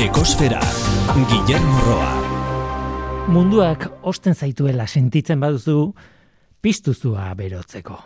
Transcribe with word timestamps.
Ekosfera, 0.00 0.60
Guillermo 1.28 1.80
Roa. 1.84 2.12
Munduak 3.28 3.82
osten 4.08 4.32
zaituela 4.32 4.86
sentitzen 4.88 5.42
baduzu, 5.42 5.92
piztuzua 6.64 7.26
berotzeko. 7.36 7.98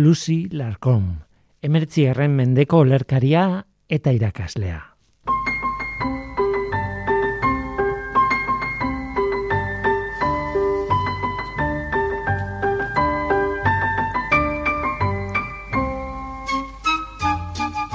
Lucy 0.00 0.48
Larcom, 0.56 1.10
emertzi 1.60 2.06
erren 2.08 2.32
mendeko 2.38 2.80
olerkaria 2.86 3.44
eta 3.92 4.16
irakaslea. 4.16 4.80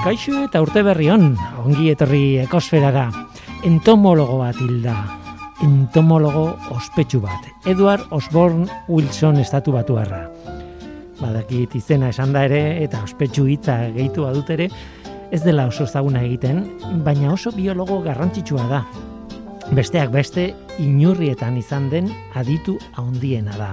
Kaixo 0.02 0.40
eta 0.42 0.58
urte 0.58 0.80
berri 0.82 1.06
on, 1.14 1.28
ongi 1.62 1.92
etorri 1.92 2.40
ekosferara. 2.42 3.04
Entomologo 3.68 4.40
bat 4.40 4.56
hilda. 4.58 4.96
Entomologo 5.62 6.56
ospetsu 6.74 7.20
bat. 7.22 7.44
Edward 7.70 8.10
Osborne 8.10 8.66
Wilson 8.88 9.38
estatu 9.38 9.70
batu 9.76 10.00
harra. 10.02 10.24
Badakit 11.20 11.76
izena 11.78 12.08
esan 12.10 12.34
da 12.34 12.42
ere 12.48 12.82
eta 12.82 13.04
ospetsu 13.06 13.46
hitza 13.46 13.76
gehitu 13.94 14.24
badut 14.26 14.50
ere, 14.50 14.66
ez 15.30 15.40
dela 15.44 15.68
oso 15.70 15.86
ezaguna 15.86 16.24
egiten, 16.26 16.64
baina 17.06 17.30
oso 17.36 17.54
biologo 17.54 18.00
garrantzitsua 18.02 18.66
da. 18.72 18.82
Besteak 19.70 20.10
beste, 20.10 20.48
inurrietan 20.82 21.62
izan 21.62 21.86
den 21.94 22.10
aditu 22.34 22.74
handiena 22.98 23.54
da. 23.54 23.70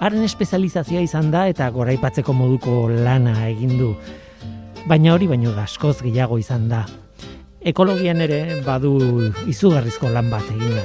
Haren 0.00 0.24
espezializazioa 0.24 1.04
izan 1.04 1.28
da 1.36 1.44
eta 1.52 1.68
goraipatzeko 1.68 2.32
moduko 2.32 2.86
lana 2.88 3.36
egin 3.52 3.76
du 3.76 3.92
baina 4.88 5.14
hori 5.14 5.28
baino 5.28 5.52
askoz 5.60 6.00
gehiago 6.02 6.38
izan 6.38 6.68
da. 6.68 6.84
Ekologian 7.60 8.20
ere 8.24 8.60
badu 8.64 8.94
izugarrizko 9.50 10.08
lan 10.08 10.30
bat 10.32 10.46
egina. 10.54 10.84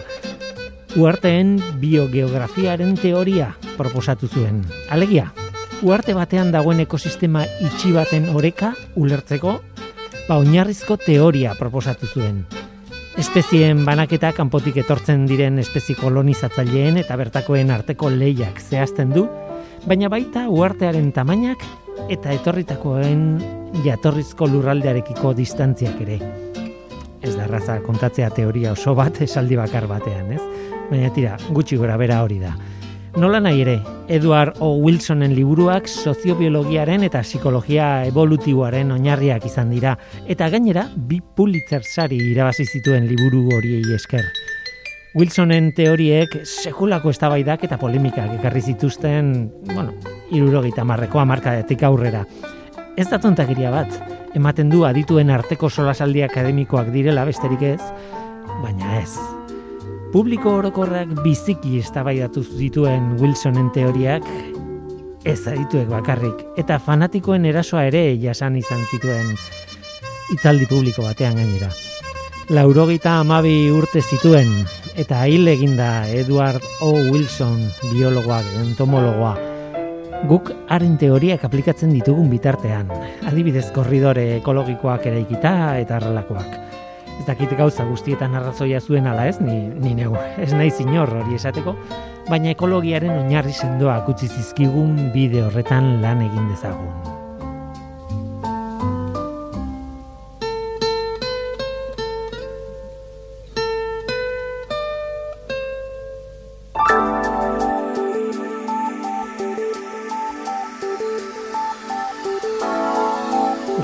Uarteen 0.96 1.56
biogeografiaren 1.80 2.96
teoria 3.00 3.54
proposatu 3.78 4.28
zuen. 4.28 4.64
Alegia, 4.90 5.32
uarte 5.84 6.16
batean 6.16 6.52
dagoen 6.52 6.80
ekosistema 6.84 7.46
itxi 7.64 7.92
baten 7.96 8.30
oreka 8.36 8.74
ulertzeko, 8.96 9.60
ba 10.28 10.38
oinarrizko 10.40 10.98
teoria 10.98 11.56
proposatu 11.60 12.08
zuen. 12.08 12.46
Espezien 13.20 13.86
banaketa 13.88 14.34
kanpotik 14.36 14.82
etortzen 14.84 15.24
diren 15.28 15.60
espezie 15.60 15.96
kolonizatzaileen 15.96 17.00
eta 17.00 17.16
bertakoen 17.16 17.72
arteko 17.72 18.10
lehiak 18.12 18.60
zehazten 18.60 19.14
du, 19.16 19.28
baina 19.88 20.10
baita 20.12 20.50
uartearen 20.52 21.14
tamainak 21.16 21.64
eta 22.10 22.34
etorritakoen 22.36 23.26
jatorrizko 23.86 24.48
lurraldearekiko 24.52 25.34
distantziak 25.38 26.02
ere. 26.06 26.20
Ez 27.26 27.34
da 27.36 27.48
raza 27.50 27.80
kontatzea 27.82 28.30
teoria 28.30 28.76
oso 28.76 28.94
bat 28.96 29.22
esaldi 29.26 29.58
bakar 29.58 29.88
batean, 29.90 30.32
ez? 30.36 30.42
Baina 30.92 31.10
tira, 31.14 31.38
gutxi 31.50 31.78
gora 31.82 31.98
bera 31.98 32.22
hori 32.24 32.38
da. 32.44 32.54
Nola 33.16 33.40
nahi 33.40 33.62
ere, 33.64 33.78
Edward 34.12 34.58
O. 34.60 34.74
Wilsonen 34.84 35.32
liburuak 35.38 35.88
soziobiologiaren 35.88 37.06
eta 37.08 37.22
psikologia 37.24 38.04
evolutiboaren 38.10 38.92
oinarriak 38.92 39.48
izan 39.48 39.72
dira, 39.72 39.94
eta 40.28 40.50
gainera, 40.52 40.84
bi 40.96 41.22
Pulitzer 41.24 41.88
sari 41.88 42.20
irabazi 42.34 42.68
zituen 42.68 43.08
liburu 43.08 43.46
horiei 43.56 43.96
esker. 43.96 44.28
Wilsonen 45.16 45.72
teoriek 45.78 46.42
sekulako 46.44 47.16
eztabaidak 47.16 47.64
eta 47.64 47.80
polemikak 47.80 48.36
ekarri 48.36 48.66
zituzten, 48.74 49.32
bueno, 49.72 49.96
irurogeita 50.32 50.84
marrekoa 50.84 51.26
markadetik 51.26 51.84
aurrera. 51.84 52.26
Ez 52.98 53.08
da 53.10 53.20
tontakiria 53.20 53.72
bat, 53.74 53.92
ematen 54.36 54.70
du 54.72 54.86
adituen 54.88 55.30
arteko 55.30 55.70
solasaldi 55.70 56.24
akademikoak 56.26 56.92
direla 56.94 57.26
besterik 57.28 57.62
ez, 57.76 57.82
baina 58.64 59.00
ez. 59.02 59.12
Publiko 60.14 60.54
orokorrak 60.62 61.12
biziki 61.24 61.80
eztabaidatu 61.82 62.44
zituen 62.44 63.18
Wilsonen 63.20 63.72
teoriak, 63.76 64.24
ez 65.26 65.42
adituek 65.50 65.90
bakarrik, 65.92 66.46
eta 66.62 66.78
fanatikoen 66.80 67.46
erasoa 67.50 67.88
ere 67.90 68.08
jasan 68.22 68.56
izan 68.62 68.86
zituen 68.92 69.34
itzaldi 70.34 70.66
publiko 70.70 71.04
batean 71.06 71.36
gainera. 71.38 71.70
Laurogeita 72.54 73.20
amabi 73.22 73.72
urte 73.74 74.02
zituen, 74.06 74.52
eta 74.96 75.24
hil 75.28 75.48
eginda 75.50 76.08
Edward 76.14 76.64
O. 76.82 76.94
Wilson, 77.12 77.60
biologoak, 77.92 78.46
entomologoa. 78.62 79.55
Guk 80.26 80.50
haren 80.74 80.96
teoriak 80.98 81.44
aplikatzen 81.46 81.92
ditugun 81.94 82.32
bitartean, 82.32 82.88
adibidez 83.30 83.68
korridore 83.76 84.24
ekologikoak 84.40 85.06
eraikita 85.12 85.52
eta 85.78 86.00
arrelakoak. 86.00 86.56
Ez 87.20 87.26
dakit 87.28 87.54
gauza 87.60 87.86
guztietan 87.86 88.34
arrazoia 88.40 88.82
zuen 88.82 89.06
ala 89.12 89.28
ez, 89.30 89.38
ni, 89.40 89.60
ni 89.70 89.94
neu, 89.98 90.16
ez 90.42 90.50
nahi 90.54 90.72
zinor 90.72 91.14
hori 91.20 91.38
esateko, 91.38 91.76
baina 92.30 92.50
ekologiaren 92.56 93.14
oinarri 93.20 93.54
sendoak 93.54 94.10
utzi 94.16 94.32
zizkigun 94.32 94.98
bide 95.14 95.46
horretan 95.46 96.00
lan 96.02 96.26
egin 96.26 96.50
dezagun. 96.50 97.25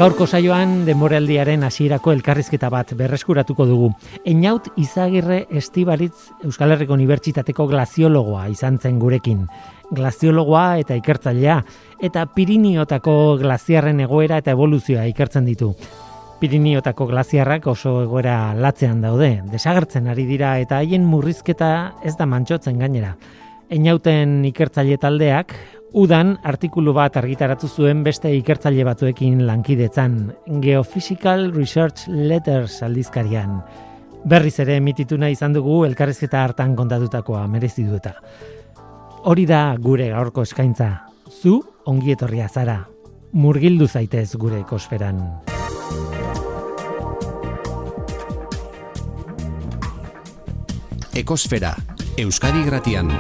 Gaurko 0.02 0.26
saioan 0.26 0.80
demoraldiaren 0.88 1.62
hasierako 1.62 2.10
elkarrizketa 2.16 2.72
bat 2.74 2.96
berreskuratuko 2.98 3.68
dugu. 3.70 3.90
Einaut 4.26 4.72
Izagirre 4.82 5.44
Estibaritz 5.60 6.32
Euskal 6.42 6.74
Herriko 6.74 6.96
Unibertsitateko 6.98 7.68
glaziologoa 7.70 8.48
izan 8.50 8.80
zen 8.82 8.98
gurekin. 8.98 9.44
Glaziologoa 9.94 10.80
eta 10.82 10.98
ikertzailea 10.98 11.60
eta 12.10 12.24
Piriniotako 12.34 13.14
glaziarren 13.44 14.02
egoera 14.08 14.42
eta 14.42 14.58
evoluzioa 14.58 15.06
ikertzen 15.12 15.46
ditu. 15.46 15.70
Piriniotako 16.42 17.06
glaziarrak 17.14 17.70
oso 17.70 18.00
egoera 18.02 18.56
latzean 18.58 19.06
daude, 19.06 19.30
desagertzen 19.54 20.10
ari 20.10 20.26
dira 20.26 20.56
eta 20.66 20.82
haien 20.82 21.06
murrizketa 21.06 21.72
ez 22.02 22.16
da 22.18 22.26
mantxotzen 22.26 22.82
gainera. 22.82 23.14
Einauten 23.72 24.42
ikertzaile 24.50 24.98
taldeak 25.00 25.54
Udan 25.92 26.38
artikulu 26.48 26.94
bat 26.96 27.18
argitaratu 27.20 27.68
zuen 27.68 28.00
beste 28.04 28.30
ikertzaile 28.32 28.86
batzuekin 28.88 29.42
lankidetzan, 29.44 30.32
Geophysical 30.64 31.50
Research 31.52 32.06
Letters 32.08 32.78
aldizkarian. 32.88 33.58
Berriz 34.24 34.56
ere 34.64 34.78
emitituna 34.80 35.28
izan 35.34 35.52
dugu 35.52 35.82
elkarrezketa 35.84 36.46
hartan 36.46 36.78
kontatutakoa 36.80 37.44
merezi 37.52 37.84
dueta. 37.84 38.14
Hori 39.28 39.46
da 39.46 39.76
gure 39.84 40.08
gaurko 40.14 40.48
eskaintza. 40.48 40.90
Zu 41.28 41.60
ongi 41.86 42.16
etorria 42.16 42.48
zara. 42.48 42.86
Murgildu 43.34 43.88
zaitez 43.88 44.30
gure 44.40 44.64
ekosferan. 44.64 45.20
Ekosfera, 51.20 51.76
Euskadi 52.18 52.64
Gratian. 52.64 53.12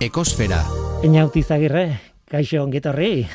Ekosfera. 0.00 0.62
Eñauti 1.02 1.42
Zagirre, 1.42 1.98
kaixo 2.30 2.62
ongetorri. 2.62 3.26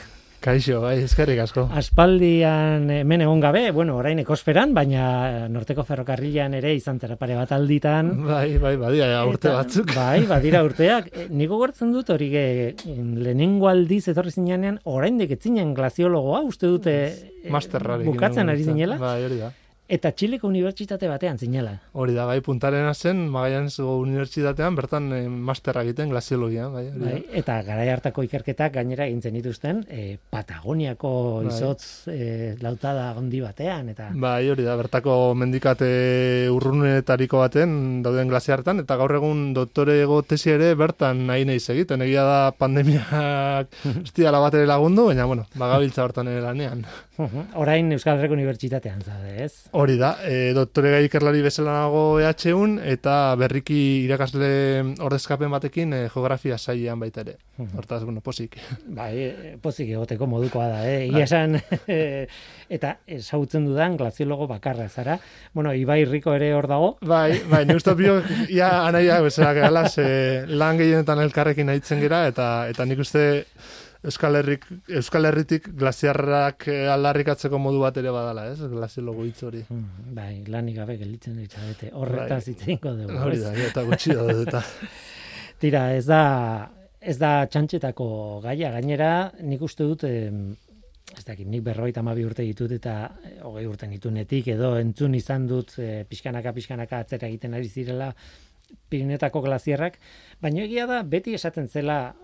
Kaixo, 0.44 0.82
bai, 0.84 0.98
eskerrik 1.04 1.40
asko. 1.44 1.66
Aspaldian 1.76 2.90
hemen 2.92 3.24
egon 3.24 3.40
gabe, 3.44 3.66
bueno, 3.76 3.96
orain 4.00 4.20
ekosferan, 4.20 4.74
baina 4.76 5.48
norteko 5.52 5.84
ferrokarrilan 5.88 6.56
ere 6.60 6.74
izan 6.76 7.00
zera 7.04 7.16
pare 7.20 7.36
bat 7.40 7.52
alditan. 7.56 8.12
Bai, 8.28 8.58
bai, 8.64 8.74
badira, 8.80 9.26
urte 9.28 9.52
batzuk. 9.56 9.92
Bai, 9.96 10.26
badira 10.28 10.64
urteak. 10.68 11.10
E, 11.12 11.26
Niko 11.32 11.60
gortzen 11.60 11.92
dut 11.96 12.12
hori 12.16 12.30
ge, 12.32 12.46
lehenengo 12.88 13.68
aldiz 13.72 14.06
etorri 14.12 14.32
zinean, 14.32 14.80
orain 14.84 15.20
deketzinen 15.20 15.74
glaziologoa, 15.76 16.44
uste 16.48 16.68
dute 16.72 16.96
Masterrarik. 17.52 18.08
bukatzen 18.08 18.52
ari 18.52 18.64
zinela. 18.64 19.00
Bai, 19.00 19.20
hori 19.28 19.40
da. 19.44 19.52
Eta 19.92 20.14
Txileko 20.16 20.48
Unibertsitate 20.48 21.10
batean 21.12 21.36
zinela. 21.38 21.74
Hori 21.92 22.14
da, 22.16 22.24
bai, 22.26 22.38
puntarena 22.42 22.94
zen, 22.96 23.26
Magallanesgo 23.30 23.98
Unibertsitatean, 24.00 24.78
bertan 24.80 25.10
eh, 25.12 25.26
masterra 25.28 25.84
egiten 25.84 26.14
glaziologian, 26.14 26.72
bai, 26.72 26.86
Bai, 26.96 27.18
eta 27.36 27.58
garai 27.68 27.90
hartako 27.92 28.24
ikerketak 28.24 28.78
gainera 28.78 29.10
egintzen 29.10 29.36
dituzten 29.36 29.82
eh, 29.92 30.16
Patagoniako 30.32 31.12
Bai. 31.44 31.52
izotz 31.52 32.08
eh, 32.14 32.56
lautada 32.64 33.10
handi 33.12 33.44
batean 33.44 33.92
eta 33.92 34.08
Bai, 34.16 34.48
hori 34.54 34.64
da, 34.64 34.78
bertako 34.80 35.18
mendikate 35.36 36.48
urrunetariko 36.54 37.44
baten 37.44 38.02
dauden 38.08 38.32
glaziartan, 38.32 38.80
eta 38.86 38.96
gaur 39.02 39.18
egun 39.20 39.50
doktorego 39.54 40.22
tesi 40.24 40.56
ere 40.56 40.74
bertan 40.80 41.26
nahi 41.28 41.44
nahi 41.44 41.60
egiten. 41.60 42.02
Egia 42.08 42.24
da 42.24 42.40
pandemiak 42.56 43.76
ez 43.84 44.32
bat 44.44 44.54
ere 44.56 44.66
lagundu, 44.66 45.10
baina, 45.12 45.28
bueno, 45.28 45.46
bagabiltza 45.60 46.08
hortan 46.08 46.32
ere 46.32 46.40
lanean. 46.42 46.88
Uhum. 47.14 47.44
orain 47.62 47.92
Euskal 47.94 48.18
Herriko 48.18 48.34
Unibertsitatean 48.34 49.04
zade, 49.06 49.34
ez? 49.44 49.68
Hori 49.78 50.00
da, 50.02 50.16
e, 50.26 50.54
doktore 50.58 50.90
gai 50.96 51.04
ikerlari 51.06 51.44
bezala 51.46 51.76
nago 51.84 52.18
EHUn, 52.18 52.80
eta 52.90 53.36
berriki 53.38 53.78
irakasle 54.08 54.50
ordezkapen 55.06 55.54
batekin 55.54 55.94
e, 55.94 56.00
geografia 56.14 56.58
sailean 56.58 56.98
baita 57.04 57.22
ere. 57.22 57.36
Hortaz, 57.78 58.02
bueno, 58.04 58.24
posik. 58.26 58.58
Bai, 58.98 59.12
e, 59.28 59.54
pozik 59.62 59.92
egoteko 59.94 60.26
modukoa 60.32 60.72
da, 60.72 60.82
eh? 60.90 61.06
Ia 61.12 61.28
esan, 61.28 61.60
eta 62.80 62.96
ezagutzen 63.06 63.70
dudan 63.70 64.00
glaziologo 64.02 64.50
bakarra 64.50 64.90
zara. 64.90 65.20
Bueno, 65.54 65.76
Ibai 65.78 66.02
Riko 66.10 66.34
ere 66.34 66.50
hor 66.58 66.66
dago. 66.72 66.96
Bai, 67.06 67.44
bai, 67.50 67.62
ni 67.70 67.78
uste 67.78 67.94
bio, 68.00 68.18
ia 68.50 68.88
anaia 68.88 69.22
bezala 69.22 69.54
gara, 69.54 69.86
lan 70.50 70.82
gehienetan 70.82 71.22
elkarrekin 71.28 71.70
aitzen 71.70 72.02
gera, 72.02 72.26
eta, 72.34 72.68
eta 72.74 72.90
nik 72.90 73.06
uste 73.06 73.46
Euskal, 74.04 74.36
Herrik, 74.36 74.66
Euskal 75.00 75.30
Herritik 75.30 75.70
glaziarrak 75.80 76.68
eh, 76.68 76.82
aldarrikatzeko 76.92 77.60
modu 77.62 77.80
bat 77.86 77.96
ere 78.02 78.12
badala, 78.12 78.50
ez? 78.52 78.60
Glaziologo 78.72 79.24
hitz 79.24 79.40
hori. 79.48 79.64
Mm, 79.70 80.12
bai, 80.18 80.34
lanik 80.52 80.76
gabe 80.82 80.98
gelditzen 81.00 81.38
ditzabete. 81.40 81.94
Horretaz 81.96 82.42
bai. 82.44 82.56
itzeinko 82.58 82.94
dugu. 83.00 83.16
Hori 83.24 83.40
da, 83.40 83.54
eta 83.70 83.86
gutxi 83.88 84.18
da, 84.18 84.28
eta. 84.44 84.64
Tira, 85.64 85.86
ez 85.96 86.04
da, 86.10 86.20
ez 87.00 87.16
da 87.22 87.32
txantxetako 87.48 88.08
gaia, 88.44 88.74
gainera, 88.76 89.14
nik 89.40 89.64
uste 89.64 89.88
dut, 89.88 90.04
ez 90.04 91.26
dakit, 91.26 91.48
nik 91.48 91.64
berroita 91.64 92.04
mabi 92.04 92.26
urte 92.26 92.44
ditut 92.44 92.72
eta 92.76 92.96
eh, 93.24 93.38
hogei 93.48 93.66
urte 93.70 93.88
nitunetik, 93.88 94.50
edo 94.56 94.74
entzun 94.80 95.16
izan 95.16 95.48
dut 95.48 95.78
e, 95.80 96.04
pixkanaka, 96.10 96.54
pixkanaka 96.56 97.04
atzera 97.06 97.30
egiten 97.32 97.56
ari 97.56 97.70
zirela 97.70 98.12
Pirinetako 98.90 99.44
glaziarrak, 99.46 100.00
baina 100.42 100.64
egia 100.64 100.88
da, 100.90 101.04
beti 101.06 101.36
esaten 101.38 101.68
zela, 101.70 102.16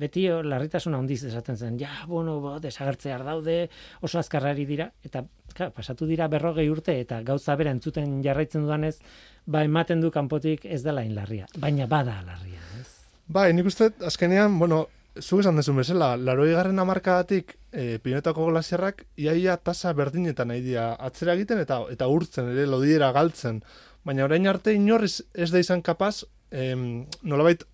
beti 0.00 0.26
larritasuna 0.28 0.98
handiz 0.98 1.22
esaten 1.28 1.56
zen, 1.56 1.78
ja, 1.80 1.90
bueno, 2.06 2.38
bo, 2.40 2.56
desagertzear 2.60 3.24
daude, 3.26 3.58
oso 4.00 4.18
azkarrari 4.18 4.66
dira, 4.68 4.90
eta 5.04 5.24
ka, 5.54 5.70
pasatu 5.74 6.06
dira 6.06 6.28
berrogei 6.28 6.68
urte, 6.70 6.98
eta 7.00 7.22
gauza 7.26 7.56
bera 7.56 7.72
entzuten 7.74 8.20
jarraitzen 8.24 8.66
dudanez, 8.66 8.98
ba, 9.46 9.64
ematen 9.64 10.00
du 10.04 10.12
kanpotik 10.14 10.64
ez 10.64 10.82
dela 10.84 11.04
larria, 11.08 11.46
baina 11.58 11.86
bada 11.86 12.20
larria, 12.26 12.62
ez? 12.80 12.86
Bai, 13.28 13.52
nik 13.52 13.66
uste, 13.68 13.90
azkenean, 14.06 14.58
bueno, 14.58 14.86
zuk 15.20 15.42
esan 15.42 15.58
dezun 15.58 15.78
bezala, 15.80 16.12
laroi 16.16 16.50
garren 16.52 16.78
amarkadatik 16.78 17.56
e, 17.72 17.98
pinetako 18.02 18.48
glasiarrak 18.50 19.04
iaia 19.18 19.56
tasa 19.56 19.92
berdinetan 19.96 20.52
nahi 20.52 20.62
dira 20.62 20.92
atzera 20.94 21.34
egiten 21.34 21.60
eta 21.62 21.82
eta 21.92 22.08
urtzen 22.08 22.52
ere 22.52 22.66
lodiera 22.66 23.10
galtzen. 23.12 23.62
Baina 24.06 24.24
orain 24.28 24.46
arte 24.46 24.74
inorriz 24.74 25.20
ez 25.34 25.50
da 25.50 25.58
izan 25.62 25.82
kapaz 25.82 26.24
em, 26.50 27.04
nolabait 27.22 27.64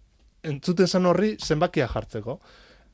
entzuten 0.44 0.88
zen 0.88 1.06
horri 1.11 1.35
zenbakia 1.41 1.88
jartzeko. 1.88 2.38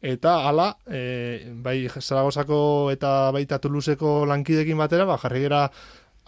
Eta 0.00 0.38
hala, 0.48 0.70
e, 0.88 1.52
bai 1.60 1.84
Zaragozako 1.88 2.90
eta 2.92 3.30
baita 3.36 3.58
Toulouseko 3.60 4.24
lankidekin 4.26 4.78
batera, 4.80 5.04
ba, 5.04 5.18
jarri 5.20 5.42
gera 5.44 5.66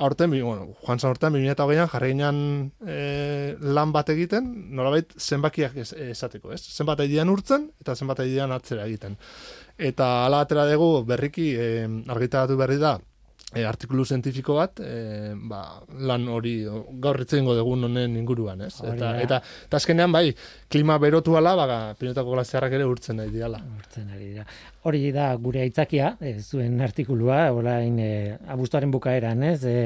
aurten, 0.02 0.30
bueno, 0.30 0.74
Juan 0.82 0.98
San 0.98 1.10
Horten, 1.10 1.32
2008an 1.32 1.88
jarri 1.88 2.12
e, 2.86 3.56
lan 3.60 3.92
bat 3.92 4.08
egiten, 4.10 4.50
nolabait 4.74 5.12
zenbakiak 5.18 5.76
esateko, 5.76 6.52
ez? 6.52 6.60
Zenbat 6.60 7.00
aidian 7.00 7.28
urtzen 7.28 7.70
eta 7.80 7.94
zenbat 7.94 8.20
aidian 8.20 8.52
atzera 8.52 8.84
egiten. 8.86 9.16
Eta 9.78 10.26
hala 10.26 10.40
atera 10.40 10.66
dugu 10.66 11.04
berriki 11.04 11.54
e, 11.54 11.86
argitaratu 12.08 12.56
berri 12.56 12.78
da, 12.78 12.98
e, 13.54 13.64
artikulu 13.68 14.04
zientifiko 14.04 14.56
bat, 14.56 14.80
e, 14.80 15.32
ba, 15.48 15.62
lan 16.08 16.26
hori 16.32 16.54
gaur 17.02 17.20
itzengo 17.22 17.54
dugun 17.56 17.88
honen 17.88 18.16
inguruan, 18.18 18.64
ez? 18.66 18.74
Eta, 18.80 19.12
eta, 19.22 19.40
eta 19.68 19.80
azkenean, 19.80 20.12
bai, 20.14 20.30
klima 20.72 20.98
berotu 21.02 21.36
ala, 21.38 21.54
baga, 21.58 21.78
pinotako 21.98 22.36
glaziarrak 22.36 22.76
ere 22.78 22.86
urtzen 22.88 23.20
nahi 23.20 23.32
diala. 23.34 23.60
Urtzen 23.78 24.08
nahi 24.08 24.30
dira. 24.32 24.46
Hori 24.88 25.12
da 25.14 25.28
gure 25.38 25.62
aitzakia, 25.62 26.14
e, 26.20 26.34
zuen 26.40 26.80
artikulua, 26.84 27.40
orain 27.54 27.98
e, 28.02 28.12
abuztuaren 28.54 28.92
bukaeran, 28.94 29.44
ez? 29.52 29.60
E, 29.68 29.76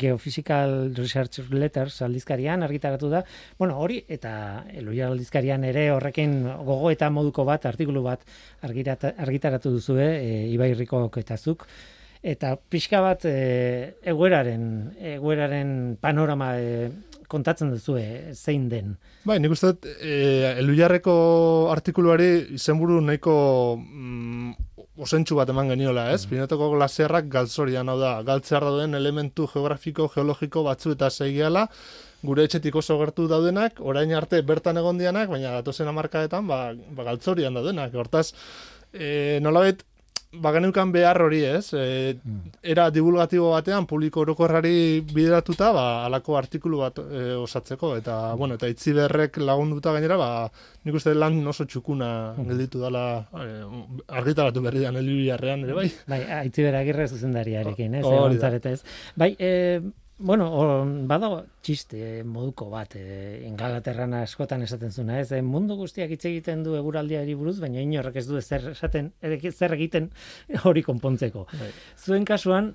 Geophysical 0.00 0.94
Research 0.96 1.52
Letters 1.52 2.00
aldizkarian 2.06 2.64
argitaratu 2.66 3.10
da. 3.12 3.22
Bueno, 3.58 3.78
hori, 3.82 4.00
eta 4.08 4.64
eloia 4.74 5.10
aldizkarian 5.12 5.64
ere 5.68 5.90
horrekin 5.94 6.40
gogo 6.66 6.90
eta 6.90 7.10
moduko 7.12 7.44
bat, 7.46 7.68
artikulu 7.68 8.02
bat 8.06 8.24
argitaratu 8.66 9.76
duzu, 9.76 10.00
e, 10.00 10.46
Ibairriko 10.56 11.06
ketazuk 11.12 11.66
eta 11.66 11.94
pixka 12.70 13.00
bat 13.04 13.24
e, 13.28 13.96
egoeraren 14.04 14.94
egoeraren 15.16 15.96
panorama 16.00 16.54
e, 16.58 16.88
kontatzen 17.28 17.70
duzu 17.74 17.98
zein 18.32 18.68
den. 18.68 18.96
Bai, 19.26 19.38
nik 19.42 19.50
uste 19.50 19.74
e, 19.98 20.54
elujarreko 20.60 21.14
artikuluari 21.72 22.54
izenburu 22.54 23.00
nahiko 23.02 23.34
mm, 23.80 24.52
osentsu 25.02 25.36
bat 25.36 25.50
eman 25.52 25.72
geniola, 25.74 26.10
ez? 26.14 26.24
Mm. 26.24 26.30
Pinetako 26.32 26.70
glaziarrak 26.76 27.28
galtzorian, 27.32 27.90
hau 27.90 27.98
da, 28.00 28.16
galtzear 28.26 28.64
dauden 28.64 28.94
elementu 28.98 29.48
geografiko, 29.52 30.08
geologiko 30.14 30.62
batzu 30.66 30.94
eta 30.96 31.10
zeigiala, 31.10 31.66
gure 32.26 32.46
etxetik 32.46 32.78
oso 32.78 32.96
gertu 33.00 33.26
daudenak, 33.30 33.82
orain 33.84 34.14
arte 34.16 34.40
bertan 34.46 34.80
egon 34.80 34.98
dianak, 35.02 35.28
baina 35.30 35.52
datozen 35.58 35.90
amarkaetan, 35.90 36.46
ba, 36.48 36.60
ba 36.96 37.10
galtzorian 37.10 37.58
daudenak. 37.58 37.94
Hortaz, 37.94 38.30
e, 38.92 39.38
nolabet, 39.44 39.84
bageneukan 40.32 40.92
behar 40.92 41.20
hori 41.22 41.42
ez, 41.46 41.72
e, 41.74 42.16
era 42.62 42.88
divulgatibo 42.90 43.50
batean 43.54 43.86
publiko 43.86 44.22
orokorrari 44.24 45.00
bideratuta, 45.12 45.70
ba, 45.72 45.84
alako 46.06 46.36
artikulu 46.38 46.80
bat 46.82 47.00
e, 47.02 47.26
osatzeko, 47.40 47.94
eta, 48.00 48.18
bueno, 48.38 48.58
eta 48.58 48.68
itzi 48.70 48.94
berrek 48.96 49.38
lagunduta 49.42 49.94
gainera, 49.96 50.18
ba, 50.20 50.30
nik 50.84 50.98
uste 50.98 51.14
lan 51.14 51.38
oso 51.46 51.66
txukuna 51.66 52.08
gelditu 52.38 52.82
dala 52.82 53.04
e, 53.32 53.46
argitaratu 54.20 54.64
berri 54.64 54.84
da 54.84 54.92
ere, 54.96 55.76
bai? 55.76 55.86
Bai, 56.08 56.20
itzi 56.50 56.66
beragirre 56.66 57.08
zuzendariarekin, 57.08 58.00
ez, 58.00 58.04
oh, 58.04 58.28
Bai, 59.16 59.34
e, 59.38 59.80
Bueno, 60.18 60.46
badago 61.04 61.42
txiste 61.60 62.22
moduko 62.24 62.70
bat, 62.72 62.94
e, 62.96 63.42
ingalaterran 63.44 64.14
askotan 64.16 64.62
esaten 64.64 64.90
zuna, 64.90 65.18
ez? 65.20 65.28
E, 65.36 65.42
mundu 65.44 65.74
guztiak 65.76 66.14
hitz 66.14 66.22
egiten 66.30 66.62
du 66.64 66.72
eguraldiari 66.78 67.34
buruz, 67.36 67.58
baina 67.60 67.82
inorrek 67.84 68.16
ez 68.16 68.24
du 68.24 68.40
zer 68.40 68.70
esaten, 68.70 69.10
zer 69.52 69.74
egiten 69.76 70.08
hori 70.64 70.82
konpontzeko. 70.86 71.44
Bai. 71.52 71.68
Zuen 72.00 72.24
kasuan, 72.24 72.70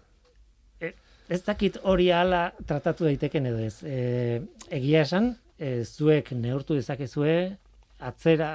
e, 0.78 0.92
ez 1.34 1.42
dakit 1.48 1.80
hori 1.82 2.12
ala 2.14 2.52
tratatu 2.62 3.10
daiteken 3.10 3.50
edo 3.50 3.64
ez. 3.66 3.80
E, 3.90 4.44
egia 4.70 5.02
esan, 5.02 5.32
e, 5.58 5.82
zuek 5.82 6.30
neurtu 6.38 6.78
dezakezue, 6.78 7.56
atzera, 8.02 8.52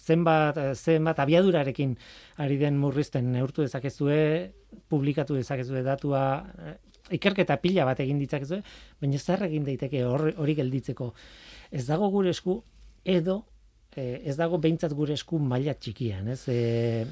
zenbat, 0.00 0.56
zenbat 0.72 1.20
abiadurarekin 1.20 1.92
ari 2.40 2.56
den 2.60 2.80
murrizten 2.80 3.28
neurtu 3.32 3.68
dezakezue, 3.68 4.16
publikatu 4.88 5.36
dezakezue 5.36 5.84
datua, 5.84 6.24
ikerketa 7.18 7.56
pila 7.62 7.86
bat 7.88 8.00
egin 8.04 8.18
ditzakezu, 8.22 8.60
baina 9.00 9.18
zer 9.18 9.46
egin 9.48 9.64
daiteke 9.68 10.04
hori 10.04 10.54
gelditzeko. 10.58 11.12
Ez 11.70 11.86
dago 11.86 12.10
gure 12.12 12.30
esku 12.30 12.60
edo 13.04 13.42
eh, 13.96 14.22
ez 14.24 14.36
dago 14.36 14.58
behintzat 14.58 14.94
gure 14.96 15.14
esku 15.18 15.38
maila 15.38 15.74
txikian, 15.74 16.28
ez? 16.32 16.42
E, 16.48 17.06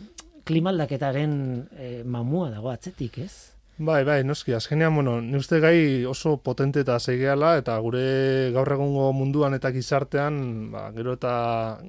klimaldaketaren 0.49 1.33
e, 1.77 1.89
mamua 2.05 2.51
dago 2.55 2.71
atzetik, 2.73 3.19
ez? 3.25 3.35
Bai, 3.81 4.03
bai, 4.05 4.19
noski, 4.29 4.53
azkenean, 4.53 4.93
bueno, 4.95 5.15
ni 5.25 5.39
uste 5.39 5.57
gai 5.61 6.05
oso 6.05 6.35
potente 6.45 6.83
eta 6.85 6.99
zeigeala, 7.01 7.55
eta 7.63 7.79
gure 7.81 8.51
gaur 8.53 8.69
egungo 8.75 9.07
munduan 9.17 9.57
eta 9.57 9.71
gizartean, 9.73 10.35
ba, 10.75 10.83
gero 10.93 11.15
eta 11.17 11.33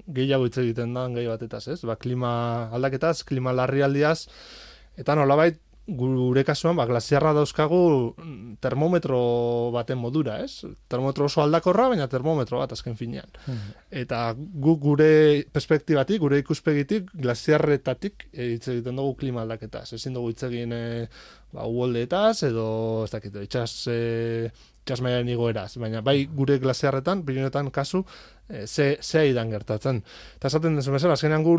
gehiago 0.07 0.47
hitz 0.47 0.61
egiten 0.63 0.93
da 0.95 1.09
gai 1.11 1.25
batetaz, 1.27 1.65
ez? 1.73 1.81
Ba, 1.87 1.97
klima 1.99 2.31
aldaketaz, 2.77 3.25
klima 3.27 3.51
larrialdiaz, 3.57 4.29
eta 5.03 5.17
nolabait, 5.19 5.59
gure 5.97 6.43
kasuan, 6.47 6.75
ba, 6.79 6.85
glasiarra 6.89 7.33
dauzkagu 7.35 7.81
termometro 8.63 9.19
baten 9.73 9.99
modura, 9.99 10.39
ez? 10.45 10.65
Termometro 10.91 11.27
oso 11.27 11.43
aldakorra, 11.43 11.89
baina 11.91 12.07
termometro 12.11 12.61
bat 12.61 12.73
azken 12.75 12.97
finean. 12.99 13.29
Hmm. 13.45 13.75
Eta 14.03 14.23
gu, 14.37 14.75
gure 14.81 15.11
perspektibatik, 15.53 16.21
gure 16.23 16.41
ikuspegitik, 16.41 17.11
glasiarretatik 17.13 18.27
e, 18.31 18.53
hitz 18.55 18.67
egiten 18.73 18.99
dugu 18.99 19.15
klima 19.21 19.45
aldaketa. 19.45 19.83
Ezin 19.97 20.17
dugu 20.17 20.33
hitz 20.33 20.43
egin 20.49 20.75
e, 20.75 20.83
ba, 21.53 21.65
uoldeetaz, 21.67 22.43
edo, 22.49 22.67
ez 23.05 23.11
dakit, 23.13 23.41
itxas, 23.45 23.75
e, 23.91 24.51
itxas 24.81 25.01
maiaren 25.05 25.29
igoeraz. 25.31 25.75
Baina 25.81 26.01
bai 26.05 26.23
gure 26.25 26.57
glasiarretan, 26.61 27.25
bilinetan 27.27 27.71
kasu, 27.73 28.05
e, 28.47 28.65
ze, 28.67 28.97
ze 29.01 29.25
aidan 29.25 29.51
gertatzen. 29.51 30.03
Eta 30.37 30.51
esaten 30.51 30.79
dezu 30.79 30.95
bezala, 30.95 31.19
azkenean 31.19 31.45
gu 31.45 31.57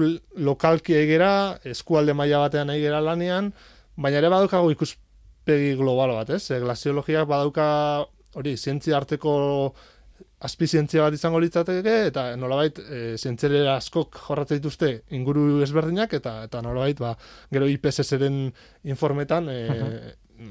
lokalki 0.49 0.97
egera, 0.99 1.33
eskualde 1.65 2.17
maila 2.19 2.47
batean 2.47 2.73
egera 2.75 3.01
lanean, 3.05 3.53
Baina 3.97 4.21
ere 4.23 4.31
badaukago 4.33 4.71
ikuspegi 4.73 5.75
global 5.81 6.15
bat, 6.17 6.31
ez? 6.37 6.45
E, 6.51 6.61
glasiologiak 6.63 7.29
badauka 7.29 7.67
hori, 8.39 8.57
zientzia 8.57 8.97
arteko 8.97 9.33
azpizientzia 10.43 11.05
bat 11.05 11.15
izango 11.15 11.39
litzateke, 11.43 11.95
eta 12.09 12.25
nolabait, 12.41 12.79
e, 12.83 13.03
zientziare 13.19 13.63
askok 13.77 14.19
jorratzen 14.27 14.59
dituzte 14.59 14.91
inguru 15.15 15.63
ezberdinak, 15.67 16.17
eta 16.19 16.41
eta 16.49 16.63
nolabait, 16.65 16.99
ba, 17.03 17.13
gero 17.53 17.69
IPSS-eren 17.71 18.43
informetan, 18.91 19.49
e, 19.53 19.61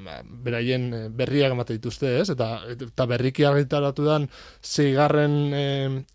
ba, 0.05 0.21
beraien 0.45 0.87
e, 0.95 1.01
berriak 1.21 1.57
emate 1.57 1.75
dituzte, 1.79 2.13
ez? 2.21 2.29
Eta, 2.35 2.49
eta 2.71 3.07
berriki 3.09 3.47
argitaratu 3.47 4.07
dan, 4.07 4.29
zeigarren 4.63 5.37
e, 5.57 5.65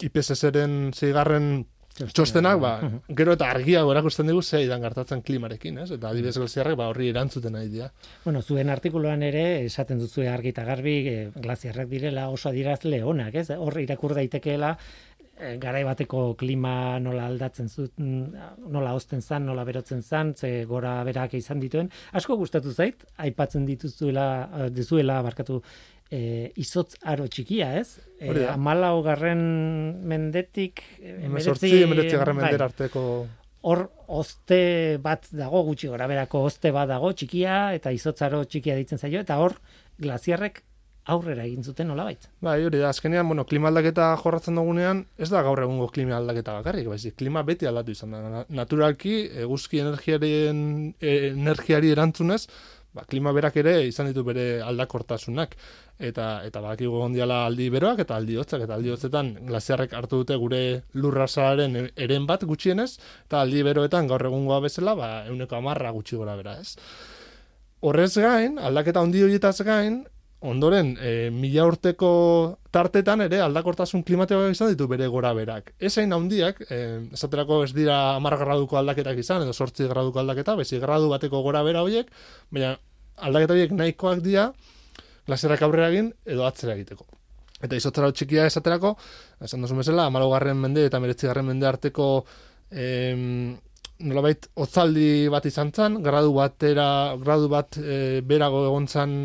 IPSS-eren, 0.09 0.78
zeigarren 0.97 1.50
txostenak, 1.97 2.61
ba, 2.61 2.73
gero 3.19 3.37
eta 3.37 3.49
argia 3.50 3.83
erakusten 3.91 4.29
dugu 4.31 4.43
ze 4.43 4.62
idan 4.65 4.85
gertatzen 4.85 5.23
klimarekin, 5.23 5.79
ez? 5.85 5.91
Eta 5.97 6.11
adibidez 6.11 6.37
glaziarrek 6.37 6.76
ba 6.79 6.91
horri 6.93 7.11
erantzuten 7.12 7.57
nahi 7.57 7.71
dira. 7.73 7.91
Bueno, 8.25 8.43
zuen 8.43 8.71
artikuluan 8.71 9.23
ere 9.26 9.65
esaten 9.65 9.99
duzu 10.03 10.26
argi 10.29 10.53
eta 10.55 10.65
garbi 10.69 10.97
e, 11.09 11.17
glaziarrek 11.35 11.88
direla 11.91 12.29
oso 12.29 12.50
adirazle 12.50 13.03
onak, 13.05 13.35
ez? 13.43 13.50
Hor 13.57 13.81
irakur 13.81 14.17
daitekeela 14.19 14.76
e, 15.38 15.57
garai 15.62 15.83
bateko 15.87 16.35
klima 16.38 16.99
nola 17.03 17.26
aldatzen 17.31 17.69
zut, 17.69 17.97
nola 17.99 18.95
hozten 18.97 19.23
zan, 19.23 19.47
nola 19.49 19.65
berotzen 19.69 20.03
zan, 20.03 20.35
ze 20.35 20.65
gora 20.69 20.99
berak 21.05 21.35
izan 21.38 21.61
dituen. 21.61 21.91
Asko 22.12 22.37
gustatu 22.41 22.73
zait, 22.73 23.05
aipatzen 23.17 23.67
dituzuela, 23.69 24.26
eh, 24.53 24.71
dizuela 24.71 25.21
barkatu 25.23 25.62
e, 26.11 26.53
izotz 26.61 26.97
aro 27.03 27.27
txikia, 27.31 27.73
ez? 27.81 27.99
E, 28.21 28.31
amala 28.51 28.93
hogarren 28.97 29.43
mendetik... 30.07 30.85
Emezortzi, 31.01 31.73
emeretzi 31.83 32.17
garren 32.17 32.39
bai. 32.39 32.47
mender 32.51 32.67
arteko... 32.69 33.03
Hor, 33.67 33.89
oste 34.15 34.61
bat 35.03 35.27
dago, 35.35 35.65
gutxi 35.67 35.89
gora 35.91 36.07
berako 36.07 36.45
oste 36.47 36.71
bat 36.75 36.87
dago, 36.87 37.11
txikia, 37.11 37.75
eta 37.75 37.91
izotzaro 37.91 38.45
txikia 38.47 38.77
ditzen 38.79 39.01
zaio, 39.03 39.25
eta 39.27 39.41
hor, 39.43 39.57
glaziarrek 39.99 40.63
aurrera 41.11 41.45
egin 41.47 41.67
zuten 41.67 41.89
nolabait. 41.91 42.29
Bai, 42.43 42.61
hori 42.67 42.79
da, 42.83 42.91
azkenean, 42.91 43.27
bueno, 43.31 43.45
klima 43.47 43.71
aldaketa 43.71 44.09
jorratzen 44.23 44.59
dugunean, 44.59 45.05
ez 45.19 45.29
da 45.31 45.43
gaur 45.47 45.63
egungo 45.63 45.89
klima 45.95 46.17
aldaketa 46.19 46.57
bakarrik, 46.61 46.89
baizik, 46.91 47.17
klima 47.19 47.43
beti 47.47 47.67
aldatu 47.67 47.95
izan 47.95 48.15
da. 48.15 48.45
Naturalki, 48.55 49.17
eguzki 49.47 49.83
energiaren, 49.83 50.61
energiari 51.01 51.91
erantzunez, 51.95 52.45
ba, 52.97 53.05
klima 53.11 53.35
berak 53.37 53.59
ere 53.63 53.77
izan 53.87 54.11
ditu 54.11 54.25
bere 54.27 54.47
aldakortasunak 54.67 55.55
eta 55.99 56.45
eta 56.45 56.61
badakigu 56.61 56.99
ondiala 57.00 57.45
aldi 57.47 57.69
beroak 57.73 58.03
eta 58.05 58.17
aldi 58.17 58.37
hotzak 58.37 58.67
eta 58.67 58.75
aldi 58.75 58.91
hotzetan 58.93 59.33
glaziarrek 59.49 59.95
hartu 59.97 60.23
dute 60.23 60.37
gure 60.37 60.62
lurrasaren 60.95 61.76
eren 61.97 62.26
bat 62.26 62.45
gutxienez 62.45 62.91
eta 62.99 63.41
aldi 63.41 63.62
beroetan 63.62 64.07
gaur 64.07 64.26
egungoa 64.29 64.61
bezala 64.61 64.95
ba 64.95 65.09
ehuneko 65.26 65.57
hamarra 65.57 65.95
gutxi 65.97 66.17
gora 66.17 66.37
bera 66.37 66.59
ez 66.61 66.76
horrez 67.81 68.12
gain 68.19 68.59
aldaketa 68.59 69.00
handi 69.00 69.23
horietaz 69.23 69.61
gain 69.62 70.05
ondoren 70.41 70.93
e, 71.00 71.31
mila 71.33 71.65
urteko 71.67 72.11
tartetan 72.71 73.25
ere 73.25 73.41
aldakortasun 73.41 74.03
klimatikoak 74.05 74.53
izan 74.53 74.69
ditu 74.73 74.87
bere 74.88 75.09
gora 75.09 75.33
berak. 75.35 75.73
Ez 75.81 75.95
hain 75.99 76.12
handiak, 76.12 76.61
e, 76.69 76.81
esaterako 77.17 77.62
ez 77.65 77.73
dira 77.75 77.97
amar 78.17 78.37
graduko 78.38 78.76
aldaketak 78.76 79.19
izan, 79.23 79.47
edo 79.47 79.55
sortzi 79.57 79.88
graduko 79.88 80.21
aldaketa, 80.21 80.57
bezi 80.61 80.81
gradu 80.83 81.09
bateko 81.12 81.41
gora 81.43 81.62
bera 81.67 81.83
horiek, 81.87 82.12
baina 82.53 82.75
aldaketa 83.17 83.57
horiek 83.57 83.73
nahikoak 83.73 84.21
dira, 84.26 84.50
glaserak 85.26 85.62
aurrera 85.66 85.90
egin, 85.92 86.11
edo 86.25 86.47
atzera 86.47 86.75
egiteko. 86.76 87.06
Eta 87.64 87.76
izotzara 87.78 88.11
txikia 88.12 88.47
esaterako, 88.50 88.97
esan 89.42 89.64
duzu 89.64 89.78
mesela, 89.78 90.09
amalogarren 90.11 90.59
mende 90.61 90.85
eta 90.87 91.00
meretzigarren 91.00 91.47
mende 91.49 91.68
arteko 91.68 92.09
em, 92.71 93.54
nolabait 94.04 94.50
otzaldi 94.61 95.28
bat 95.33 95.47
izan 95.49 95.73
zen, 95.73 96.02
gradu 96.04 96.35
batera, 96.37 97.16
gradu 97.23 97.49
bat 97.49 97.78
e, 97.80 98.21
berago 98.21 98.66
egon 98.68 98.87
zen 98.87 99.16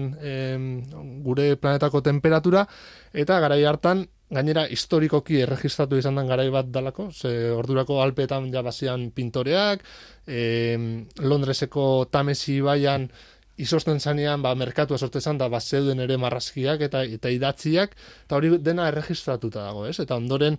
gure 1.26 1.56
planetako 1.60 2.02
temperatura, 2.08 2.64
eta 3.12 3.40
garai 3.44 3.64
hartan, 3.68 4.06
gainera 4.32 4.64
historikoki 4.72 5.42
erregistratu 5.44 5.98
izan 6.00 6.16
den 6.16 6.30
garai 6.32 6.48
bat 6.54 6.70
dalako, 6.72 7.10
ze 7.12 7.52
ordurako 7.52 8.00
alpetan 8.02 8.48
ja 8.54 8.64
basian 8.64 9.10
pintoreak, 9.12 9.84
e, 10.24 10.78
Londreseko 11.20 12.08
tamesi 12.12 12.62
baian 12.64 13.10
izosten 13.58 14.00
zanean, 14.00 14.42
ba, 14.42 14.54
merkatu 14.56 14.98
sortzen 14.98 15.22
zan, 15.22 15.42
da, 15.42 15.50
ba, 15.50 15.60
zeuden 15.60 16.00
ere 16.00 16.18
marrazkiak 16.18 16.82
eta, 16.88 17.04
eta 17.04 17.30
idatziak, 17.30 17.96
eta 18.26 18.38
hori 18.38 18.56
dena 18.60 18.88
erregistratuta 18.90 19.66
dago, 19.68 19.86
ez? 19.90 20.00
Eta 20.00 20.16
ondoren, 20.16 20.58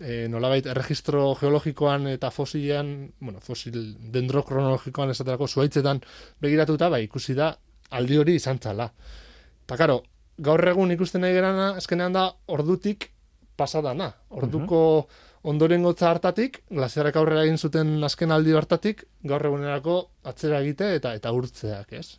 e, 0.00 0.26
nolabait 0.30 0.66
erregistro 0.66 1.34
geologikoan 1.40 2.06
eta 2.12 2.30
fosilean, 2.30 2.92
bueno, 3.20 3.40
fosil 3.44 3.78
dendrokronologikoan 4.14 5.10
esaterako 5.14 5.48
zuaitzetan 5.48 6.02
begiratuta, 6.40 6.88
bai, 6.88 7.04
ikusi 7.08 7.34
da 7.38 7.52
aldi 7.90 8.18
hori 8.20 8.36
izan 8.38 8.60
txala. 8.62 8.88
Ta 9.66 9.76
karo, 9.76 10.02
gaur 10.38 10.62
egun 10.70 10.92
ikusten 10.94 11.24
nahi 11.24 11.34
gerana, 11.36 11.72
eskenean 11.80 12.14
da, 12.14 12.28
ordutik 12.54 13.10
pasadana. 13.58 14.12
Orduko 14.30 14.80
ondoren 15.48 15.82
gotza 15.86 16.10
hartatik, 16.12 16.62
glaziarrak 16.70 17.16
aurrera 17.18 17.44
egin 17.46 17.58
zuten 17.58 17.96
azken 18.06 18.32
aldi 18.34 18.54
hartatik, 18.54 19.04
gaur 19.26 19.44
egunerako 19.50 19.98
atzera 20.30 20.60
egite 20.64 20.92
eta 20.98 21.14
eta 21.18 21.32
urtzeak, 21.34 21.92
ez? 21.98 22.18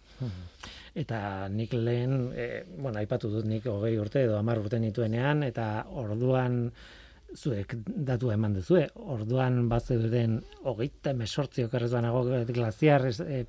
Eta 0.99 1.47
nik 1.53 1.73
lehen, 1.77 2.31
e, 2.33 2.63
bueno, 2.77 2.97
aipatu 2.99 3.29
dut 3.31 3.45
nik 3.47 3.67
hogei 3.69 3.97
urte 4.01 4.23
edo 4.25 4.39
amar 4.39 4.59
urte 4.59 4.79
nituenean, 4.81 5.43
eta 5.47 5.85
orduan 6.01 6.65
zuek 7.38 7.75
datu 7.85 8.31
eman 8.33 8.55
duzue. 8.57 8.88
Orduan 9.13 9.61
bat 9.69 9.85
zeuden 9.85 10.39
hogeita 10.65 11.13
mesortzi 11.13 11.63
okerrez 11.67 11.91
banago 11.93 12.23
glaziar 12.47 13.05
e, 13.05 13.43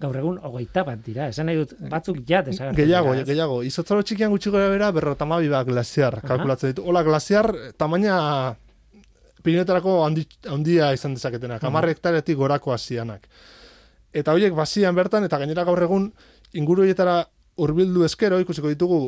gaur 0.00 0.16
egun 0.18 0.40
hogeita 0.42 0.84
bat 0.84 1.04
dira. 1.06 1.28
Esan 1.28 1.46
nahi 1.46 1.62
dut, 1.62 1.76
batzuk 1.90 2.24
ja 2.28 2.42
desagertu. 2.42 2.82
Gehiago, 2.82 3.14
dira, 3.14 3.28
gehiago. 3.30 3.60
Izotzaro 3.62 4.02
txikian 4.02 4.34
gutxi 4.34 4.50
gara 4.50 4.68
bera, 4.72 4.90
berro 4.92 5.14
tamabi 5.14 5.48
bat 5.48 5.66
glaziar, 5.66 6.20
kalkulatzen 6.26 6.74
ditu. 6.74 6.88
Hola, 6.90 7.04
glaziar, 7.06 7.52
tamaina 7.78 8.56
Pirineotarako 9.38 10.00
handia 10.04 10.90
izan 10.96 11.14
dezaketena, 11.14 11.60
kamar 11.62 11.86
hektaretik 11.92 12.36
gorako 12.36 12.74
hasianak. 12.74 13.28
Eta 14.18 14.34
horiek 14.34 14.54
bazian 14.56 14.96
bertan, 14.98 15.26
eta 15.28 15.38
gainera 15.38 15.64
gaur 15.68 15.82
egun, 15.86 16.10
inguru 16.58 16.84
horietara 16.84 17.22
urbildu 17.58 18.04
eskero, 18.06 18.38
ikusiko 18.42 18.70
ditugu, 18.70 19.00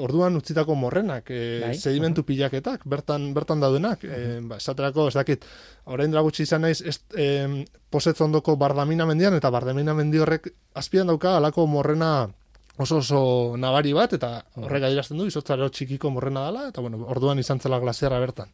orduan 0.00 0.36
utzitako 0.38 0.76
morrenak, 0.78 1.28
e, 1.30 1.72
sedimentu 1.76 2.24
pilaketak, 2.24 2.84
bertan 2.88 3.30
bertan 3.36 3.60
daudenak, 3.60 4.04
e, 4.04 4.40
ba, 4.48 4.58
esaterako, 4.60 5.08
ez 5.10 5.16
dakit, 5.16 5.44
orain 5.92 6.14
gutxi 6.14 6.44
izan 6.44 6.64
naiz, 6.64 6.80
ez, 6.80 6.98
e, 7.16 7.64
posetz 7.90 8.20
ondoko 8.24 8.56
bardamina 8.60 9.06
mendian, 9.08 9.36
eta 9.36 9.50
bardamina 9.52 9.94
mendi 9.94 10.20
horrek 10.20 10.50
azpian 10.80 11.12
dauka, 11.12 11.36
alako 11.36 11.66
morrena 11.66 12.28
oso 12.76 12.98
oso 12.98 13.20
nabari 13.60 13.92
bat, 13.94 14.16
eta 14.16 14.32
horrek 14.60 14.88
adirazten 14.88 15.20
du, 15.20 15.28
izotzareo 15.30 15.68
txikiko 15.68 16.10
morrena 16.10 16.46
dela, 16.48 16.68
eta 16.72 16.84
bueno, 16.84 17.04
orduan 17.08 17.38
izan 17.38 17.60
zela 17.60 17.78
glaziarra 17.82 18.18
bertan. 18.20 18.50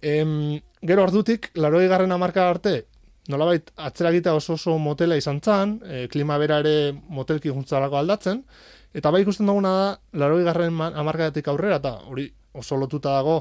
Em, 0.00 0.60
gero 0.80 1.04
ordutik, 1.04 1.50
laroi 1.54 1.86
garren 1.90 2.12
amarka 2.16 2.48
arte, 2.48 2.86
nolabait 3.28 3.70
atzera 3.76 4.34
oso 4.34 4.54
oso 4.54 4.78
motela 4.78 5.16
izan 5.16 5.40
zan, 5.40 5.80
e, 5.84 6.08
klima 6.08 6.38
bera 6.38 6.58
ere 6.58 6.92
motelki 7.08 7.48
juntzalako 7.48 7.96
aldatzen, 7.96 8.44
Eta 8.90 9.10
bai 9.14 9.22
ikusten 9.22 9.46
duguna 9.46 9.70
da, 9.70 9.90
laroi 10.18 10.42
garren 10.46 10.80
amarkadetik 10.82 11.48
aurrera, 11.50 11.78
eta 11.78 11.92
hori 12.10 12.26
oso 12.58 12.78
lotuta 12.78 13.12
dago, 13.14 13.36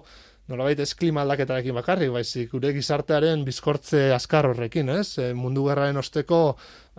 nolabait 0.50 0.80
ez 0.82 0.92
klima 0.98 1.24
aldaketarekin 1.24 1.78
bakarrik, 1.78 2.12
baizik 2.14 2.52
gure 2.54 2.72
gizartearen 2.76 3.42
bizkortze 3.46 4.10
askar 4.14 4.50
horrekin, 4.50 4.92
ez? 4.94 5.18
E, 5.18 5.32
mundu 5.38 5.66
gerraren 5.66 5.98
osteko, 6.02 6.40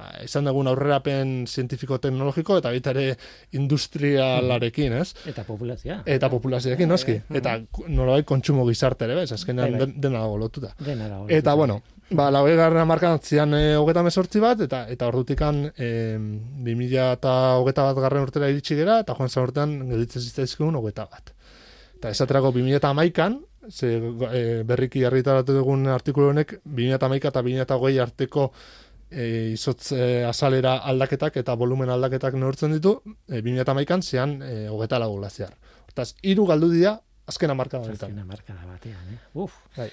ba, 0.00 0.08
izan 0.24 0.48
dugun 0.48 0.70
aurrerapen 0.72 1.44
zientifiko-teknologiko, 1.50 2.58
eta 2.62 2.72
baita 2.72 2.94
ere 2.96 3.06
industrialarekin, 3.60 4.96
ez? 5.02 5.12
Eta 5.30 5.44
populazioa. 5.44 6.00
Eta 6.16 6.32
populazioarekin, 6.32 6.90
noski. 6.90 7.20
Eta 7.40 7.58
nolabait 7.88 8.28
kontsumo 8.28 8.66
gizarte 8.68 9.08
ere, 9.08 9.22
ez? 9.22 9.32
Azkenean 9.36 9.76
bai, 9.76 9.86
bai. 9.86 9.94
dena 10.08 10.24
dago 10.24 10.40
lotuta. 10.40 10.74
Dena 10.80 11.08
dago 11.12 11.28
Eta, 11.40 11.54
bueno, 11.54 11.82
Ba, 12.10 12.24
lau 12.34 12.40
egarren 12.50 12.82
amarkan 12.82 13.20
zian 13.22 13.54
e, 13.54 13.76
hogeta 13.78 14.02
mesortzi 14.02 14.40
bat, 14.42 14.58
eta 14.64 14.80
eta 14.90 15.06
ordutikan 15.06 15.60
e, 15.70 15.90
2000 16.66 17.04
eta 17.04 17.34
hogeta 17.60 17.84
bat 17.86 18.00
garren 18.02 18.26
urtera 18.26 18.48
iritsi 18.50 18.74
gera, 18.74 18.96
eta 19.04 19.14
joan 19.14 19.30
zan 19.30 19.46
urtean 19.46 19.76
gelditzen 19.92 20.24
ziztaizkigun 20.24 20.74
hogeta 20.80 21.06
bat. 21.06 21.30
Eta 22.00 22.10
esaterako 22.10 22.50
2000 22.56 22.80
eta 22.80 22.90
amaikan, 22.90 23.38
ze, 23.70 23.92
e, 24.26 24.42
berriki 24.66 25.04
argitaratu 25.06 25.54
dugun 25.54 25.86
artikulu 25.86 26.32
honek, 26.32 26.56
2000 26.64 26.98
eta 26.98 27.06
amaika 27.06 27.30
eta 27.30 27.44
2000 27.46 27.66
eta 27.68 27.78
hogei 27.78 27.98
arteko 28.02 28.50
e, 29.10 29.52
izotz 29.54 29.92
e, 29.92 30.24
azalera 30.24 30.78
aldaketak 30.92 31.36
eta 31.42 31.54
volumen 31.58 31.90
aldaketak 31.90 32.34
neurtzen 32.38 32.74
ditu, 32.76 33.00
e, 33.28 33.42
2000 33.42 33.62
eta 33.64 33.76
amaikan 33.76 34.02
zian 34.02 34.40
e, 34.42 34.66
hogeta 34.70 34.98
lagu 35.02 35.20
laziar. 35.20 35.54
Hortaz, 35.88 36.14
iru 36.22 36.46
galdu 36.46 36.70
dira, 36.72 36.96
azken 37.30 37.52
amarkada 37.52 37.84
batean. 37.86 37.98
Azken 37.98 38.22
amarkada 38.24 38.66
batean, 38.66 39.14
eh? 39.14 39.18
Uf. 39.34 39.56
Bai. 39.76 39.88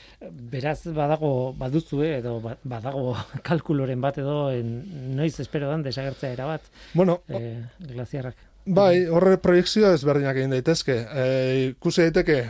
Beraz, 0.54 0.80
badago, 0.96 1.32
baduzu, 1.58 2.02
eh? 2.06 2.18
edo 2.20 2.38
ba, 2.44 2.56
badago 2.64 3.16
kalkuloren 3.48 4.02
bat 4.04 4.20
edo, 4.22 4.38
en, 4.54 4.78
noiz 5.18 5.36
espero 5.44 5.70
dan 5.72 5.86
desagertzea 5.86 6.34
erabat. 6.38 6.70
Bueno. 6.94 7.22
Eh, 7.28 7.62
glaziarrak. 7.94 8.46
Bai, 8.68 9.06
horre 9.08 9.38
proiektzioa 9.40 9.94
ezberdinak 9.96 10.36
egin 10.42 10.52
daitezke. 10.52 10.98
E, 11.08 11.28
ikusi 11.70 12.04
daiteke, 12.08 12.42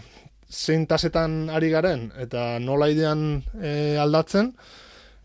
zein 0.49 0.87
tasetan 0.89 1.51
ari 1.53 1.69
garen, 1.69 2.07
eta 2.17 2.55
nola 2.63 2.87
idean 2.89 3.43
e, 3.61 3.71
aldatzen, 4.01 4.53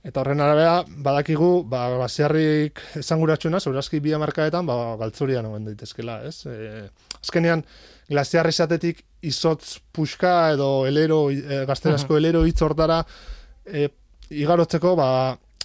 Eta 0.03 0.19
horren 0.19 0.41
arabea, 0.43 0.83
badakigu, 1.05 1.63
ba, 1.71 1.85
glaziarrik 1.95 2.81
esanguratxuna, 2.99 3.61
segurazki 3.63 4.01
bi 4.03 4.15
amarkaetan, 4.17 4.67
ba, 4.67 4.97
galtzurian 4.99 5.47
ogen 5.47 5.69
daitezkela, 5.69 6.17
ez? 6.27 6.43
E, 6.51 6.89
azkenean, 7.21 7.63
glaziar 8.11 8.49
esatetik 8.51 9.05
izotz 9.23 9.79
puxka 9.95 10.35
edo 10.57 10.73
elero, 10.91 11.29
e, 11.31 11.63
gazterazko 11.71 12.19
elero 12.19 12.43
hitz 12.49 12.59
hortara 12.67 12.99
e, 13.63 13.87
igarotzeko, 14.43 14.97
ba, 14.99 15.09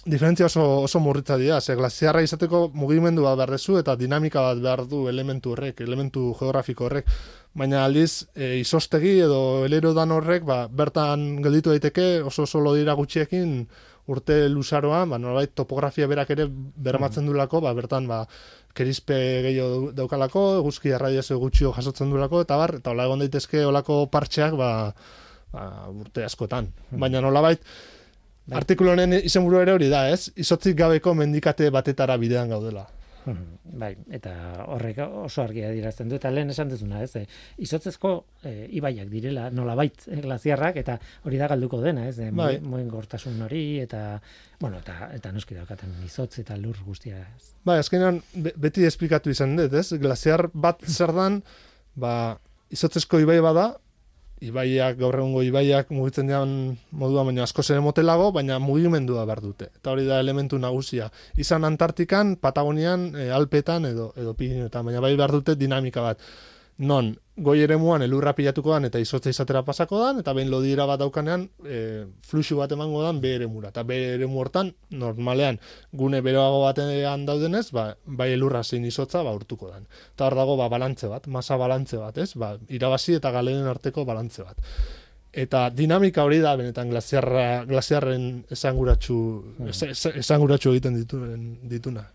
diferentzia 0.08 0.46
oso, 0.46 0.64
oso 0.86 1.00
murritza 1.02 1.36
dira, 1.36 1.60
ze 1.60 1.74
glaziarra 1.74 2.22
izateko 2.22 2.68
mugimendu 2.74 3.26
bat 3.26 3.36
behar 3.36 3.56
dezu 3.56 3.76
eta 3.82 3.96
dinamika 3.98 4.46
bat 4.46 4.62
behar 4.62 4.84
du 4.86 5.08
elementu 5.10 5.52
horrek, 5.56 5.82
elementu 5.82 6.30
geografiko 6.38 6.86
horrek, 6.86 7.10
baina 7.58 7.84
aldiz 7.84 8.28
e, 8.34 8.56
izostegi 8.62 9.18
edo 9.26 9.66
elerodan 9.66 10.14
horrek 10.14 10.46
ba, 10.46 10.62
bertan 10.70 11.42
gelditu 11.42 11.74
daiteke 11.74 12.22
oso 12.22 12.46
oso 12.46 12.62
dira 12.74 12.94
gutxiekin 12.94 13.64
urte 14.08 14.38
luzaroan, 14.48 15.10
ba, 15.12 15.18
nolabait 15.20 15.52
topografia 15.54 16.08
berak 16.08 16.32
ere 16.34 16.48
bermatzen 16.48 17.24
mm. 17.24 17.32
dulako, 17.32 17.60
ba, 17.64 17.74
bertan 17.76 18.08
ba, 18.08 18.22
kerizpe 18.76 19.18
gehiago 19.44 19.92
daukalako, 19.96 20.44
eguzki 20.62 20.94
erradiazio 20.96 21.38
gutxio 21.42 21.74
jasotzen 21.76 22.10
dulako, 22.14 22.42
eta 22.46 22.56
bar, 22.60 22.78
eta 22.80 22.94
hola 22.94 23.08
egon 23.08 23.24
daitezke 23.24 23.64
olako 23.68 24.06
partxeak 24.12 24.56
ba, 24.58 24.72
ba, 25.52 25.68
urte 25.92 26.24
askotan. 26.24 26.72
Mm. 26.90 27.04
Baina 27.04 27.24
nolabait, 27.24 27.62
Bai. 28.48 28.62
Artikulu 28.62 28.94
honen 28.94 29.12
izenburu 29.18 29.58
ere 29.60 29.74
hori 29.76 29.90
da, 29.92 30.06
ez? 30.08 30.30
Izotzik 30.40 30.76
gabeko 30.78 31.12
mendikate 31.12 31.66
batetara 31.68 32.14
bidean 32.16 32.48
gaudela. 32.48 32.86
Bai, 33.78 33.90
eta 34.14 34.32
horrek 34.72 35.00
oso 35.04 35.42
argia 35.42 35.70
dirazten 35.74 36.08
du, 36.10 36.16
eta 36.18 36.30
lehen 36.32 36.50
esan 36.52 36.70
dezuna, 36.72 37.02
ez? 37.04 37.12
E, 37.20 37.24
izotzezko 37.64 38.12
e, 38.42 38.52
ibaiak 38.78 39.10
direla, 39.12 39.48
nola 39.54 39.74
bait, 39.78 40.06
e, 40.08 40.20
glaziarrak, 40.24 40.78
eta 40.82 40.98
hori 41.28 41.40
da 41.40 41.48
galduko 41.52 41.80
dena, 41.82 42.06
ez? 42.08 42.18
E, 42.18 42.30
bai. 42.34 42.56
Moen 42.64 42.88
gortasun 42.92 43.40
hori, 43.46 43.64
eta, 43.84 44.02
bueno, 44.60 44.82
eta, 44.84 45.10
eta 45.16 45.32
noski 45.34 45.58
daukaten 45.58 45.94
izotz 46.06 46.38
eta 46.42 46.56
lur 46.60 46.78
guztia. 46.86 47.20
Ez? 47.36 47.52
Bai, 47.68 47.78
azkenean 47.82 48.22
beti 48.34 48.86
esplikatu 48.88 49.34
izan 49.34 49.56
dut, 49.58 49.74
ez? 49.78 49.92
Glaziar 50.00 50.48
bat 50.54 50.84
zer 50.86 51.14
dan, 51.16 51.42
ba, 51.98 52.14
izotzezko 52.74 53.20
ibai 53.24 53.40
bada, 53.44 53.72
ibaiak, 54.44 54.98
gaur 54.98 55.18
egungo 55.18 55.42
ibaiak 55.46 55.90
mugitzen 55.94 56.28
dian 56.30 56.50
modua, 56.90 57.24
baina 57.24 57.44
asko 57.44 57.62
ere 57.68 57.80
motelago, 57.84 58.30
baina 58.32 58.58
mugimendua 58.62 59.24
behar 59.28 59.42
dute. 59.42 59.70
Eta 59.80 59.92
hori 59.92 60.06
da 60.06 60.20
elementu 60.20 60.58
nagusia. 60.58 61.10
Izan 61.36 61.64
Antartikan, 61.64 62.36
Patagonian, 62.36 63.10
e, 63.16 63.30
Alpetan 63.34 63.86
edo, 63.90 64.12
edo 64.16 64.34
Pirinetan, 64.34 64.86
baina 64.86 65.00
bai 65.00 65.16
behar 65.16 65.34
dute 65.34 65.56
dinamika 65.58 66.04
bat 66.04 66.22
non 66.78 67.16
goi 67.38 67.60
ere 67.62 67.76
muan 67.78 68.02
elurra 68.02 68.32
pilatuko 68.34 68.72
dan 68.74 68.88
eta 68.88 68.98
izotza 68.98 69.30
izatera 69.30 69.62
pasako 69.62 70.00
dan, 70.02 70.20
eta 70.22 70.32
behin 70.34 70.50
lodiera 70.50 70.86
bat 70.90 70.98
daukanean 71.00 71.46
e, 71.64 71.80
fluxu 72.26 72.58
bat 72.58 72.72
emango 72.74 73.02
dan 73.04 73.20
be 73.22 73.34
ere 73.36 73.46
mura. 73.46 73.70
Eta 73.70 73.84
be 73.86 73.98
ere 74.16 74.26
hortan, 74.26 74.72
normalean, 74.90 75.60
gune 75.92 76.20
beroago 76.24 76.64
batean 76.64 77.26
daudenez, 77.26 77.68
ba, 77.72 77.92
bai 78.04 78.32
elurra 78.34 78.64
zein 78.64 78.84
izotza 78.84 79.22
ba, 79.22 79.34
urtuko 79.38 79.70
dan. 79.70 79.86
Eta 80.14 80.26
hor 80.26 80.38
dago 80.38 80.56
ba, 80.58 80.68
balantze 80.68 81.10
bat, 81.10 81.28
masa 81.28 81.56
balantze 81.56 82.00
bat, 82.02 82.18
ez? 82.18 82.32
Ba, 82.34 82.56
irabazi 82.68 83.18
eta 83.18 83.30
galeren 83.34 83.70
arteko 83.70 84.04
balantze 84.08 84.42
bat. 84.42 84.58
Eta 85.38 85.68
dinamika 85.70 86.24
hori 86.24 86.40
da, 86.42 86.56
benetan, 86.58 86.90
glasiarra, 86.90 87.64
glasiarren 87.68 88.28
esanguratsu, 88.50 89.18
hmm. 89.60 90.18
esanguratsu 90.24 90.74
egiten 90.74 90.98
dituen, 90.98 91.48
dituna. 91.68 92.08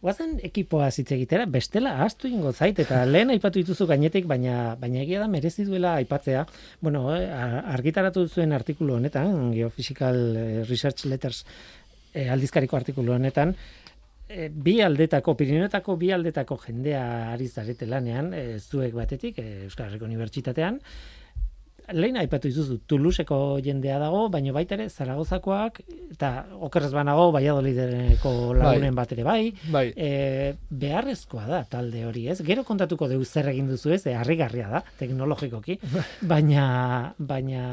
Guazen 0.00 0.38
ekipoa 0.46 0.86
zitze 0.90 1.12
egitera, 1.18 1.44
bestela 1.44 1.90
ahaztu 1.98 2.28
ingo 2.30 2.54
zait, 2.54 2.78
eta 2.80 3.02
lehen 3.04 3.34
aipatu 3.34 3.60
dituzu 3.60 3.84
gainetik, 3.90 4.24
baina 4.30 4.74
baina 4.80 5.02
egia 5.02 5.20
da 5.20 5.26
merezi 5.28 5.66
duela 5.68 5.92
aipatzea. 6.00 6.46
Bueno, 6.80 7.02
eh, 7.16 7.26
argitaratu 7.74 8.24
zuen 8.28 8.56
artikulu 8.56 8.96
honetan, 8.96 9.50
Geophysical 9.52 10.22
eh, 10.36 10.64
Research 10.70 11.04
Letters 11.04 11.44
eh, 12.14 12.30
aldizkariko 12.32 12.80
artikulu 12.80 13.12
honetan, 13.12 13.52
eh, 14.30 14.48
bi 14.48 14.78
aldetako, 14.80 15.36
Pirinetako 15.36 15.98
bi 16.00 16.12
aldetako 16.16 16.56
jendea 16.64 17.04
ari 17.34 17.48
zarete 17.48 17.86
lanean, 17.86 18.32
eh, 18.32 18.58
zuek 18.58 18.96
batetik, 18.96 19.38
eh, 19.38 19.66
Euskal 19.68 19.90
Herriko 19.90 20.08
Unibertsitatean, 20.08 20.80
lehen 21.92 22.18
aipatu 22.20 22.50
dituzu 22.50 22.78
Toulouseko 22.88 23.58
jendea 23.64 23.98
dago, 24.02 24.26
baina 24.32 24.52
baita 24.54 24.76
ere 24.76 24.88
Zaragozakoak 24.90 25.80
eta 26.10 26.30
okerrez 26.66 26.92
banago 26.94 27.30
Valladolideko 27.34 28.32
lagunen 28.58 28.94
bai. 28.94 29.02
bat 29.02 29.14
ere 29.16 29.24
bai. 29.26 29.40
bai. 29.72 29.84
E, 29.96 30.54
beharrezkoa 30.70 31.46
da 31.48 31.62
talde 31.70 32.04
hori, 32.06 32.26
ez? 32.32 32.40
Gero 32.46 32.64
kontatuko 32.68 33.08
deu 33.10 33.24
zer 33.24 33.50
egin 33.52 33.70
duzu, 33.70 33.94
ez? 33.96 34.04
E, 34.06 34.14
harrigarria 34.18 34.68
da 34.70 34.84
teknologikoki, 34.98 35.78
baina 36.32 37.14
baina 37.18 37.64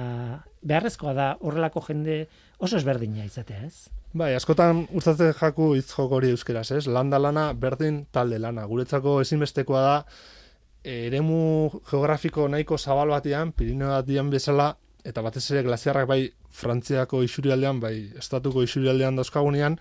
beharrezkoa 0.67 1.13
da 1.17 1.29
horrelako 1.41 1.83
jende 1.87 2.25
oso 2.59 2.77
ezberdina 2.77 3.25
izatea, 3.27 3.67
ez? 3.67 3.87
Bai, 4.17 4.31
askotan 4.37 4.85
gustatzen 4.89 5.33
jaku 5.37 5.73
hitz 5.77 5.91
hori 5.99 6.31
euskeraz, 6.33 6.71
ez? 6.71 6.87
Landa 6.87 7.19
lana 7.19 7.51
berdin 7.53 8.05
talde 8.11 8.39
lana. 8.39 8.65
Guretzako 8.65 9.19
ezinbestekoa 9.21 9.81
da 9.83 9.97
eremu 10.83 11.69
geografiko 11.89 12.47
nahiko 12.47 12.77
zabal 12.77 13.09
batean, 13.15 13.51
Pirineo 13.51 13.89
batian 13.89 14.29
bezala, 14.29 14.75
eta 15.07 15.23
batez 15.23 15.45
ere 15.51 15.63
glaziarrak 15.63 16.07
bai 16.07 16.21
Frantziako 16.57 17.23
isurialdean, 17.23 17.79
bai 17.79 17.95
estatuko 18.17 18.63
isurialdean 18.63 19.19
dauzkagunean, 19.19 19.77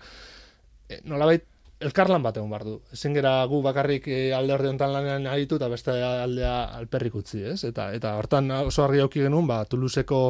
e, 0.89 1.01
nolabait 1.05 1.45
elkarlan 1.79 2.23
bat 2.25 2.37
egon 2.37 2.49
bardu. 2.49 2.77
Ezen 2.93 3.13
gera 3.17 3.33
gu 3.49 3.61
bakarrik 3.65 4.07
e, 4.09 4.21
alde 4.33 4.55
orde 4.55 4.71
honetan 4.71 4.93
lanean 4.93 5.27
aditu 5.29 5.59
eta 5.59 5.69
beste 5.69 5.93
aldea 6.03 6.55
alperrik 6.79 7.19
utzi, 7.19 7.43
ez? 7.53 7.59
Eta, 7.69 7.91
eta 7.93 8.15
hortan 8.17 8.49
oso 8.63 8.85
argi 8.85 9.03
auki 9.03 9.21
genuen, 9.25 9.47
ba, 9.49 9.63
Toulouseko 9.69 10.21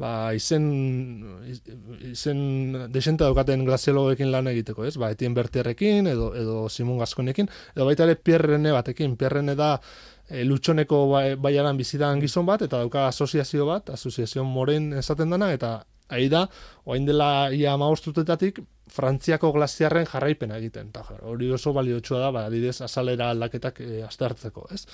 ba, 0.00 0.34
izen, 0.34 0.64
izen 2.10 2.40
desente 2.92 3.24
daukaten 3.24 3.64
glaziologekin 3.66 4.32
lan 4.32 4.50
egiteko, 4.50 4.84
ez? 4.88 4.96
Ba, 4.98 5.12
etien 5.14 5.34
bertierrekin, 5.36 6.08
edo, 6.10 6.32
edo 6.38 6.68
Simon 6.68 6.98
Gaskonekin, 7.02 7.50
edo 7.76 7.86
baita 7.86 8.08
ere 8.08 8.16
pierrene 8.18 8.74
batekin, 8.74 9.16
pierrene 9.20 9.54
da 9.58 9.76
e, 10.28 10.42
lutxoneko 10.44 11.04
bai, 11.12 11.26
baiaran 11.40 11.78
bizitan 11.78 12.22
gizon 12.22 12.46
bat, 12.46 12.66
eta 12.66 12.82
dauka 12.82 13.08
asoziazio 13.08 13.68
bat, 13.70 13.94
asoziazio 13.94 14.44
moren 14.44 14.92
esaten 14.98 15.30
dana, 15.30 15.52
eta 15.54 15.76
ahi 16.14 16.28
da, 16.28 16.44
oain 16.84 17.06
dela 17.06 17.50
ia 17.54 17.76
maostutetatik, 17.80 18.62
Frantziako 18.94 19.48
glaziarren 19.54 20.04
jarraipena 20.04 20.58
egiten, 20.60 20.90
eta 20.92 21.16
hori 21.24 21.48
oso 21.56 21.72
baliotsua 21.72 22.18
da, 22.20 22.28
ba, 22.34 22.44
adidez, 22.50 22.76
azalera 22.84 23.30
aldaketak 23.32 23.80
e, 23.80 24.02
aztertzeko, 24.04 24.66
ez? 24.76 24.84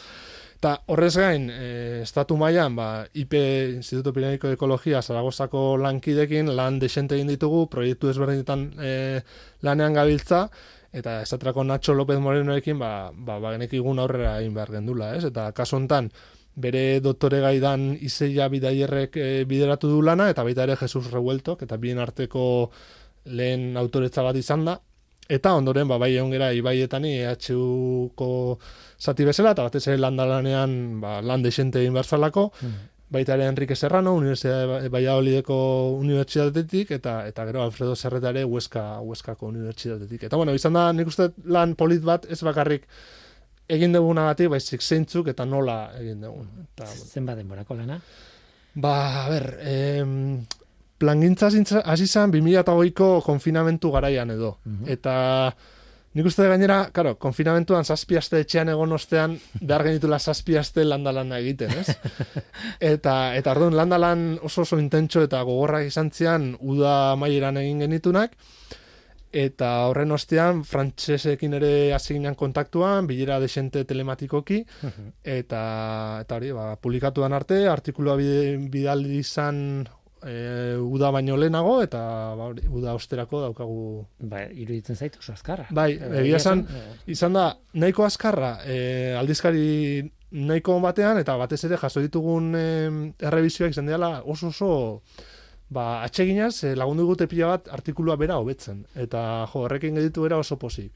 Eta 0.60 0.74
horrez 0.92 1.14
gain, 1.16 1.46
e, 1.48 2.02
estatu 2.04 2.36
mailan 2.36 2.74
ba, 2.76 3.06
IP, 3.16 3.32
Instituto 3.78 4.12
Pireniko 4.12 4.50
de 4.50 4.58
Ekologia, 4.58 5.00
Zaragozako 5.00 5.78
lankidekin, 5.80 6.50
lan 6.52 6.76
desente 6.82 7.16
egin 7.16 7.30
ditugu, 7.32 7.62
proiektu 7.72 8.10
ezberdinetan 8.10 8.66
e, 8.76 8.90
lanean 9.64 9.96
gabiltza, 9.96 10.42
eta 10.92 11.22
esaterako 11.22 11.64
Nacho 11.64 11.94
López 11.96 12.18
Morenoekin, 12.20 12.76
ba, 12.78 13.08
ba, 13.08 13.38
ba 13.40 13.54
aurrera 13.54 14.34
egin 14.42 14.52
behar 14.52 14.74
gendula, 14.76 15.14
ez? 15.16 15.24
Eta 15.24 15.50
kaso 15.56 15.78
hontan, 15.78 16.12
bere 16.56 17.00
doktore 17.00 17.40
gaidan 17.40 17.96
izeia 17.96 18.52
bidaierrek 18.52 19.16
e, 19.16 19.44
bideratu 19.48 19.88
du 19.88 20.02
lana, 20.02 20.28
eta 20.28 20.44
baita 20.44 20.68
ere 20.68 20.76
Jesus 20.76 21.10
Revueltok, 21.10 21.62
eta 21.62 21.78
bien 21.78 22.04
arteko 22.04 22.70
lehen 23.24 23.78
autoretza 23.80 24.20
bat 24.20 24.36
izan 24.36 24.68
da, 24.68 24.76
eta 25.30 25.54
ondoren, 25.54 25.88
ba, 25.88 25.98
bai 26.02 26.12
egon 26.16 26.32
gara, 26.34 26.50
ibaietan, 26.56 27.06
EHUko 27.06 28.30
zati 28.98 29.26
bezala, 29.28 29.54
eta 29.54 29.66
batez 29.68 29.86
ere 29.86 30.00
landalanean 30.02 30.72
ba, 31.02 31.20
lan 31.22 31.44
desente 31.46 31.80
egin 31.80 31.94
berzalako, 31.94 32.48
mm. 32.60 32.88
baita 33.14 33.36
ere 33.38 33.46
Enrique 33.50 33.76
Serrano, 33.76 34.16
Universidade 34.18 34.90
Valladolideko 34.90 35.56
Unibertsitatetik, 36.00 36.90
eta 36.98 37.20
eta 37.30 37.46
gero 37.48 37.62
Alfredo 37.62 37.94
Serretare 37.96 38.44
Huesca, 38.44 38.84
Huescako 39.00 39.52
Unibertsitatetik. 39.54 40.26
Eta 40.28 40.40
bueno, 40.40 40.54
izan 40.54 40.78
da, 40.78 40.90
nik 40.92 41.10
uste 41.10 41.30
lan 41.46 41.76
polit 41.78 42.02
bat, 42.06 42.26
ez 42.30 42.42
bakarrik 42.46 42.90
egin 43.70 43.94
dugunagatik, 43.94 44.50
baizik 44.50 44.82
zeintzuk 44.82 45.30
eta 45.30 45.46
nola 45.46 45.92
egin 46.00 46.26
dugun. 46.26 46.48
Eta, 46.66 46.90
Zenba 46.90 47.38
denborako 47.38 47.78
lana? 47.78 48.00
Ba, 48.74 48.94
a 49.24 49.28
ber, 49.30 49.46
em, 49.66 50.42
plangintza 51.00 51.48
hasi 51.48 52.06
zen 52.06 52.32
2008ko 52.32 53.10
konfinamentu 53.24 53.92
garaian 53.92 54.30
edo. 54.36 54.58
Mhm. 54.64 54.88
Eta 54.96 55.18
Nik 56.10 56.26
uste 56.26 56.42
gainera, 56.50 56.88
karo, 56.90 57.12
konfinamentuan 57.22 57.86
zazpiazte 57.86 58.40
etxean 58.42 58.72
egon 58.72 58.90
ostean, 58.96 59.36
behar 59.60 59.84
genitula 59.86 60.16
zazpiazte 60.18 60.82
landalana 60.82 61.38
egiten, 61.38 61.70
ez? 61.84 61.94
Eta, 62.94 63.12
eta 63.38 63.52
orduan, 63.54 63.76
landalan 63.78 64.24
oso 64.42 64.64
oso 64.64 64.80
intentxo 64.82 65.22
eta 65.22 65.44
gogorrak 65.46 65.86
izan 65.86 66.10
zian, 66.10 66.48
uda 66.58 67.14
maieran 67.14 67.60
egin 67.62 67.84
genitunak, 67.84 68.34
eta 69.30 69.68
horren 69.86 70.10
ostean, 70.10 70.64
frantsesekin 70.66 71.54
ere 71.60 71.72
hasi 71.94 72.18
kontaktuan, 72.34 73.06
bilera 73.06 73.38
desente 73.38 73.84
telematikoki, 73.84 74.64
mhm. 74.82 75.12
eta, 75.22 75.62
eta 76.26 76.40
hori, 76.40 76.50
ba, 76.50 76.74
publikatuan 76.74 77.32
arte, 77.38 77.68
artikulua 77.68 78.18
bidaldi 78.18 79.22
izan 79.22 79.86
e, 80.26 80.76
uda 80.80 81.10
baino 81.14 81.36
lehenago 81.36 81.80
eta 81.84 82.00
ba, 82.38 82.50
uda 82.68 82.94
osterako 82.98 83.42
daukagu. 83.46 83.82
Ba, 84.20 84.44
iruditzen 84.50 84.96
zaitu 84.96 85.22
oso 85.22 85.34
azkarra. 85.34 85.66
Bai, 85.70 85.92
egia 86.22 86.40
esan, 86.40 86.64
izan 87.10 87.36
da 87.38 87.50
nahiko 87.74 88.06
azkarra 88.06 88.58
e, 88.64 88.78
aldizkari 89.18 90.04
nahiko 90.30 90.78
batean 90.82 91.18
eta 91.18 91.36
batez 91.40 91.62
ere 91.66 91.78
jaso 91.80 92.02
ditugun 92.04 92.54
e, 92.54 92.64
errebizioak 93.18 93.74
izan 93.74 93.90
dela 93.90 94.20
oso 94.22 94.52
oso 94.54 94.72
ba, 95.68 96.02
atseginaz 96.04 96.64
e, 96.64 96.74
lagundu 96.78 97.06
gute 97.08 97.26
pila 97.30 97.54
bat 97.56 97.70
artikulua 97.80 98.16
bera 98.20 98.38
hobetzen. 98.42 98.84
Eta 98.94 99.46
jo, 99.52 99.66
horrekin 99.66 99.98
geditu 99.98 100.26
era 100.28 100.38
oso 100.38 100.58
posik 100.58 100.92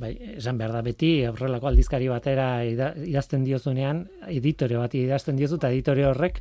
Bai, 0.00 0.14
esan 0.38 0.56
behar 0.56 0.72
da 0.72 0.80
beti, 0.80 1.08
horrelako 1.28 1.68
aldizkari 1.68 2.06
batera 2.08 2.46
ida- 2.64 2.94
idazten 3.04 3.42
diozunean, 3.44 3.98
editore 4.32 4.78
bat 4.80 4.94
idazten 4.96 5.36
diozu, 5.36 5.58
eta 5.60 5.68
editore 5.74 6.06
horrek 6.08 6.38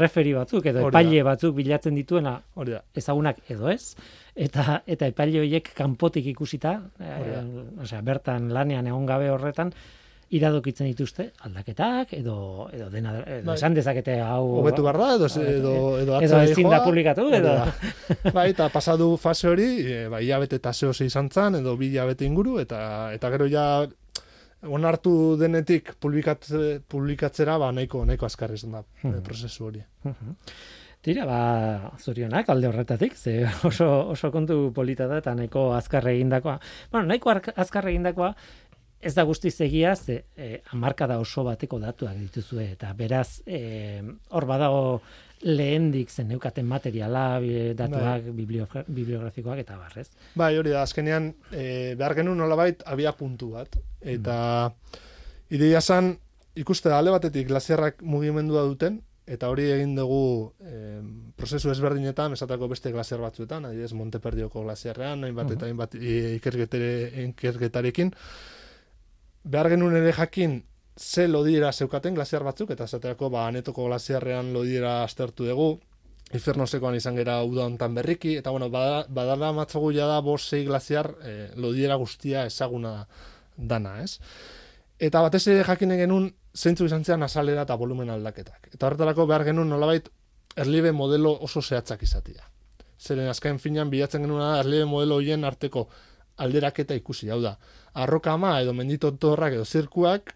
referi 0.00 0.32
batzuk, 0.32 0.64
edo 0.72 0.86
epaile 0.88 1.20
batzuk 1.26 1.52
bilatzen 1.58 1.94
dituena 1.98 2.38
Hori 2.56 2.72
da. 2.72 2.80
ezagunak 2.96 3.42
edo 3.52 3.68
ez, 3.68 3.92
eta 4.34 4.78
eta 4.86 5.10
epaile 5.12 5.42
horiek 5.42 5.68
kanpotik 5.76 6.30
ikusita, 6.32 6.78
e, 6.98 7.42
osea, 7.84 8.00
bertan 8.00 8.48
lanean 8.56 8.88
egon 8.88 9.04
gabe 9.06 9.28
horretan, 9.30 9.74
iradokitzen 10.30 10.86
dituzte 10.86 11.30
aldaketak 11.44 12.12
edo 12.16 12.68
edo 12.72 12.88
dena 12.90 13.12
edo 13.26 13.46
Bai. 13.50 13.54
esan 13.56 13.74
dezakete 13.74 14.20
hau 14.20 14.60
Hobetu 14.60 14.82
behar 14.82 14.96
da, 14.98 15.08
edo, 15.16 15.26
edo, 15.26 15.74
edo, 15.98 16.20
edo 16.20 16.40
ezin 16.42 16.70
da 16.70 16.82
publikatu 16.84 17.28
edo 17.32 17.52
bai, 18.34 18.50
eta 18.50 18.68
pasadu 18.68 19.16
fase 19.16 19.48
hori, 19.48 19.68
e, 19.84 20.08
bai, 20.08 20.24
hilabete 20.24 20.56
eta 20.56 20.72
zehoz 20.72 21.00
izan 21.02 21.28
zan, 21.30 21.54
edo 21.60 21.76
bi 21.76 21.88
hilabete 21.92 22.24
inguru, 22.24 22.58
eta 22.60 23.12
eta 23.14 23.30
gero 23.30 23.46
ja 23.52 23.86
onartu 24.64 25.36
denetik 25.36 25.92
publikatze, 26.00 26.80
publikatzera, 26.88 27.58
ba, 27.60 27.68
nahiko, 27.72 28.04
nahiko 28.08 28.24
azkar 28.26 28.54
izan 28.56 28.72
da 28.72 28.80
e, 29.02 29.08
Mhm. 29.08 29.22
prozesu 29.22 29.66
hori. 29.66 29.82
Tira, 31.04 31.26
ba, 31.28 31.90
zorionak 32.00 32.48
alde 32.48 32.66
horretatik, 32.70 33.12
ze 33.14 33.44
oso, 33.68 34.08
oso 34.08 34.30
kontu 34.32 34.72
polita 34.72 35.04
da 35.06 35.18
eta 35.20 35.34
nahiko 35.36 35.74
azkar 35.76 36.06
egindakoa. 36.08 36.54
Bueno, 36.90 37.06
nahiko 37.10 37.28
ark- 37.28 37.52
azkar 37.60 37.84
egindakoa 37.90 38.30
ez 39.04 39.12
da 39.14 39.22
guztiz 39.28 39.54
egia, 39.60 39.94
ze 39.96 40.24
eh, 40.36 40.62
hamarkada 40.72 41.18
oso 41.20 41.44
bateko 41.44 41.78
datuak 41.78 42.16
dituzue, 42.18 42.70
eta 42.72 42.92
beraz, 42.96 43.42
eh, 43.46 44.02
hor 44.30 44.46
badago 44.48 45.00
lehendik 45.44 46.08
zen 46.10 46.28
neukaten 46.32 46.64
materiala, 46.66 47.38
bi- 47.40 47.74
datuak, 47.76 48.30
bibliogra- 48.32 48.84
bibliografikoak 48.88 49.58
eta 49.60 49.76
barrez. 49.76 50.08
Bai, 50.34 50.54
hori 50.56 50.70
da, 50.72 50.82
azkenean 50.86 51.34
e, 51.52 51.94
behar 52.00 52.14
genuen 52.16 52.38
nolabait 52.40 52.80
abia 52.86 53.12
puntu 53.12 53.50
bat. 53.58 53.76
Eta 54.00 54.72
ideia 55.52 55.80
zan, 55.84 56.14
ikuste 56.56 56.88
da 56.88 56.98
alde 56.98 57.10
batetik 57.12 57.48
glasiarrak 57.50 58.00
mugimendua 58.02 58.62
duten, 58.64 59.02
eta 59.26 59.48
hori 59.52 59.66
egin 59.74 59.94
dugu 59.96 60.52
e, 60.64 61.00
prozesu 61.36 61.70
ezberdinetan, 61.72 62.32
esatako 62.32 62.68
beste 62.72 62.92
glasiar 62.92 63.20
batzuetan, 63.20 63.64
adibidez 63.68 63.92
Monteperdioko 63.92 64.62
glasiarrean, 64.64 65.24
hainbat 65.28 65.50
eta 65.58 65.66
hainbat 65.68 65.94
e, 66.00 66.38
ikerketarekin. 66.40 68.14
Behar 69.44 69.68
genuen 69.74 69.96
ere 69.96 70.12
jakin 70.16 70.62
ze 70.96 71.26
lodiera 71.28 71.72
zeukaten 71.72 72.14
glasiar 72.14 72.44
batzuk, 72.46 72.70
eta 72.70 72.84
esaterako 72.84 73.28
ba, 73.30 73.46
anetoko 73.48 73.84
glasiarrean 73.88 74.52
lodiera 74.54 75.02
aztertu 75.04 75.44
dugu, 75.48 75.74
Infernosekoan 76.34 76.96
izan 76.96 77.18
gera 77.18 77.36
uda 77.44 77.66
hontan 77.68 77.94
berriki, 77.94 78.38
eta 78.40 78.50
bueno, 78.50 78.70
bada- 78.72 79.04
badala 79.08 79.52
matzagu 79.52 79.92
ja 79.92 80.06
da 80.08 80.20
bost 80.24 80.48
sei 80.50 80.64
glaziar 80.64 81.10
eh, 81.22 81.50
lodiera 81.54 81.94
guztia 82.00 82.46
ezaguna 82.46 83.06
dana, 83.56 84.00
ez? 84.02 84.18
Eta 84.98 85.20
batez 85.20 85.46
ere 85.52 85.64
jakinen 85.68 85.98
genuen 86.00 86.30
zeintzu 86.56 86.88
izan 86.88 87.04
zean 87.04 87.22
azalera 87.22 87.62
eta 87.62 87.76
volumen 87.76 88.10
aldaketak. 88.10 88.70
Eta 88.72 88.86
horretarako 88.86 89.26
behar 89.30 89.44
genuen 89.44 89.68
nolabait 89.68 90.08
erlibe 90.56 90.92
modelo 90.92 91.36
oso 91.42 91.62
zehatzak 91.62 92.02
izatea. 92.02 92.48
Zeren 92.98 93.28
azken 93.28 93.58
finean 93.58 93.90
bilatzen 93.90 94.22
genuen 94.24 94.40
da 94.40 94.58
erlibe 94.64 94.88
modelo 94.90 95.20
hoien 95.20 95.44
arteko 95.44 95.88
alderaketa 96.38 96.94
ikusi, 96.98 97.28
hau 97.30 97.40
da. 97.42 97.58
Arroka 97.94 98.32
ama 98.34 98.56
edo 98.62 98.74
menditotorrak 98.74 99.54
edo 99.54 99.64
zirkuak 99.64 100.34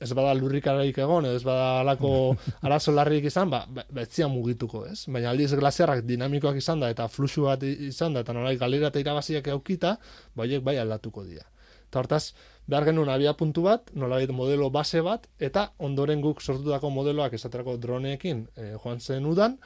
ez 0.00 0.12
bada 0.12 0.34
lurrikararik 0.36 0.98
egon, 1.00 1.24
ez 1.30 1.42
bada 1.44 1.80
alako 1.80 2.10
arazo 2.66 2.92
larririk 2.92 3.30
izan, 3.30 3.50
ba, 3.52 3.62
ba, 3.68 3.84
ba 3.90 4.04
zian 4.04 4.30
mugituko, 4.32 4.84
ez? 4.90 5.06
Baina 5.08 5.30
aldiz 5.32 5.54
glasiarrak 5.56 6.04
dinamikoak 6.04 6.60
izan 6.60 6.84
da, 6.84 6.90
eta 6.92 7.08
fluxu 7.08 7.46
bat 7.48 7.64
izan 7.64 8.16
da, 8.16 8.24
eta 8.26 8.34
nolai 8.36 8.56
galera 8.60 8.90
eta 8.92 9.00
irabaziak 9.00 9.48
eukita, 9.54 9.96
baiek 10.36 10.64
bai 10.66 10.76
aldatuko 10.82 11.24
dira. 11.24 11.48
Eta 11.86 12.02
hortaz, 12.02 12.22
behar 12.68 12.88
genuen 12.90 13.08
abia 13.12 13.32
puntu 13.38 13.64
bat, 13.64 13.90
nolabait 13.94 14.30
modelo 14.36 14.68
base 14.74 15.00
bat, 15.06 15.28
eta 15.38 15.70
ondoren 15.78 16.20
guk 16.20 16.42
sortutako 16.42 16.90
modeloak 16.92 17.36
esaterako 17.38 17.76
droneekin 17.80 18.46
e, 18.56 18.72
joan 18.82 19.00
zen 19.00 19.26
udan, 19.26 19.56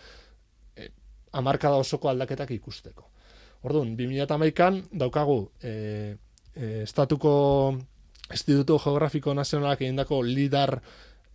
e, 0.77 0.91
amarkada 1.33 1.81
osoko 1.81 2.11
aldaketak 2.13 2.53
ikusteko. 2.55 3.09
Orduan, 3.67 3.97
2008an 3.97 4.83
daukagu 5.01 5.41
e, 5.65 5.73
e, 6.57 6.83
estatuko 6.83 7.79
Instituto 8.31 8.79
Geografiko 8.79 9.35
Nazionalak 9.35 9.81
egindako 9.83 10.23
lidar 10.23 10.81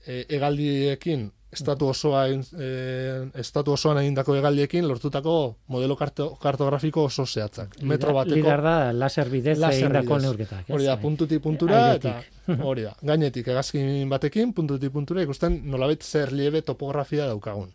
e, 0.07 0.25
egaldiekin 0.29 1.31
estatu 1.55 1.87
osoa 1.87 2.25
egin- 2.27 2.47
e, 2.59 3.39
estatu 3.39 3.71
osoan 3.75 3.97
egindako 4.01 4.35
egaldiekin 4.35 4.87
lortutako 4.87 5.55
modelo 5.71 5.95
karto, 5.95 6.33
kartografiko 6.41 7.05
oso 7.07 7.25
zehatzak. 7.25 7.77
Metro 7.81 8.13
bateko 8.13 8.35
Lidar 8.35 8.61
da 8.63 8.73
laser 8.93 9.29
bidez 9.31 9.57
egindako 9.69 10.17
neurketak. 10.19 10.69
Hori 10.69 10.87
da, 10.89 10.97
puntutik 10.99 11.41
puntura 11.43 11.93
eta 11.95 12.17
hori 12.69 12.83
da, 12.83 12.95
gainetik 13.01 13.47
hegazkin 13.47 14.09
batekin, 14.11 14.51
puntutik 14.53 14.91
puntura 14.91 15.23
ikusten 15.23 15.61
nolabait 15.71 16.03
zer 16.03 16.33
liebe 16.33 16.61
topografia 16.61 17.27
daukagun. 17.27 17.71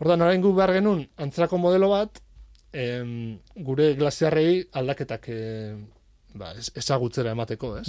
Ordan 0.00 0.22
orain 0.22 0.40
gu 0.44 0.54
behar 0.56 0.72
genuen 0.76 1.06
antzerako 1.16 1.58
modelo 1.58 1.88
bat, 1.92 2.18
em, 2.72 3.38
gure 3.64 3.94
glasiarrei 3.96 4.66
aldaketak 4.72 5.28
e, 5.28 5.38
ba, 6.38 6.52
ez- 6.58 6.72
ezagutzera 6.76 7.32
emateko, 7.36 7.72
ez? 7.80 7.88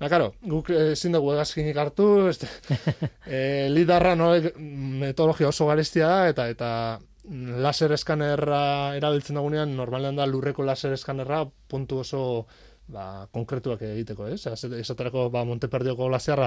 Ba, 0.00 0.08
karo, 0.12 0.32
guk 0.42 0.70
eh, 0.70 0.92
ezin 0.94 1.12
dugu 1.16 1.32
hegazkinik 1.34 1.76
hartu, 1.76 2.08
ez, 2.30 2.38
e, 3.26 3.68
lidarra 3.74 4.14
no, 4.18 4.32
metodologia 5.02 5.48
oso 5.52 5.66
garestia 5.70 6.08
da, 6.08 6.28
eta 6.32 6.48
eta 6.54 6.70
laser 7.60 7.92
eskanerra 7.92 8.96
erabiltzen 8.96 9.36
dagunean, 9.36 9.74
normalean 9.76 10.16
da 10.16 10.24
lurreko 10.26 10.64
laser 10.64 10.94
eskanerra 10.96 11.42
puntu 11.68 11.98
oso 12.00 12.22
ba, 12.88 13.26
konkretuak 13.36 13.82
egiteko, 13.84 14.30
ez? 14.32 14.46
Esaterako 14.48 15.26
ba, 15.34 15.42
Monteperdioko 15.44 16.06
glasiarra 16.08 16.46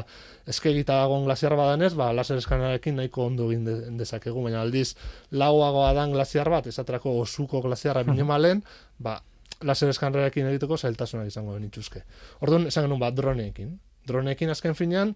eskegita 0.50 0.96
dagoen 1.04 1.28
glasiar 1.28 1.54
badanez, 1.60 1.92
ba, 1.94 2.08
laser 2.18 2.40
eskanarekin 2.42 2.98
nahiko 2.98 3.28
ondo 3.30 3.52
egin 3.52 3.68
de- 3.68 3.92
dezakegu, 4.00 4.42
baina 4.48 4.64
aldiz 4.66 4.96
lauagoa 5.38 5.92
dan 5.94 6.16
glasiar 6.18 6.50
bat, 6.50 6.66
esaterako 6.74 7.14
osuko 7.28 7.62
glasiarra 7.62 8.02
binemalen, 8.08 8.64
ba, 9.06 9.20
laser 9.62 9.90
eskanerekin 9.94 10.48
egiteko 10.52 10.78
zailtasunak 10.78 11.28
izango 11.28 11.54
genituzke. 11.58 12.04
Orduan, 12.42 12.68
esan 12.68 12.88
genuen, 12.88 13.00
ba, 13.02 13.12
droneekin. 13.12 13.76
Droneekin 14.08 14.50
azken 14.50 14.76
finean, 14.76 15.16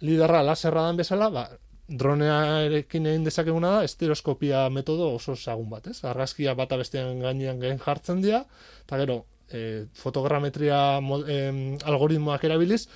liderra 0.00 0.42
laserra 0.42 0.86
dan 0.88 0.96
bezala, 0.98 1.30
ba, 1.30 1.44
dronearekin 1.88 3.06
egin 3.10 3.24
dezakeguna 3.28 3.76
da, 3.76 3.84
estereoskopia 3.84 4.64
metodo 4.72 5.10
oso 5.14 5.36
ezagun 5.38 5.68
bat, 5.70 5.86
ez? 5.92 5.98
Argazkia 6.08 6.54
bata 6.58 6.78
bestean 6.80 7.20
gainean 7.20 7.60
gain 7.60 7.78
jartzen 7.78 8.22
dira, 8.24 8.44
eta 8.86 8.98
gero, 9.02 9.18
e, 9.52 9.84
fotogrametria 9.92 11.00
mo- 11.04 11.24
em, 11.28 11.76
algoritmoak 11.84 12.44
erabiliz, 12.44 12.86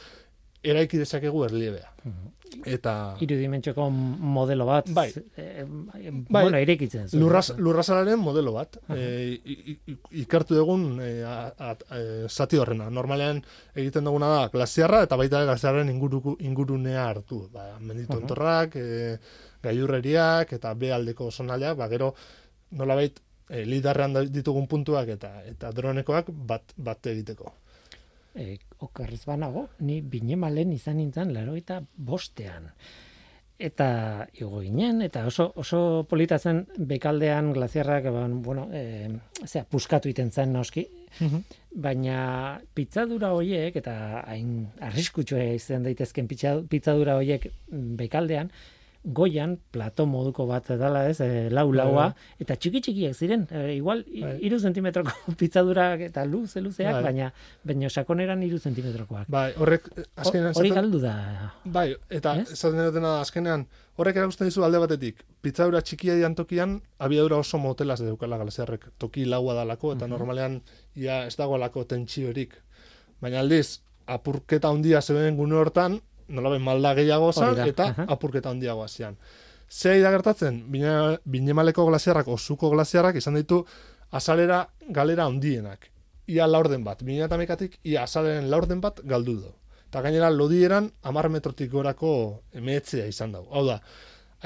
eraiki 0.64 0.98
dezakegu 0.98 1.44
erliebea. 1.44 1.92
Eta... 2.64 2.92
Irudimentxoko 3.22 3.88
modelo 3.90 4.66
bat, 4.66 4.88
Bai. 4.94 5.08
eh, 5.36 5.64
Bai. 5.68 6.42
bueno, 6.44 6.58
irekitzen 6.60 7.08
zuen. 7.08 7.20
Lurraz, 7.22 7.50
lurrazalaren 7.56 8.18
modelo 8.18 8.52
bat. 8.52 8.78
E, 8.94 9.38
ikertu 10.22 10.56
dugun 10.58 10.98
e, 11.00 11.22
a, 11.24 11.52
a, 11.58 11.70
e, 11.96 12.02
zati 12.28 12.58
horrena. 12.58 12.88
Normalean 12.90 13.42
egiten 13.74 14.04
duguna 14.08 14.28
da 14.32 14.42
glasiarra 14.52 15.02
eta 15.06 15.16
baita 15.20 15.44
glasiarren 15.44 15.90
inguruku, 15.92 16.36
ingurunea 16.40 17.06
hartu. 17.10 17.44
Ba, 17.52 17.70
menditontorrak, 17.80 18.76
e, 18.76 19.18
gailurreriak 19.62 20.52
eta 20.58 20.74
B 20.74 20.92
aldeko 20.94 21.30
zonaldeak, 21.30 21.76
ba, 21.78 21.88
gero 21.88 22.12
nolabait 22.78 23.20
e, 23.48 23.64
lidarrean 23.64 24.12
da- 24.18 24.26
ditugun 24.28 24.66
puntuak 24.70 25.08
eta 25.14 25.32
eta 25.48 25.72
dronekoak 25.72 26.30
bat, 26.48 26.74
bat 26.76 27.06
egiteko. 27.12 27.54
E, 28.38 28.56
okerrez 28.86 29.24
banago, 29.26 29.68
ni 29.84 30.00
binemalen 30.00 30.72
izan 30.72 30.98
nintzen 31.02 31.34
laro 31.34 31.56
eta 31.58 31.82
bostean. 31.96 32.70
Eta 33.58 33.88
igo 34.38 34.60
ginen, 34.62 35.02
eta 35.02 35.24
oso, 35.26 35.48
oso 35.58 36.06
polita 36.08 36.38
zen 36.38 36.62
bekaldean 36.78 37.50
glaziarrak, 37.56 38.06
ba, 38.14 38.22
bueno, 38.30 38.68
e, 38.70 39.10
zera, 39.44 39.64
puskatu 39.66 40.12
iten 40.12 40.30
zen 40.30 40.54
noski, 40.54 40.86
baina 41.74 42.60
pitzadura 42.78 43.32
hoiek, 43.34 43.74
eta 43.82 44.22
hain 44.30 44.68
arriskutsua 44.78 45.42
izan 45.56 45.82
daitezken 45.88 46.30
pitza- 46.30 46.60
pitzadura 46.70 47.18
hoiek 47.18 47.48
mm, 47.50 47.96
bekaldean, 47.98 48.52
goian, 49.08 49.56
plato 49.72 50.04
moduko 50.06 50.44
bat 50.48 50.66
dala 50.78 51.06
ez, 51.08 51.18
e, 51.24 51.48
lau 51.54 51.70
laua, 51.72 52.10
eta 52.40 52.56
txiki 52.60 52.82
txikiak 52.84 53.16
ziren, 53.16 53.46
e, 53.50 53.62
igual, 53.78 54.02
Bai. 54.04 54.34
iru 54.44 54.58
zentimetroko 54.60 55.32
pitzadurak 55.40 56.04
eta 56.08 56.24
luze 56.28 56.60
luzeak, 56.60 56.98
Bai. 56.98 57.02
baina, 57.08 57.30
baina 57.64 57.90
sakoneran 57.90 58.42
iru 58.44 58.60
zentimetrokoak. 58.60 59.30
Bai, 59.32 59.50
horrek 59.56 59.88
azkenean 60.16 60.56
Hori 60.58 60.72
galdu 60.76 61.00
da. 61.02 61.14
Bai, 61.64 61.88
eta 62.12 62.36
esaten 62.44 62.84
dutena 62.90 63.18
azkenean, 63.22 63.64
horrek 63.96 64.20
erakusten 64.20 64.50
dizu 64.50 64.66
alde 64.66 64.82
batetik, 64.84 65.24
pitzadura 65.42 65.80
txikia 65.82 66.18
dian 66.20 66.36
tokian, 66.38 66.78
abiadura 66.98 67.40
oso 67.40 67.60
motelaz 67.62 68.00
deukala 68.04 68.38
galaziarrek, 68.40 68.90
toki 69.00 69.24
laua 69.24 69.56
dalako, 69.62 69.94
eta 69.96 70.10
normalean 70.10 70.60
ia 70.96 71.24
ez 71.26 71.36
dagoelako 71.40 71.86
tentsiorik. 71.88 72.60
Baina 73.24 73.40
aldiz, 73.40 73.80
apurketa 74.06 74.70
handia 74.70 75.00
zeuden 75.02 75.36
gune 75.36 75.56
hortan, 75.58 75.98
nolaben 76.28 76.62
malda 76.62 76.94
gehiago 76.94 77.32
zan, 77.32 77.54
da, 77.56 77.66
eta 77.66 77.84
aha. 77.92 78.04
apurketa 78.08 78.50
handiagoa 78.50 78.88
zian. 78.88 79.16
Zei 79.68 80.00
da 80.00 80.10
gertatzen, 80.10 80.62
Bine- 80.72 81.18
binemaleko 81.24 81.84
glasiarrak, 81.86 82.28
osuko 82.28 82.70
glasiarrak 82.70 83.16
izan 83.16 83.34
ditu 83.34 83.64
azalera 84.10 84.68
galera 84.88 85.24
handienak. 85.26 85.90
ia 86.28 86.46
laurden 86.46 86.84
bat. 86.84 87.00
2008tik 87.02 87.78
ia 87.84 88.02
azalaren 88.02 88.50
laurden 88.50 88.80
bat 88.80 89.00
galdu 89.04 89.34
du. 89.40 89.52
Eta 89.88 90.02
gainera 90.04 90.28
lodieran 90.30 90.90
amar 91.02 91.30
metrotik 91.32 91.70
gorako 91.72 92.42
emeetzea 92.52 93.06
izan 93.08 93.32
dago. 93.32 93.48
Hau 93.50 93.64
da, 93.66 93.80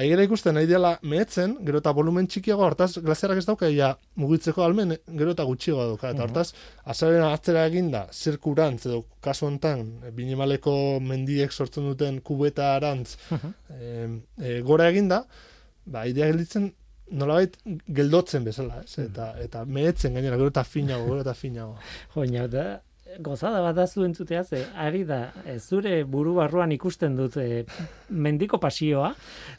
Aigera 0.00 0.24
ikusten 0.24 0.55
nahi 0.57 0.64
dela 0.68 0.94
mehetzen, 1.05 1.59
gero 1.66 1.83
eta 1.83 1.92
volumen 1.92 2.24
txikiago, 2.31 2.64
hortaz 2.64 2.94
glaziarak 3.05 3.42
ez 3.42 3.44
dauka, 3.44 3.68
ja, 3.68 3.90
mugitzeko 4.16 4.64
almen, 4.64 4.94
gero 5.20 5.35
eta 5.37 5.44
gutxiago 5.44 5.85
dauka. 5.90 6.12
Eta 6.14 6.24
hortaz, 6.24 6.46
azaren 6.94 7.26
atzera 7.28 7.66
eginda, 7.68 8.07
zirkurantz, 8.12 8.87
edo 8.88 9.02
kasu 9.24 9.50
honetan, 9.50 9.85
binimaleko 10.16 10.74
mendiek 11.05 11.52
sortzen 11.52 11.90
duten 11.90 12.22
kubeta 12.24 12.70
arantz, 12.78 13.18
e, 13.76 14.55
gora 14.64 14.88
eginda, 14.88 15.26
ba, 15.85 16.07
idea 16.09 16.31
gelditzen, 16.33 16.70
nolabait 17.12 17.59
geldotzen 17.92 18.48
bezala, 18.48 18.81
ez? 18.87 18.96
Eta, 19.05 19.35
eta 19.44 19.66
mehetzen 19.68 20.16
gainera, 20.16 20.40
gero 20.40 20.55
eta 20.55 20.64
finago, 20.64 21.11
gero 21.11 21.20
eta 21.26 21.37
finago. 21.37 21.76
Jo, 22.14 22.46
da, 22.48 22.66
gozada 23.20 23.61
bat 23.62 23.77
da 23.77 23.87
zuen 23.87 24.14
zutea, 24.14 24.44
ze, 24.44 24.62
ari 24.77 25.05
da, 25.05 25.33
e, 25.46 25.59
zure 25.59 26.03
buru 26.05 26.35
barruan 26.38 26.72
ikusten 26.72 27.16
dut 27.16 27.37
e, 27.37 27.64
mendiko 28.09 28.59
pasioa, 28.62 29.12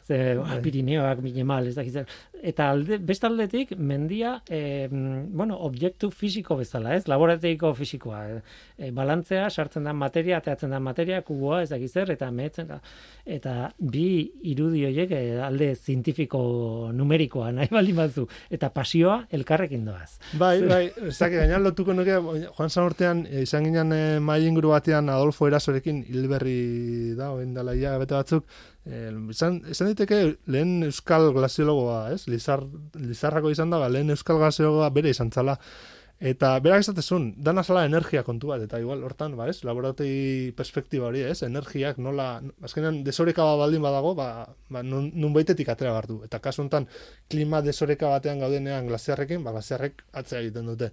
ze, 0.06 0.18
bai. 0.40 0.60
Pirineoak, 0.64 1.20
minimal, 1.22 1.68
ez 1.68 1.76
dakizera, 1.76 2.06
eta 2.44 2.68
alde, 2.72 2.98
bestaldetik, 2.98 3.74
mendia, 3.78 4.36
e, 4.48 4.88
bueno, 4.90 5.58
objektu 5.66 6.10
fisiko 6.10 6.56
bezala, 6.60 6.94
ez, 6.96 7.06
laborateiko 7.10 7.72
fisikoa, 7.76 8.22
e, 8.78 8.90
balantzea, 8.94 9.48
sartzen 9.50 9.86
da 9.86 9.94
materia, 9.96 10.40
ateatzen 10.42 10.74
da 10.74 10.80
materia, 10.82 11.22
kuboa, 11.26 11.62
ez 11.64 11.70
dakizer, 11.72 12.10
eta 12.14 12.30
mehetzen 12.34 12.68
da, 12.72 12.80
eta 13.24 13.70
bi 13.78 14.06
irudi 14.50 14.84
horiek 14.88 15.14
alde 15.44 15.72
zientifiko 15.74 16.42
numerikoa, 16.96 17.52
nahi 17.56 17.70
baldin 17.72 18.00
batzu, 18.02 18.26
eta 18.52 18.70
pasioa 18.74 19.22
elkarrekin 19.34 19.86
doaz. 19.86 20.18
Bai, 20.40 20.56
bai, 20.68 20.84
ez 21.08 21.16
dakit, 21.18 21.38
gaina 21.44 21.60
lotuko 21.62 21.96
nuke, 21.96 22.18
Juan 22.56 22.70
San 22.70 22.88
Ortean, 22.88 23.24
izan 23.44 23.66
ginen 23.68 23.92
e, 23.94 24.02
mai 24.20 24.40
inguru 24.48 24.72
batean 24.72 25.10
Adolfo 25.12 25.48
Erasorekin 25.48 26.02
hilberri 26.08 27.14
da, 27.18 27.30
oen 27.36 27.54
dela 27.56 27.74
ia 27.78 27.96
bete 28.00 28.16
batzuk, 28.16 28.46
e, 28.84 29.08
izan, 29.34 29.60
izan 29.70 29.92
diteke 29.92 30.22
lehen 30.50 30.88
euskal 30.88 31.30
glasiologoa, 31.36 32.00
ez? 32.14 32.24
Lizar, 32.32 32.64
Lizarrako 32.96 33.52
izan 33.54 33.74
da, 33.74 33.82
lehen 33.88 34.14
euskal 34.16 34.40
glasiologoa 34.42 34.90
bere 34.96 35.14
izan 35.14 35.32
zala. 35.32 35.58
Eta 36.24 36.52
berak 36.62 36.84
esatezun, 36.84 37.32
dana 37.42 37.64
zala 37.66 37.82
energia 37.88 38.22
kontu 38.24 38.52
bat, 38.52 38.62
eta 38.62 38.78
igual 38.80 39.02
hortan, 39.04 39.34
ba, 39.36 39.48
ez, 39.50 39.58
laboratei 39.66 40.52
perspektiba 40.56 41.08
hori, 41.10 41.24
ez, 41.26 41.42
energiak 41.42 41.98
nola, 41.98 42.28
azkenean 42.64 43.02
desoreka 43.04 43.44
bat 43.44 43.58
baldin 43.64 43.82
badago, 43.82 44.14
ba, 44.16 44.28
ba 44.70 44.82
nun, 44.86 45.10
nun 45.12 45.34
baitetik 45.34 45.68
atera 45.74 45.92
bardu. 45.96 46.20
Eta 46.24 46.38
kasu 46.40 46.62
honetan, 46.62 46.86
klima 47.28 47.60
desoreka 47.66 48.12
batean 48.14 48.40
gaudenean 48.40 48.86
glasiarrekin, 48.88 49.42
ba, 49.44 49.52
glasiarrek 49.58 50.04
atzea 50.22 50.44
egiten 50.44 50.70
dute. 50.70 50.92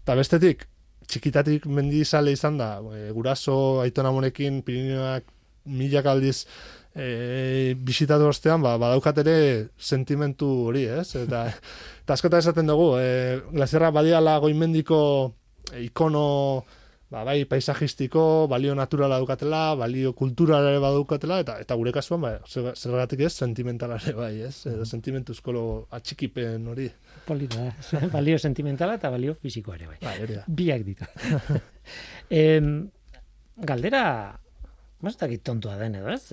Eta 0.00 0.16
bestetik, 0.16 0.64
txikitatik 1.10 1.66
mendizale 1.66 2.34
izan 2.36 2.58
da, 2.60 2.76
e, 2.94 3.10
guraso 3.16 3.80
aitona 3.82 4.12
monekin 4.14 4.62
Pirineoak 4.66 5.26
milak 5.66 6.06
aldiz 6.06 6.44
e, 6.94 7.74
bisitatu 7.76 8.28
ostean, 8.30 8.62
ba, 8.62 8.76
badaukat 8.80 9.20
ere 9.24 9.36
sentimentu 9.78 10.48
hori, 10.70 10.86
ez? 11.00 11.14
Eta, 11.18 11.46
eta 12.04 12.16
askota 12.16 12.40
esaten 12.42 12.70
dugu, 12.70 12.92
e, 12.98 13.40
glazierra 13.52 13.92
badiala 13.94 14.38
goimendiko 14.42 15.00
ikono 15.80 16.26
ba, 17.10 17.24
bai 17.26 17.44
paisajistiko, 17.50 18.46
balio 18.50 18.74
naturala 18.78 19.18
dukatela, 19.18 19.74
balio 19.78 20.12
kulturala 20.16 20.70
ere 20.70 20.80
badukatela, 20.82 21.40
eta 21.44 21.58
eta 21.62 21.76
gure 21.78 21.92
kasuan, 21.94 22.22
ba, 22.22 22.32
zergatik 22.46 23.24
ez, 23.26 23.32
sentimentala 23.34 23.98
ere 24.02 24.14
bai, 24.18 24.34
ez? 24.46 24.54
Edo 24.70 24.86
sentimentu 24.86 25.34
eskolo 25.36 25.64
atxikipen 25.98 26.68
hori. 26.70 26.86
Polita 27.26 27.66
da, 27.66 28.04
balio 28.16 28.38
sentimentala 28.38 28.98
eta 29.00 29.10
balio 29.10 29.34
fisiko 29.34 29.74
ere 29.74 29.90
bai. 29.90 29.98
Bai, 30.04 30.16
ere 30.22 30.38
da. 30.40 30.44
Biak 30.46 30.86
ditu. 30.86 31.10
em, 32.42 32.70
galdera, 33.56 34.04
Mas 35.00 35.16
da 35.16 35.26
tontua 35.42 35.78
den 35.80 35.94
edo, 35.96 36.10
ez? 36.12 36.28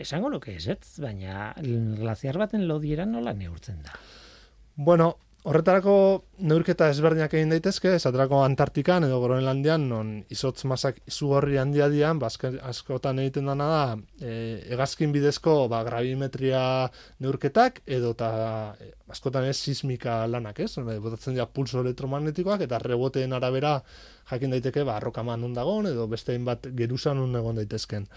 Esango 0.00 0.30
nuke 0.32 0.54
ez, 0.56 0.64
ez? 0.72 0.96
Baina 1.04 1.50
glaziar 1.60 2.38
baten 2.40 2.64
lodiera 2.64 3.04
nola 3.04 3.34
neurtzen 3.36 3.82
da. 3.84 3.92
Bueno, 4.74 5.18
Horretarako 5.46 5.92
neurketa 6.42 6.88
ezberdinak 6.90 7.34
egin 7.38 7.52
daitezke, 7.52 7.92
esaterako 7.94 8.40
Antartikan 8.42 9.04
edo 9.06 9.20
Groenlandian, 9.22 9.84
non 9.86 10.08
izotz 10.34 10.64
masak 10.66 10.96
izugarri 11.06 11.60
handia 11.62 11.86
dian, 11.92 12.18
ba, 12.18 12.32
askotan 12.66 13.20
egiten 13.22 13.46
dana 13.46 13.68
da, 13.70 13.84
e, 14.18 14.32
egazkin 14.74 15.12
bidezko 15.14 15.54
ba, 15.70 15.84
gravimetria 15.86 16.62
neurketak, 17.22 17.78
edo 17.86 18.10
eta 18.16 18.30
e, 18.82 18.88
askotan 19.14 19.46
ez 19.46 19.54
sismika 19.60 20.16
lanak, 20.26 20.58
ez? 20.66 20.72
Botatzen 21.04 21.38
dira 21.38 21.46
pulso 21.46 21.78
elektromagnetikoak, 21.84 22.66
eta 22.66 22.82
reboteen 22.82 23.38
arabera 23.38 23.76
jakin 24.32 24.56
daiteke, 24.56 24.82
ba, 24.88 24.98
rokaman 25.04 25.46
dagoen, 25.54 25.92
edo 25.92 26.08
beste 26.10 26.34
bat 26.42 26.66
gerusan 26.74 27.22
egon 27.38 27.62
daitezken. 27.62 28.10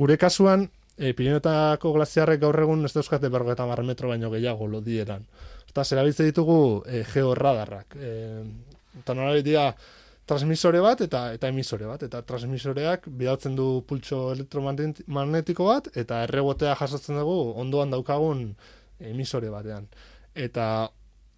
Gure 0.00 0.16
kasuan, 0.16 0.70
e, 0.98 1.12
Pirinotako 1.12 1.92
glaziarrek 1.96 2.40
gaur 2.40 2.60
egun 2.60 2.84
ez 2.84 2.92
dauzkate 2.92 3.28
bergeta 3.28 3.66
metro 3.82 4.08
baino 4.08 4.30
gehiago 4.30 4.66
lodieran 4.66 5.26
eta 5.74 5.82
zerabiltze 5.82 6.24
ditugu 6.28 6.84
e, 6.86 7.02
georradarrak. 7.10 7.96
E, 7.98 8.10
eta 9.00 9.14
nola 9.18 9.34
dira 9.42 9.72
transmisore 10.24 10.78
bat 10.80 11.00
eta 11.02 11.24
eta 11.34 11.50
emisore 11.50 11.88
bat. 11.90 12.04
Eta 12.06 12.22
transmisoreak 12.22 13.08
bidaltzen 13.10 13.56
du 13.58 13.82
pultso 13.88 14.28
elektromagnetiko 14.36 15.66
bat 15.66 15.90
eta 15.98 16.22
errebotea 16.28 16.76
jasotzen 16.78 17.18
dugu 17.18 17.56
ondoan 17.58 17.90
daukagun 17.90 18.46
emisore 19.02 19.50
batean. 19.50 19.88
Eta 20.34 20.88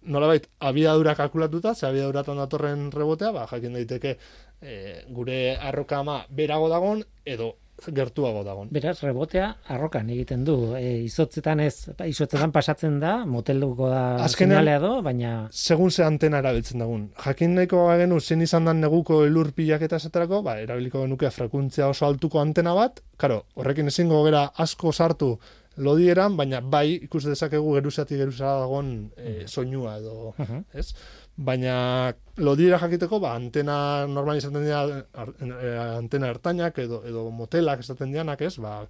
nolabait 0.07 0.45
abiadura 0.61 1.15
kalkulatuta, 1.17 1.73
ze 1.73 1.87
abiaduratan 1.87 2.37
datorren 2.37 2.91
rebotea, 2.93 3.31
ba, 3.33 3.47
jakin 3.49 3.73
daiteke 3.73 4.17
e, 4.61 4.75
gure 5.09 5.57
arroka 5.57 5.97
ama 5.99 6.21
berago 6.29 6.69
dagon, 6.69 7.01
edo 7.25 7.55
gertuago 7.93 8.43
dagon. 8.43 8.69
Beraz, 8.73 8.97
rebotea 9.03 9.49
arrokan 9.73 10.09
egiten 10.13 10.43
du. 10.47 10.55
E, 10.77 11.03
izotzetan 11.05 11.61
ez, 11.63 11.89
izotzetan 12.07 12.51
pasatzen 12.55 12.97
da, 13.01 13.19
motelduko 13.29 13.89
da 13.91 14.01
Azkenean, 14.25 14.69
do, 14.81 14.95
baina... 15.05 15.35
Segun 15.51 15.91
ze 15.91 16.03
antena 16.05 16.41
erabiltzen 16.43 16.81
dagun. 16.83 17.07
Jakin 17.25 17.55
nahiko 17.59 17.85
genu, 18.01 18.19
zen 18.19 18.41
izan 18.41 18.65
dan 18.69 18.81
neguko 18.81 19.23
elur 19.27 19.53
pilak 19.55 19.85
eta 19.87 20.01
esaterako, 20.01 20.41
ba, 20.47 20.57
erabiliko 20.63 21.05
genuke 21.05 21.31
frekuntzia 21.33 21.87
oso 21.91 22.07
altuko 22.09 22.41
antena 22.41 22.73
bat, 22.77 23.03
karo, 23.17 23.43
horrekin 23.55 23.93
ezingo 23.93 24.23
gera 24.25 24.47
asko 24.65 24.91
sartu 24.91 25.35
lodieran, 25.77 26.35
baina 26.37 26.61
bai 26.61 26.97
ikus 27.05 27.23
dezakegu 27.27 27.75
geruzati 27.77 28.17
geruzara 28.17 28.63
dagon 28.63 29.11
e, 29.17 29.45
soinua 29.45 29.97
edo, 29.99 30.33
ez? 30.73 30.89
Baina 31.37 32.13
lodiera 32.37 32.79
jakiteko 32.81 33.19
ba 33.21 33.35
antena 33.37 34.07
normal 34.09 34.37
izaten 34.37 34.65
dira 34.65 34.81
eh, 34.89 35.77
antena 35.97 36.31
ertainak 36.33 36.79
edo 36.81 37.03
edo 37.05 37.29
motelak 37.29 37.85
esaten 37.85 38.11
dianak, 38.11 38.41
ez? 38.41 38.57
Ba 38.57 38.81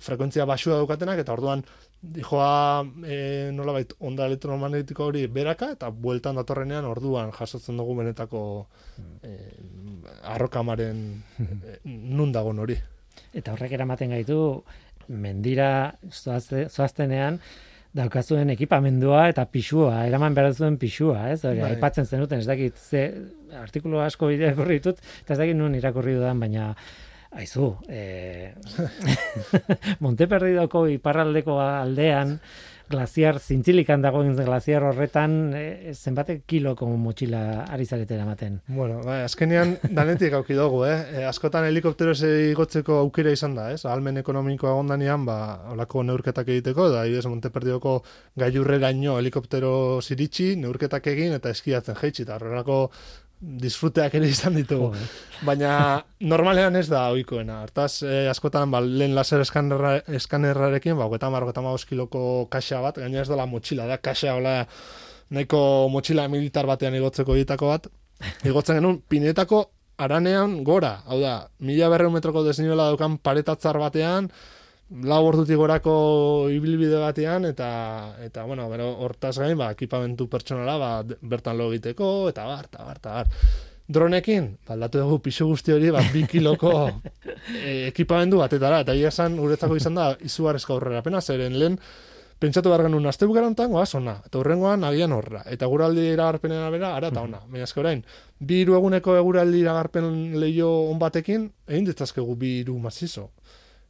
frekuentzia 0.00 0.46
baxua 0.48 0.78
daukatenak 0.80 1.18
eta 1.20 1.34
orduan 1.34 1.62
dijoa 2.00 2.84
e, 3.04 3.50
nolabait 3.52 3.92
onda 4.00 4.26
elektromagnetiko 4.28 5.08
hori 5.10 5.26
beraka 5.28 5.70
eta 5.76 5.90
bueltan 5.90 6.36
datorrenean 6.40 6.84
orduan 6.88 7.32
jasotzen 7.32 7.76
dugu 7.80 7.96
benetako 8.00 8.40
e, 9.22 9.34
arrokamaren 10.34 11.04
e, 11.40 11.78
nun 11.84 12.32
dago 12.32 12.54
hori. 12.64 12.78
Eta 13.34 13.52
horrek 13.52 13.72
eramaten 13.72 14.10
gaitu 14.16 14.38
mendira 15.08 15.94
zoaztenean 16.10 17.40
daukazuen 17.94 18.50
ekipamendua 18.54 19.28
eta 19.30 19.44
pixua, 19.50 20.02
eraman 20.08 20.34
behar 20.34 20.54
zuen 20.54 20.76
pixua, 20.82 21.28
ez? 21.30 21.40
Hori, 21.46 21.62
bai. 21.62 21.74
aipatzen 21.74 22.08
zenuten, 22.08 22.42
ez 22.42 22.48
dakit, 22.48 22.78
ze 22.78 23.06
artikulu 23.60 24.00
asko 24.02 24.32
irakurri 24.34 24.80
ditut, 24.80 25.02
eta 25.22 25.36
ez 25.36 25.40
dakit 25.44 25.58
nun 25.58 25.76
irakurri 25.78 26.16
dudan, 26.18 26.42
baina 26.42 26.72
aizu, 27.38 27.70
e, 27.88 28.50
Monteperdidoko 30.04 30.86
iparraldeko 30.96 31.60
aldean, 31.62 32.38
glaziar, 32.90 33.38
zintzilikan 33.40 34.02
dagoen 34.04 34.34
glaziar 34.36 34.84
horretan, 34.88 35.36
e, 35.56 35.92
zenbate 35.94 36.40
kiloko 36.46 36.86
motxila 36.86 37.64
ari 37.64 37.86
zaretera 37.86 38.24
ematen. 38.26 38.60
Bueno, 38.68 39.00
bai, 39.06 39.22
azkenean 39.24 39.76
danetik 39.96 40.36
auki 40.38 40.56
dugu, 40.58 40.84
eh? 40.88 40.96
E, 41.20 41.24
askotan 41.28 41.66
helikoptero 41.68 42.14
igotzeko 42.50 42.98
aukera 43.02 43.32
izan 43.34 43.56
da, 43.58 43.70
ez? 43.72 43.84
Almen 43.88 44.20
ekonomikoa 44.22 44.74
gondanian, 44.78 45.24
ba, 45.26 45.38
olako 45.72 46.04
neurketak 46.06 46.48
egiteko, 46.56 46.90
da, 46.92 47.04
ibez, 47.10 47.24
Monteperdidoko 47.26 47.98
gaiurreraino 48.40 49.18
helikoptero 49.18 49.74
ziritsi, 50.02 50.54
neurketak 50.60 51.06
egin, 51.14 51.34
eta 51.38 51.50
eskiatzen 51.54 51.98
jeitsi, 52.00 52.24
eta 52.26 52.38
horrelako 52.38 52.78
disfruteak 53.60 54.14
ere 54.18 54.28
izan 54.30 54.56
ditugu. 54.58 54.90
Baina 55.44 56.02
normalean 56.20 56.76
ez 56.76 56.86
da 56.88 57.06
ohikoena. 57.12 57.60
Hortaz, 57.66 58.02
eh, 58.02 58.28
askotan 58.30 58.70
ba, 58.72 58.80
lehen 58.80 59.14
laser 59.14 59.44
eskanerra, 59.44 59.98
eskanerrarekin, 60.20 60.96
ba, 60.98 61.08
geta 61.12 61.30
mar, 61.30 61.46
kiloko 61.88 62.48
kaxa 62.50 62.80
bat, 62.80 62.98
gaina 63.02 63.20
ez 63.22 63.28
dela 63.28 63.46
motxila, 63.46 63.86
da 63.86 63.98
kaxa 63.98 64.34
hola 64.34 64.56
nahiko 65.30 65.88
motxila 65.92 66.28
militar 66.28 66.66
batean 66.66 66.94
igotzeko 66.94 67.34
ditako 67.34 67.72
bat. 67.72 67.88
Igotzen 68.44 68.80
genuen, 68.80 69.00
pinetako 69.08 69.64
aranean 69.98 70.62
gora. 70.64 70.98
Hau 71.06 71.20
da, 71.20 71.48
mila 71.60 71.88
berreun 71.92 72.14
metroko 72.14 72.44
desnibela 72.46 72.88
daukan 72.90 73.18
paretatzar 73.18 73.78
batean, 73.78 74.30
lau 75.02 75.24
ordutik 75.26 75.58
gorako 75.58 76.46
ibilbide 76.54 77.00
batean 77.02 77.48
eta 77.48 78.14
eta 78.22 78.44
bueno, 78.46 78.68
bero 78.70 78.92
hortaz 79.02 79.38
gain 79.38 79.58
ba 79.58 79.72
ekipamentu 79.74 80.28
pertsonala 80.30 80.76
ba 80.78 80.90
bertan 81.20 81.58
lo 81.58 81.72
egiteko 81.72 82.28
eta 82.30 82.44
bar 82.46 82.68
ta 82.68 82.84
bar 82.84 82.98
ta 82.98 83.14
bar. 83.18 83.28
dronekin, 83.88 84.56
ba, 84.66 84.72
aldatu 84.74 84.98
dugu 85.02 85.18
pisu 85.26 85.44
guzti 85.46 85.72
hori, 85.72 85.90
ba, 85.92 86.00
bi 86.12 86.22
kiloko 86.24 86.70
e, 87.68 87.88
ekipamendu 87.90 88.38
batetara, 88.40 88.78
eta 88.80 88.94
ia 88.96 89.10
esan, 89.12 89.36
guretzako 89.36 89.76
izan 89.76 89.98
da, 89.98 90.06
izugarrezko 90.24 90.72
aurrera 90.72 91.02
pena, 91.04 91.20
zeren 91.20 91.58
lehen, 91.60 91.76
pentsatu 92.40 92.72
behar 92.72 92.86
genuen, 92.86 93.04
azte 93.10 93.28
bukarantan, 93.28 93.68
goaz, 93.76 93.90
ona, 93.98 94.14
eta 94.24 94.40
hurrengoan 94.40 94.88
agian 94.88 95.12
horra, 95.12 95.42
eta 95.52 95.68
guraldi 95.68 96.06
iragarpenen 96.14 96.64
bera, 96.72 96.94
ara 96.96 97.12
eta 97.12 97.26
ona, 97.28 97.42
baina 97.44 97.68
azke 97.68 97.84
orain, 97.84 98.00
bi 98.40 98.62
hiru 98.62 98.78
eguneko 98.80 99.18
eguraldi 99.20 99.60
iragarpen 99.60 100.08
leio 100.40 100.70
on 100.88 100.98
batekin, 101.02 101.50
egin 101.68 101.90
ditzazkegu 101.90 102.40
bi 102.40 102.58
hiru 102.62 102.78
mazizo. 102.80 103.28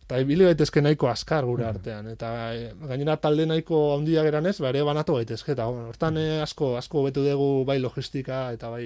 Eta 0.05 0.19
ibili 0.21 0.45
gaitezke 0.45 0.83
nahiko 0.85 1.09
askar 1.09 1.47
gure 1.49 1.65
artean, 1.65 2.11
eta 2.13 2.31
e, 2.53 2.65
gainera 2.91 3.17
talde 3.17 3.47
nahiko 3.49 3.79
handia 3.95 4.25
geran 4.27 4.45
ez, 4.51 4.59
ba, 4.61 4.69
ere 4.69 4.83
banatu 4.85 5.15
gaitezke, 5.17 5.55
eta 5.57 5.65
hortan 5.65 6.19
e, 6.21 6.27
asko, 6.45 6.75
asko 6.77 7.07
betu 7.07 7.25
dugu 7.25 7.65
bai 7.65 7.79
logistika 7.81 8.51
eta 8.53 8.69
bai 8.75 8.85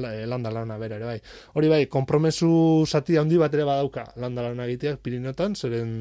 la, 0.00 0.14
e, 0.14 0.24
landa 0.26 0.50
lana 0.50 0.78
bera 0.80 0.96
ere 0.96 1.04
bai. 1.10 1.18
Hori 1.60 1.68
bai, 1.68 1.82
kompromesu 1.92 2.86
zati 2.86 3.18
handi 3.20 3.36
bat 3.42 3.52
ere 3.52 3.66
badauka 3.68 4.06
landa 4.16 4.46
lana 4.48 4.64
egiteak 4.64 5.02
Pirinotan, 5.04 5.58
zeren 5.60 5.92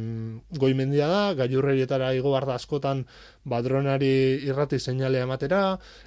goimendia 0.56 1.12
da, 1.12 1.22
gailurrerietara 1.42 2.14
igo 2.16 2.32
barda 2.32 2.56
askotan 2.56 3.04
ba, 3.44 3.60
dronari 3.66 4.14
irrati 4.48 4.80
seinalea 4.80 5.28
ematera, 5.28 5.64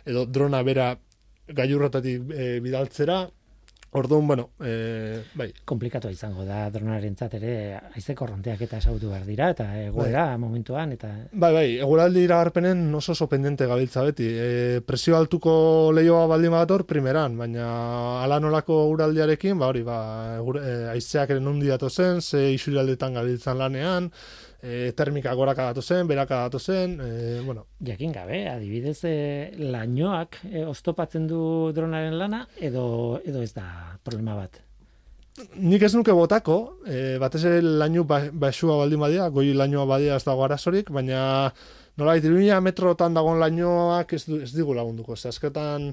edo 0.06 0.24
drona 0.24 0.62
bera 0.64 0.94
gailurratatik 1.52 2.32
e, 2.32 2.50
bidaltzera, 2.64 3.26
Orduan, 3.94 4.26
bueno, 4.26 4.50
e, 4.64 5.20
bai. 5.36 5.50
Komplikatu 5.68 6.08
izango 6.08 6.46
da 6.48 6.70
dronaren 6.72 7.12
ere 7.36 7.78
aize 7.92 8.14
korronteak 8.16 8.62
eta 8.64 8.78
esautu 8.78 9.10
behar 9.10 9.26
dira, 9.26 9.50
eta 9.52 9.66
egoera 9.82 10.24
bai. 10.30 10.38
momentuan, 10.38 10.92
eta... 10.96 11.10
Bai, 11.32 11.52
bai, 11.52 11.66
eguraldi 11.76 12.22
iragarpenen 12.24 12.94
oso 12.94 13.12
oso 13.12 13.28
pendiente 13.28 13.66
gabiltza 13.66 14.02
beti. 14.02 14.30
E, 14.32 14.80
presio 14.80 15.18
altuko 15.18 15.92
lehioa 15.92 16.24
baldin 16.26 16.56
badator, 16.56 16.86
primeran, 16.88 17.36
baina 17.36 17.66
ala 18.22 18.40
nolako 18.40 18.86
eguraldiarekin, 18.86 19.58
ba 19.60 19.68
hori, 19.68 19.84
ba, 19.84 19.98
egur, 20.38 20.62
e, 20.62 20.72
aizeak 20.94 21.36
ere 21.36 21.40
nundi 21.40 21.68
zen, 21.90 22.22
ze 22.22 22.50
isuraldetan 22.54 23.12
gabiltzan 23.12 23.58
lanean, 23.58 24.10
e, 24.62 24.92
termika 24.96 25.34
goraka 25.34 25.68
datu 25.70 25.82
zen, 25.82 26.06
beraka 26.06 26.44
datu 26.46 26.58
zen, 26.58 26.98
e, 27.00 27.40
bueno. 27.44 27.66
Jakin 27.84 28.12
gabe, 28.14 28.44
adibidez, 28.48 29.00
e, 29.04 29.14
lainoak 29.58 30.38
e, 30.48 30.64
oztopatzen 30.64 31.26
du 31.26 31.72
dronaren 31.74 32.16
lana, 32.18 32.46
edo, 32.60 33.20
edo 33.26 33.42
ez 33.42 33.52
da 33.56 33.98
problema 34.04 34.38
bat? 34.38 34.62
Nik 35.56 35.82
ez 35.82 35.94
nuke 35.96 36.12
botako, 36.12 36.56
e, 36.86 37.18
batez 37.18 37.44
lainu 37.64 38.04
ba, 38.04 38.22
baixua 38.32 38.76
baldin 38.82 39.00
badia, 39.00 39.28
goi 39.32 39.50
lainoa 39.56 39.86
badia 39.88 40.16
ez 40.20 40.24
dago 40.26 40.44
arazorik, 40.44 40.92
baina 40.92 41.52
nola, 41.96 42.16
iruña 42.20 42.60
metrotan 42.60 43.16
dagoen 43.16 43.40
lainoak 43.40 44.12
ez, 44.12 44.26
ez 44.28 44.52
digu 44.54 44.76
lagunduko. 44.76 45.16
Azketan, 45.16 45.90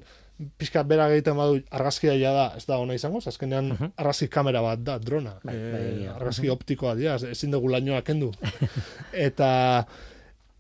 pixka 0.60 0.84
bera 0.88 1.10
egiten 1.12 1.36
badu 1.38 1.60
argazkia 1.76 2.14
ja 2.20 2.32
da, 2.36 2.46
ez 2.58 2.66
da 2.68 2.78
ona 2.80 2.96
izango, 2.96 3.20
azkenean 3.32 3.74
uh 3.74 3.90
argazki 3.98 4.30
kamera 4.32 4.62
bat 4.64 4.84
da, 4.84 4.98
drona. 5.00 5.36
Bai, 5.44 5.56
bai, 5.56 5.82
e, 6.04 6.08
argazki 6.14 6.50
optikoa 6.50 6.96
dira, 6.96 7.18
ezin 7.32 7.52
dugu 7.52 7.72
lainoa 7.74 8.02
kendu. 8.08 8.32
eta 9.28 9.50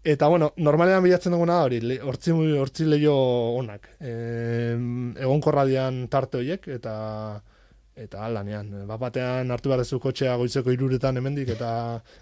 eta 0.04 0.28
bueno, 0.32 0.52
normalean 0.58 1.04
bilatzen 1.04 1.36
duguna 1.36 1.62
hori, 1.63 1.80
hortzi 2.00 2.36
hortzi 2.60 2.88
leio 2.88 3.15
onak. 3.60 3.88
E, 4.00 4.13
egonkorra 5.20 5.65
dian 5.70 6.08
tarte 6.12 6.42
horiek 6.42 6.68
eta 6.76 6.96
eta 8.00 8.24
alanean, 8.24 8.70
bat 8.88 9.00
batean 9.00 9.52
hartu 9.52 9.72
behar 9.72 9.84
kotxea 9.84 10.36
goizeko 10.39 10.72
iruretan 10.72 11.18
hemendik 11.20 11.50
eta 11.56 11.72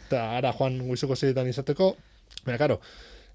eta 0.07 0.23
ara 0.37 0.53
joan 0.57 0.79
goizeko 0.87 1.15
zeiretan 1.15 1.49
izateko. 1.49 1.91
Baina, 2.45 2.57
karo, 2.57 2.79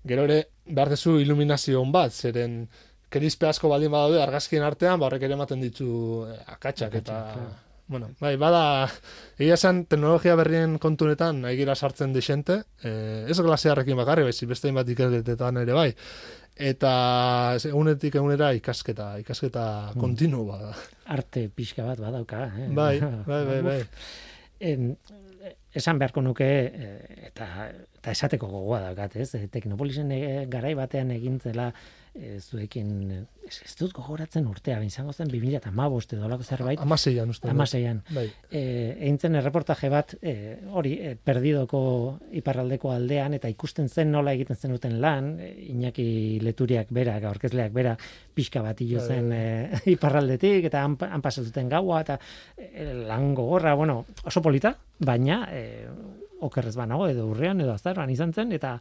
gero 0.07 0.25
ere, 0.27 0.41
behar 0.67 0.91
dezu 0.91 1.19
iluminazio 1.23 1.85
bat, 1.95 2.13
zeren 2.13 2.67
kerizpe 3.12 3.48
asko 3.48 3.68
baldin 3.72 3.92
badaude 3.92 4.22
argazkien 4.22 4.64
artean, 4.66 4.98
ba 5.01 5.09
horrek 5.09 5.29
ere 5.29 5.37
ematen 5.37 5.61
ditu 5.62 5.90
eh, 6.29 6.40
akatsak 6.57 6.98
eta 7.03 7.18
bueno, 7.92 8.09
bai, 8.20 8.37
bada 8.40 8.88
egia 9.37 9.59
esan 9.59 9.85
teknologia 9.90 10.37
berrien 10.38 10.79
kontunetan 10.81 11.42
nahi 11.44 11.59
gira 11.59 11.75
sartzen 11.77 12.14
desente, 12.14 12.62
eh, 12.83 13.27
ez 13.29 13.38
glasiarrekin 13.40 13.98
bakarri, 13.98 14.25
bai, 14.25 14.35
beste 14.48 14.72
bat 14.72 14.88
ikerdetetan 14.88 15.61
ere 15.64 15.77
bai. 15.77 15.90
Eta 16.53 16.92
egunetik 17.68 18.16
egunera 18.20 18.53
ikasketa, 18.57 19.14
ikasketa 19.22 19.64
mm. 19.92 20.01
kontinu 20.01 20.44
bada. 20.48 20.72
Arte 21.12 21.46
pixka 21.48 21.85
bat 21.85 22.01
badauka, 22.01 22.44
eh? 22.48 22.68
Bai, 22.77 22.98
bai, 23.31 23.42
bai, 23.48 23.61
bai. 23.66 23.79
En, 24.72 24.92
esan 25.75 25.98
beharko 26.01 26.22
nuke 26.25 26.48
eh, 26.48 27.27
eta 27.29 27.48
eta 27.72 28.14
esateko 28.14 28.48
gogoa 28.53 28.83
daukat, 28.88 29.16
ez? 29.20 29.48
Teknopolisen 29.53 30.12
garai 30.53 30.72
batean 30.79 31.12
egintzela 31.14 31.72
e, 32.14 32.38
zuekin 32.40 33.11
ez, 33.46 33.57
ez 33.64 33.72
dut 33.79 33.92
gogoratzen 33.96 34.46
urtea, 34.48 34.79
izango 34.85 35.12
zen 35.12 35.31
2015 35.33 36.16
edo 36.16 36.29
lako 36.29 36.44
zerbait. 36.44 36.81
Amaseian 36.83 37.31
uste. 37.33 37.48
Amaseian. 37.51 38.03
Bai. 38.12 38.27
E, 38.51 38.62
eintzen 39.09 39.37
erreportaje 39.40 39.90
bat, 39.92 40.14
e, 40.20 40.35
hori, 40.72 40.94
e, 41.01 41.14
perdidoko 41.16 41.83
iparraldeko 42.42 42.92
aldean, 42.92 43.37
eta 43.38 43.51
ikusten 43.53 43.88
zen 43.88 44.12
nola 44.12 44.35
egiten 44.37 44.59
zen 44.59 44.77
duten 44.77 44.98
lan, 45.03 45.33
Iñaki 45.42 46.40
leturiak 46.44 46.92
bera, 46.94 47.18
gaurkezleak 47.22 47.72
bera, 47.75 47.96
pixka 48.35 48.62
bat 48.64 48.81
hilo 48.85 49.01
bai, 49.01 49.09
zen 49.09 49.33
e, 49.37 49.44
iparraldetik, 49.96 50.68
eta 50.70 50.85
han, 50.85 50.98
han 51.09 51.25
pasatuten 51.25 51.70
gaua, 51.72 52.03
eta 52.05 52.18
e, 52.57 52.92
lan 53.09 53.33
gogorra, 53.38 53.75
bueno, 53.79 54.03
oso 54.25 54.44
polita, 54.44 54.77
baina 55.01 55.46
e, 55.51 55.64
okerrez 56.42 56.75
banago, 56.77 57.09
edo 57.09 57.29
urrean, 57.31 57.61
edo 57.62 57.72
azaroan 57.75 58.11
izan 58.11 58.35
zen, 58.35 58.53
eta 58.53 58.77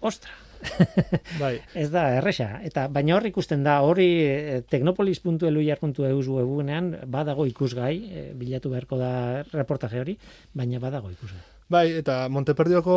ostra, 0.00 0.32
bai. 1.42 1.60
ez 1.74 1.88
da 1.92 2.08
erresa. 2.18 2.60
Eta 2.66 2.86
baina 2.92 3.16
hor 3.16 3.26
ikusten 3.28 3.64
da, 3.66 3.80
hori 3.86 4.08
eh, 4.26 4.60
teknopolis.eluiar.eus 4.70 6.26
webunean 6.28 6.92
badago 7.06 7.46
ikusgai, 7.46 7.96
eh, 8.10 8.28
bilatu 8.34 8.72
beharko 8.74 9.00
da 9.00 9.10
reportaje 9.52 10.00
hori, 10.00 10.16
baina 10.54 10.82
badago 10.82 11.10
ikusgai. 11.14 11.42
Bai, 11.68 11.88
eta 11.98 12.28
Monteperdioko 12.30 12.96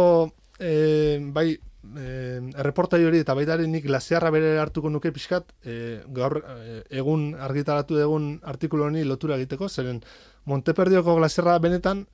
eh, 0.60 1.19
bai, 1.34 1.58
eh, 1.98 2.39
erreportai 2.60 3.04
hori 3.06 3.22
eta 3.24 3.34
baita 3.38 3.58
nik 3.58 3.86
glaziarra 3.86 4.32
bere 4.32 4.58
hartuko 4.60 4.89
nuke 4.89 5.12
pixkat, 5.15 5.54
eh, 5.63 6.02
gaur 6.08 6.41
eh, 6.43 6.82
egun 7.02 7.34
argitaratu 7.36 8.00
egun 8.00 8.39
artikulu 8.43 8.86
honi 8.86 9.04
lotura 9.04 9.38
egiteko, 9.38 9.69
zeren 9.69 10.04
Monteperdioko 10.45 11.15
glaziarra 11.15 11.58
benetan, 11.60 12.06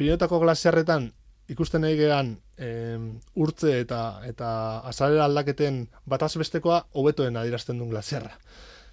Pirinotako 0.00 0.38
glaziarretan 0.40 1.10
ikusten 1.50 1.82
nahi 1.84 1.96
gehan 1.98 2.34
urtze 3.40 3.78
eta 3.80 4.00
eta 4.28 4.50
azalera 4.90 5.24
aldaketen 5.26 5.86
bataz 6.06 6.34
bestekoa 6.38 6.82
hobetoen 6.92 7.38
adierazten 7.40 7.78
duen 7.80 7.90
glaziarra. 7.90 8.34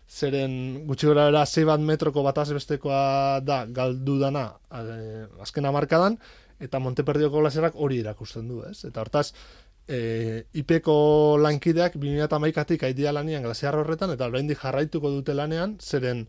Zeren 0.08 0.88
gutxi 0.88 1.10
gora 1.10 1.28
era 1.28 1.44
6 1.46 1.66
bat 1.68 1.84
metroko 1.84 2.24
bataz 2.24 2.48
bestekoa 2.56 3.42
da 3.44 3.66
galdu 3.68 4.16
dana 4.22 4.46
e, 4.72 5.26
azken 5.44 5.68
amarkadan, 5.68 6.16
eta 6.64 6.80
Monteperdioko 6.80 7.42
glaziarrak 7.44 7.76
hori 7.76 8.00
irakusten 8.00 8.48
du, 8.48 8.62
ez? 8.64 8.86
Eta 8.88 9.04
hortaz, 9.04 9.34
e, 9.88 10.46
ipeko 10.54 10.96
lankideak 11.44 12.00
2008-atik 12.00 12.88
aidia 12.88 13.12
lanian 13.12 13.44
glaziarra 13.44 13.84
horretan, 13.84 14.16
eta 14.16 14.32
oraindik 14.32 14.64
jarraituko 14.64 15.12
dute 15.12 15.36
lanean, 15.36 15.76
zeren 15.82 16.24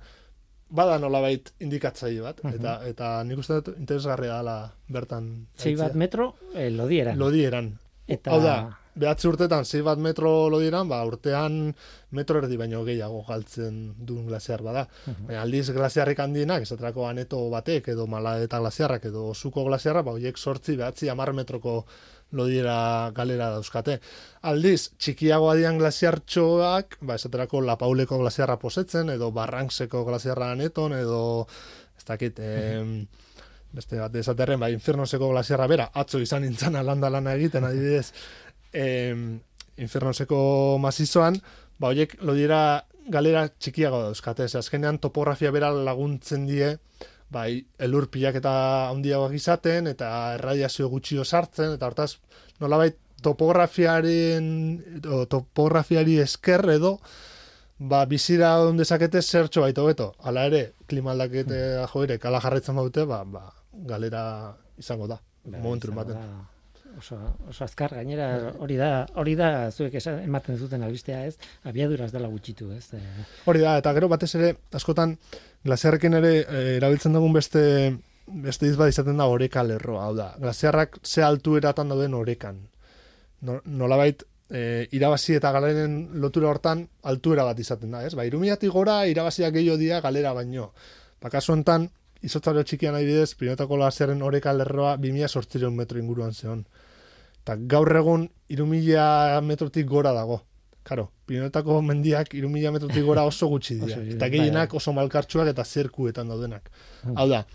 bada 0.70 0.98
nolabait 0.98 1.52
indikatzaile 1.64 2.22
bat 2.22 2.40
uh 2.44 2.54
eta 2.54 2.74
eta 2.88 3.12
nik 3.24 3.38
uste 3.38 3.60
dut 3.60 3.78
interesgarria 3.78 4.40
dela 4.40 4.58
bertan. 4.88 5.46
Sei 5.56 5.76
bat 5.76 5.94
metro 5.94 6.34
eh, 6.54 6.70
lodieran. 6.70 7.18
Lodieran. 7.18 7.72
Eta 8.08 8.32
Hau 8.32 8.40
da, 8.40 8.54
behatzi 8.98 9.28
urtetan 9.28 9.66
sei 9.68 9.80
bat 9.84 10.00
metro 10.02 10.48
lodieran, 10.50 10.88
ba 10.88 11.00
urtean 11.06 11.74
metro 12.16 12.40
erdi 12.42 12.56
baino 12.56 12.82
gehiago 12.86 13.22
galtzen 13.28 13.94
duen 13.98 14.26
glaziar 14.26 14.62
bada. 14.62 14.86
Uh 15.06 15.14
-huh. 15.14 15.40
aldiz 15.42 15.70
glaziarrik 15.70 16.18
handienak, 16.18 16.62
esaterako 16.62 17.06
aneto 17.06 17.48
batek 17.50 17.88
edo 17.94 18.06
mala 18.06 18.38
eta 18.42 18.58
glaziarrak 18.58 19.04
edo 19.04 19.34
suko 19.34 19.64
glaziarra, 19.64 20.02
ba 20.02 20.12
hoiek 20.12 20.36
8 20.36 20.76
behatzi 20.76 21.06
10 21.06 21.32
metroko 21.32 21.84
lodiera 22.32 23.10
galera 23.16 23.48
dauzkate. 23.54 23.98
Aldiz, 24.48 24.90
txikiago 25.00 25.50
adian 25.50 25.78
glasiartxoak, 25.80 26.98
ba, 27.00 27.16
esaterako 27.16 27.62
lapauleko 27.64 28.18
glasiarra 28.20 28.58
posetzen, 28.60 29.10
edo 29.14 29.30
barrankseko 29.32 30.04
glasiarra 30.08 30.52
aneton, 30.52 30.94
edo, 30.98 31.22
ez 31.96 32.04
dakit, 32.08 32.40
beste 33.78 34.00
bat 34.00 34.14
esaterren, 34.16 34.60
ba, 34.60 34.70
infernoseko 34.72 35.30
glasiarra 35.32 35.68
bera, 35.70 35.88
atzo 35.94 36.20
izan 36.24 36.44
nintzen 36.46 36.76
alanda 36.76 37.10
lana 37.12 37.34
egiten, 37.38 37.66
adibidez, 37.68 38.12
em, 38.72 39.40
infernoseko 39.78 40.40
mazizoan, 40.82 41.38
ba, 41.78 41.92
horiek 41.92 42.18
lodiera 42.24 42.84
galera 43.08 43.46
txikiago 43.48 44.02
dauzkate, 44.08 44.44
ez 44.44 44.58
azkenean 44.60 44.98
topografia 45.00 45.52
bera 45.54 45.70
laguntzen 45.72 46.44
die, 46.48 46.74
bai, 47.30 47.66
elurpiak 47.78 48.38
eta 48.40 48.52
handiagoak 48.90 49.34
izaten, 49.36 49.86
eta 49.90 50.08
erradiazio 50.38 50.88
gutxio 50.88 51.24
sartzen, 51.24 51.74
eta 51.76 51.86
hortaz, 51.86 52.16
nolabait, 52.60 52.96
topografiaren, 53.22 54.46
o, 55.04 55.24
topografiari 55.30 56.18
esker 56.22 56.64
edo, 56.76 56.98
ba, 57.78 58.04
bizira 58.06 58.52
onde 58.62 58.84
sakete 58.84 59.22
zertxo 59.22 59.62
baito 59.66 59.86
beto. 59.86 60.12
Hala 60.22 60.46
ere, 60.50 60.62
klima 60.86 61.12
aldakete 61.14 61.58
hmm. 61.58 61.90
joire, 61.92 62.18
kala 62.22 62.42
jarretzen 62.44 62.78
baute, 62.78 63.04
ba, 63.10 63.24
ba, 63.24 63.48
galera 63.72 64.22
izango 64.78 65.10
da. 65.10 65.20
Momentu 65.48 65.92
baten. 65.96 66.16
Oso, 66.96 67.18
oso 67.48 67.64
azkar 67.64 67.94
gainera 67.94 68.52
hori 68.58 68.76
da 68.80 69.06
hori 69.20 69.34
da 69.36 69.70
zuek 69.70 69.94
esan, 70.00 70.22
ematen 70.24 70.58
zuten 70.58 70.82
albistea 70.82 71.24
ez 71.26 71.36
abiadura 71.68 72.06
ez 72.06 72.12
dela 72.12 72.28
gutxitu 72.28 72.70
ez 72.72 72.86
e, 72.94 73.02
Hori 73.46 73.60
da, 73.60 73.76
eta 73.82 73.92
gero 73.96 74.08
batez 74.08 74.34
ere, 74.38 74.54
askotan, 74.72 75.16
glaziarrekin 75.64 76.18
ere 76.20 76.32
eh, 76.40 76.76
erabiltzen 76.78 77.12
dugun 77.16 77.36
beste 77.36 77.64
beste 78.28 78.70
bat 78.76 78.90
izaten 78.92 79.16
da 79.16 79.26
oreka 79.26 79.62
lerroa, 79.64 80.04
hau 80.04 80.16
da. 80.16 80.32
Glaziarrak 80.38 80.98
ze 81.04 81.22
altueratan 81.24 81.88
dauden 81.88 82.14
orekan. 82.14 82.58
No, 83.40 83.60
nolabait, 83.64 84.24
e, 84.50 84.88
irabazi 84.96 85.36
eta 85.38 85.52
galeren 85.54 85.98
lotura 86.20 86.50
hortan 86.50 86.86
altuera 87.02 87.44
bat 87.48 87.60
izaten 87.60 87.94
da, 87.94 88.04
ez? 88.06 88.14
Ba, 88.18 88.26
irumiatik 88.28 88.72
gora, 88.74 89.00
irabaziak 89.08 89.54
gehiago 89.54 89.78
dira 89.80 90.00
galera 90.04 90.34
baino. 90.36 90.72
Ba, 91.22 91.30
kasu 91.32 91.54
honetan, 91.54 91.88
izotzaro 92.24 92.64
txikian 92.66 92.96
adibidez, 92.98 93.34
Pirinotako 93.38 93.78
glaziaren 93.78 94.22
oreka 94.22 94.52
lerroa 94.52 94.96
2000 95.00 95.70
metro 95.74 96.00
inguruan 96.00 96.34
zeon. 96.34 96.64
Eta 97.48 97.56
gaur 97.64 97.88
egun, 97.96 98.26
irumila 98.52 99.40
metrotik 99.40 99.86
gora 99.88 100.10
dago. 100.12 100.42
Karo, 100.84 101.06
Pirinotako 101.24 101.78
mendiak 101.80 102.34
irumila 102.36 102.74
metrotik 102.74 103.06
gora 103.06 103.22
oso 103.24 103.48
gutxi 103.48 103.78
dira. 103.80 104.02
Eta 104.04 104.26
bai, 104.26 104.34
gehienak 104.34 104.74
oso 104.76 104.92
malkartsuak 104.92 105.48
eta 105.54 105.64
zerkuetan 105.64 106.28
daudenak. 106.28 106.68
Hau 107.14 107.24
da, 107.30 107.46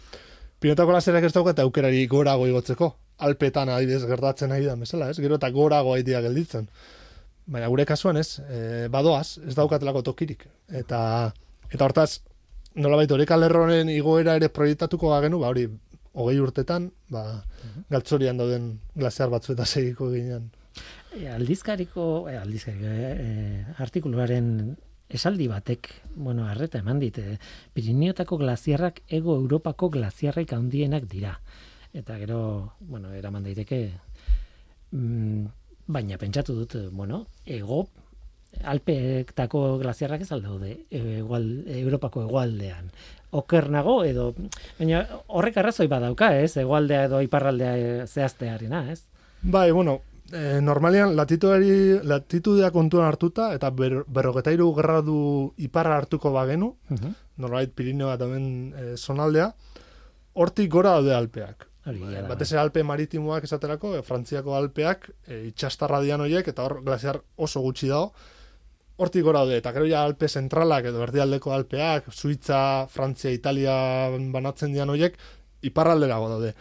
Pirinotako 0.57 0.95
glaziarak 0.95 1.29
ez 1.29 1.31
dauka 1.35 1.53
eta 1.53 1.67
aukerari 1.67 2.01
gorago 2.09 2.49
igotzeko. 2.49 2.89
Alpetan 3.21 3.69
adibidez 3.69 4.07
gertatzen 4.09 4.49
nahi 4.49 4.65
da, 4.65 4.73
mesela, 4.75 5.11
ez? 5.13 5.19
Gero 5.21 5.37
eta 5.37 5.51
gorago 5.53 5.93
aitea 5.93 6.23
gelditzen. 6.25 6.65
Baina 7.45 7.69
gure 7.69 7.85
kasuan 7.85 8.17
ez, 8.17 8.39
e, 8.49 8.87
badoaz, 8.89 9.37
ez 9.45 9.53
daukatelako 9.53 10.01
tokirik. 10.09 10.47
Eta, 10.73 11.03
eta 11.69 11.85
hortaz, 11.85 12.23
nolabait 12.73 13.11
oreka 13.13 13.37
lerronen 13.37 13.93
igoera 13.93 14.39
ere 14.41 14.49
proiektatuko 14.49 15.13
bagenu, 15.13 15.43
ba 15.43 15.53
hori, 15.53 15.67
hogei 16.13 16.39
urtetan, 16.39 16.91
ba, 17.09 17.43
galtzorian 17.89 18.37
dauden 18.37 18.77
glaziar 18.95 19.31
batzu 19.33 19.53
eta 19.55 19.65
segiko 19.65 20.09
ginen. 20.13 20.51
E, 21.13 21.27
aldizkariko, 21.29 22.27
e, 22.29 22.37
aldizkariko, 22.37 22.89
e, 22.89 23.11
e, 23.13 23.65
artikuluaren 23.83 24.75
esaldi 25.13 25.47
batek, 25.49 25.89
bueno, 26.15 26.47
arreta 26.49 26.81
eman 26.81 27.01
dit, 27.01 27.17
e, 27.17 27.37
Pirineotako 27.73 28.39
glaziarrak 28.41 29.03
ego 29.07 29.35
Europako 29.41 29.89
glaziarraik 29.93 30.53
handienak 30.53 31.09
dira. 31.09 31.35
Eta 31.93 32.17
gero, 32.21 32.73
bueno, 32.79 33.13
eraman 33.13 33.43
daiteke, 33.45 33.83
mm, 34.91 35.45
baina 35.93 36.17
pentsatu 36.17 36.55
dut, 36.61 36.77
bueno, 36.91 37.27
ego 37.45 37.85
Alpeetako 38.69 39.79
glaziarrak 39.81 40.21
ez 40.21 40.31
aldaude 40.35 40.75
egual, 40.93 41.47
Europako 41.73 42.21
hegoaldean. 42.27 42.91
Oker 43.33 43.69
nago 43.73 44.03
edo 44.05 44.31
baina 44.77 45.03
horrek 45.27 45.57
arrazoi 45.57 45.87
badauka, 45.89 46.35
ez? 46.37 46.55
Hegoaldea 46.61 47.05
edo 47.09 47.21
iparraldea 47.25 47.75
eh, 47.77 48.07
zehaztearena, 48.07 48.85
ez? 48.93 49.01
Bai, 49.43 49.71
bueno, 49.71 49.99
e, 50.31 50.61
normalian 50.61 51.15
latitudeari, 51.17 51.99
latitudea 52.07 52.71
kontuan 52.71 53.07
hartuta 53.09 53.51
eta 53.55 53.69
ber, 53.75 54.01
berrogetairu 54.07 54.69
gradu 54.77 55.17
iparra 55.57 55.99
hartuko 56.01 56.33
bagenu, 56.35 56.75
Uh 56.89 57.13
norbait 57.33 57.71
Pirineoa 57.73 58.13
dauden 58.13 58.43
e, 58.77 58.83
zonaldea, 58.95 59.47
hortik 60.37 60.67
gora 60.69 60.91
daude 60.99 61.15
alpeak. 61.15 61.65
Hori 61.89 61.97
Bai, 61.97 62.19
batez 62.29 62.51
ere 62.51 62.59
alpe 62.61 62.83
maritimoak 62.85 63.47
esaterako, 63.47 63.95
e, 63.97 64.03
Frantziako 64.05 64.53
alpeak, 64.53 65.07
e, 65.25 65.39
itxastarra 65.47 65.99
dian 66.03 66.21
horiek, 66.21 66.47
eta 66.47 66.61
hor 66.61 66.75
glaziar 66.85 67.23
oso 67.35 67.63
gutxi 67.65 67.89
dago, 67.89 68.13
hortik 68.97 69.25
gora 69.25 69.41
daude, 69.41 69.57
eta 69.57 69.73
gero 69.73 69.87
ja 69.89 70.03
alpe 70.05 70.27
zentralak 70.29 70.85
edo 70.91 71.01
erdialdeko 71.03 71.53
alpeak, 71.53 72.11
Suitza, 72.13 72.85
Frantzia, 72.87 73.33
Italia 73.33 73.75
banatzen 74.33 74.73
dian 74.73 74.89
horiek, 74.93 75.17
iparralderago 75.65 76.29
daude. 76.35 76.53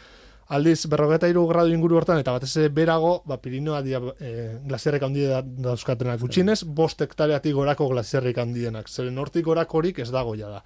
Aldiz, 0.53 0.85
berrogeta 0.91 1.29
iru 1.31 1.47
gradu 1.49 1.73
inguru 1.73 1.97
hortan, 1.97 2.19
eta 2.21 2.35
batez 2.35 2.51
ere 2.61 2.69
berago, 2.77 3.13
ba, 3.29 3.39
Pirinoa 3.41 3.81
dia 3.85 4.01
e, 4.21 4.33
glaziarrek 4.69 5.05
handi 5.07 5.25
da, 5.29 5.41
dauzkatenak. 5.41 6.21
Gutxinez, 6.21 6.59
bost 6.67 7.01
hektareatik 7.01 7.55
gorako 7.57 7.87
glaziarrik 7.93 8.41
handienak. 8.43 8.91
Zeren 8.93 9.21
hortik 9.23 9.47
gorakorik 9.47 10.03
ez 10.05 10.11
dago 10.13 10.35
ja 10.37 10.51
da. 10.53 10.61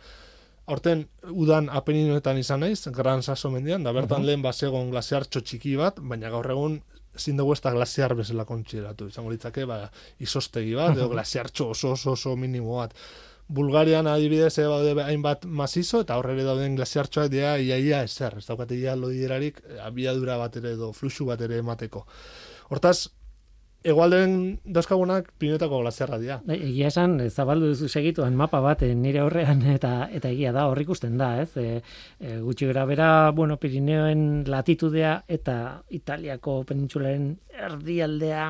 Horten, 0.67 1.05
udan 1.31 1.69
apeninoetan 1.71 2.41
izan 2.41 2.65
naiz, 2.65 2.81
Gran 2.91 3.23
Sasso 3.23 3.53
mendian, 3.53 3.87
da 3.87 3.93
bertan 3.95 4.27
lehen 4.27 4.43
basegon 4.43 4.91
glaziartxo 4.91 5.45
txiki 5.47 5.77
bat, 5.79 6.01
baina 6.03 6.33
gaur 6.35 6.51
egun 6.51 6.81
ezin 7.17 7.37
dugu 7.41 7.55
ez 7.57 7.61
da 7.65 7.73
glaziar 7.75 8.15
bezala 8.19 8.45
kontxideratu. 8.49 9.09
Izango 9.13 9.33
litzake, 9.33 9.65
ba, 9.69 9.85
izostegi 10.23 10.75
bat, 10.79 10.97
edo 10.97 11.09
glaziartxo 11.15 11.71
oso 11.75 11.95
oso 11.97 12.13
oso 12.13 12.37
minimo 12.37 12.79
bat. 12.81 12.95
Bulgarian 13.49 14.09
adibidez 14.11 14.57
ere 14.59 14.67
daude 14.67 15.05
hainbat 15.05 15.45
mazizo 15.47 16.01
eta 16.03 16.17
horre 16.19 16.35
dauden 16.43 16.75
glaziartxoak 16.79 17.31
dira 17.31 17.53
iaia 17.63 18.03
ezer, 18.03 18.41
ez 18.41 18.47
daukate 18.49 18.75
ia 18.75 18.97
lodiderarik 18.99 19.61
eh, 19.63 19.79
abiadura 19.87 20.37
bat 20.41 20.57
ere 20.59 20.75
edo 20.75 20.91
fluxu 20.93 21.29
bat 21.31 21.41
ere 21.47 21.61
emateko. 21.63 22.03
Hortaz, 22.75 23.09
egualden 23.87 24.59
dauzkagunak 24.67 25.29
pinetako 25.39 25.81
glaziarra 25.85 26.19
dira. 26.19 26.41
Bai, 26.47 26.59
egia 26.69 26.91
esan, 26.91 27.19
e, 27.23 27.29
zabaldu 27.31 27.71
duzu 27.71 27.89
segituan 27.89 28.37
mapa 28.39 28.61
bat 28.65 28.83
e, 28.83 28.91
nire 28.99 29.23
aurrean 29.23 29.63
eta 29.77 30.09
eta 30.15 30.33
egia 30.35 30.53
da, 30.57 30.67
hor 30.71 30.81
ikusten 30.83 31.17
da, 31.21 31.31
ez? 31.43 31.53
E, 31.61 31.81
e, 32.19 32.37
gutxi 32.43 32.71
gara 32.73 32.87
bera, 32.89 33.09
bueno, 33.37 33.59
Pirineoen 33.63 34.45
latitudea 34.51 35.17
eta 35.39 35.57
Italiako 35.95 36.63
penintsularen 36.69 37.31
erdialdea 37.69 38.49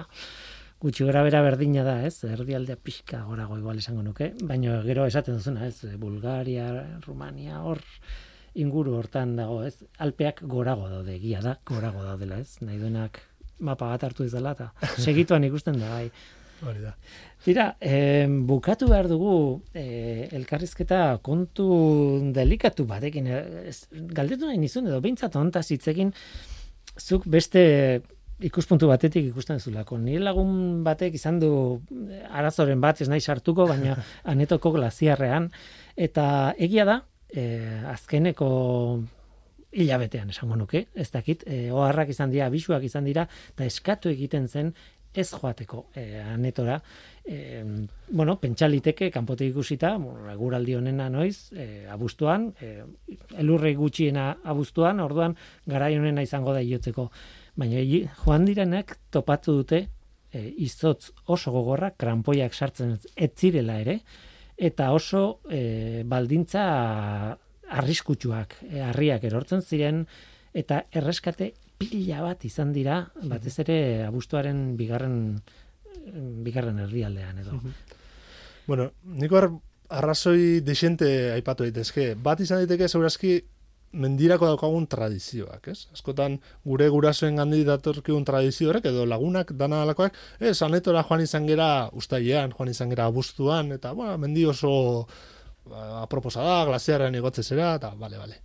gutxi 0.81 1.09
gara 1.09 1.25
bera 1.27 1.43
berdina 1.45 1.85
da, 1.85 1.99
ez? 2.09 2.17
Erdialdea 2.25 2.81
pixka 2.81 3.23
gorago 3.29 3.59
igual 3.61 3.85
esango 3.85 4.05
nuke, 4.07 4.33
baina 4.43 4.81
gero 4.89 5.07
esaten 5.07 5.37
duzuna, 5.41 5.69
ez? 5.69 5.97
Bulgaria, 6.01 6.71
Rumania, 7.05 7.61
hor 7.61 7.85
inguru 8.57 8.97
hortan 8.97 9.37
dago, 9.37 9.63
ez? 9.69 9.77
Alpeak 10.01 10.47
gorago 10.49 10.89
daude, 10.89 11.19
egia 11.21 11.45
da, 11.45 11.59
gorago 11.69 12.05
daudela, 12.09 12.41
ez? 12.41 12.57
Nahi 12.65 12.81
duenak 12.81 13.21
mapa 13.61 13.89
bat 13.93 14.03
hartu 14.05 14.27
dela 14.31 14.53
eta 14.57 14.73
segituan 15.07 15.45
ikusten 15.45 15.79
da, 15.81 15.89
bai. 15.99 16.11
Hori 16.67 16.81
da. 16.81 16.95
Tira, 17.45 17.67
eh, 17.85 18.27
bukatu 18.49 18.89
behar 18.89 19.09
dugu 19.11 19.63
eh, 19.75 20.29
elkarrizketa 20.33 21.19
kontu 21.23 21.67
delikatu 22.33 22.87
batekin. 22.89 23.27
eh, 23.27 23.69
ez- 23.69 23.89
galdetu 23.93 24.47
nahi 24.49 24.57
nizun 24.59 24.87
edo 24.89 25.01
behintzat 25.05 25.37
hontaz 25.37 25.67
hitzekin 25.71 26.15
zuk 26.99 27.27
beste 27.29 28.01
ikuspuntu 28.41 28.89
batetik 28.89 29.29
ikusten 29.31 29.61
zulako. 29.61 29.99
Nire 29.99 30.21
lagun 30.25 30.83
batek 30.85 31.15
izan 31.15 31.39
du 31.41 31.51
eh, 32.11 32.23
arazoren 32.31 32.81
bat, 32.81 33.01
ez 33.01 33.09
nahi 33.09 33.21
sartuko, 33.21 33.67
baina 33.69 33.97
anetoko 34.25 34.73
glaziarrean. 34.73 35.51
Eta 35.97 36.55
egia 36.59 36.85
da, 36.89 37.03
eh, 37.37 37.83
azkeneko 37.93 38.49
hilabetean 39.77 40.33
esango 40.33 40.57
nuke, 40.57 40.87
ez 40.95 41.11
dakit, 41.13 41.45
e, 41.47 41.71
oharrak 41.75 42.11
izan 42.15 42.33
dira, 42.33 42.49
bisuak 42.53 42.85
izan 42.87 43.07
dira, 43.09 43.27
eta 43.55 43.67
eskatu 43.69 44.13
egiten 44.13 44.49
zen 44.49 44.73
ez 45.17 45.31
joateko 45.33 45.87
e, 45.97 46.21
anetora. 46.21 46.77
E, 47.25 47.63
bueno, 48.11 48.37
pentsaliteke, 48.41 49.09
kanpotik 49.15 49.51
ikusita, 49.55 49.95
eguraldi 50.33 50.77
honena 50.77 51.09
noiz, 51.13 51.53
e, 51.57 51.87
abuztuan, 51.93 52.51
e, 52.61 52.73
elurrei 53.41 53.75
gutxiena 53.79 54.29
abuztuan, 54.45 55.01
orduan 55.01 55.37
garai 55.67 55.95
honena 55.97 56.25
izango 56.25 56.55
da 56.57 56.63
iotzeko. 56.63 57.09
Baina 57.57 57.81
joan 58.23 58.45
direnek 58.45 58.97
topatu 59.11 59.57
dute 59.63 59.87
e, 60.31 60.45
izotz 60.69 61.13
oso 61.33 61.53
gogorra, 61.55 61.93
kranpoiak 61.97 62.55
sartzen 62.55 62.97
ez 63.17 63.33
zirela 63.37 63.81
ere, 63.81 64.01
eta 64.57 64.93
oso 64.97 65.41
e, 65.53 66.03
baldintza 66.09 66.67
arriskutsuak, 67.71 68.59
e, 68.71 68.81
harriak 68.81 69.25
erortzen 69.25 69.63
ziren, 69.63 70.07
eta 70.57 70.85
erreskate 70.93 71.53
pila 71.79 72.23
bat 72.25 72.45
izan 72.49 72.73
dira, 72.73 73.03
batez 73.29 73.59
ere 73.65 73.79
abuztuaren 74.07 74.77
bigarren 74.79 75.41
bigarren 76.47 76.79
herrialdean 76.85 77.43
edo. 77.43 77.59
Bueno, 78.67 78.91
niko 79.19 79.39
ar, 79.41 79.51
arrazoi 79.89 80.63
desente 80.65 81.33
aipatu 81.35 81.67
daitezke. 81.67 82.15
Bat 82.23 82.43
izan 82.45 82.63
daiteke 82.63 82.89
segurazki 82.89 83.37
mendirako 83.97 84.49
daukagun 84.51 84.87
tradizioak, 84.91 85.69
ez? 85.73 85.87
Askotan 85.95 86.41
gure 86.67 86.89
gurasoen 86.93 87.39
gandi 87.41 87.63
datorkigun 87.65 88.27
tradizio 88.29 88.71
horrek 88.71 88.91
edo 88.91 89.07
lagunak 89.09 89.53
dana 89.57 89.83
alakoak, 89.87 90.17
ez, 90.41 90.59
anetora 90.67 91.05
joan 91.07 91.23
izan 91.25 91.47
gera 91.49 91.89
ustailean, 91.97 92.53
joan 92.59 92.73
izan 92.73 92.93
gera 92.93 93.07
abuztuan, 93.07 93.73
eta, 93.79 93.95
bueno, 93.97 94.19
mendi 94.21 94.45
oso 94.45 95.07
ba, 95.71 96.03
aproposa 96.03 96.45
da, 96.45 96.57
glaziarren 96.69 97.15
igotze 97.15 97.45
zera, 97.45 97.75
eta, 97.81 97.93
bale, 97.99 98.19
bale. 98.19 98.43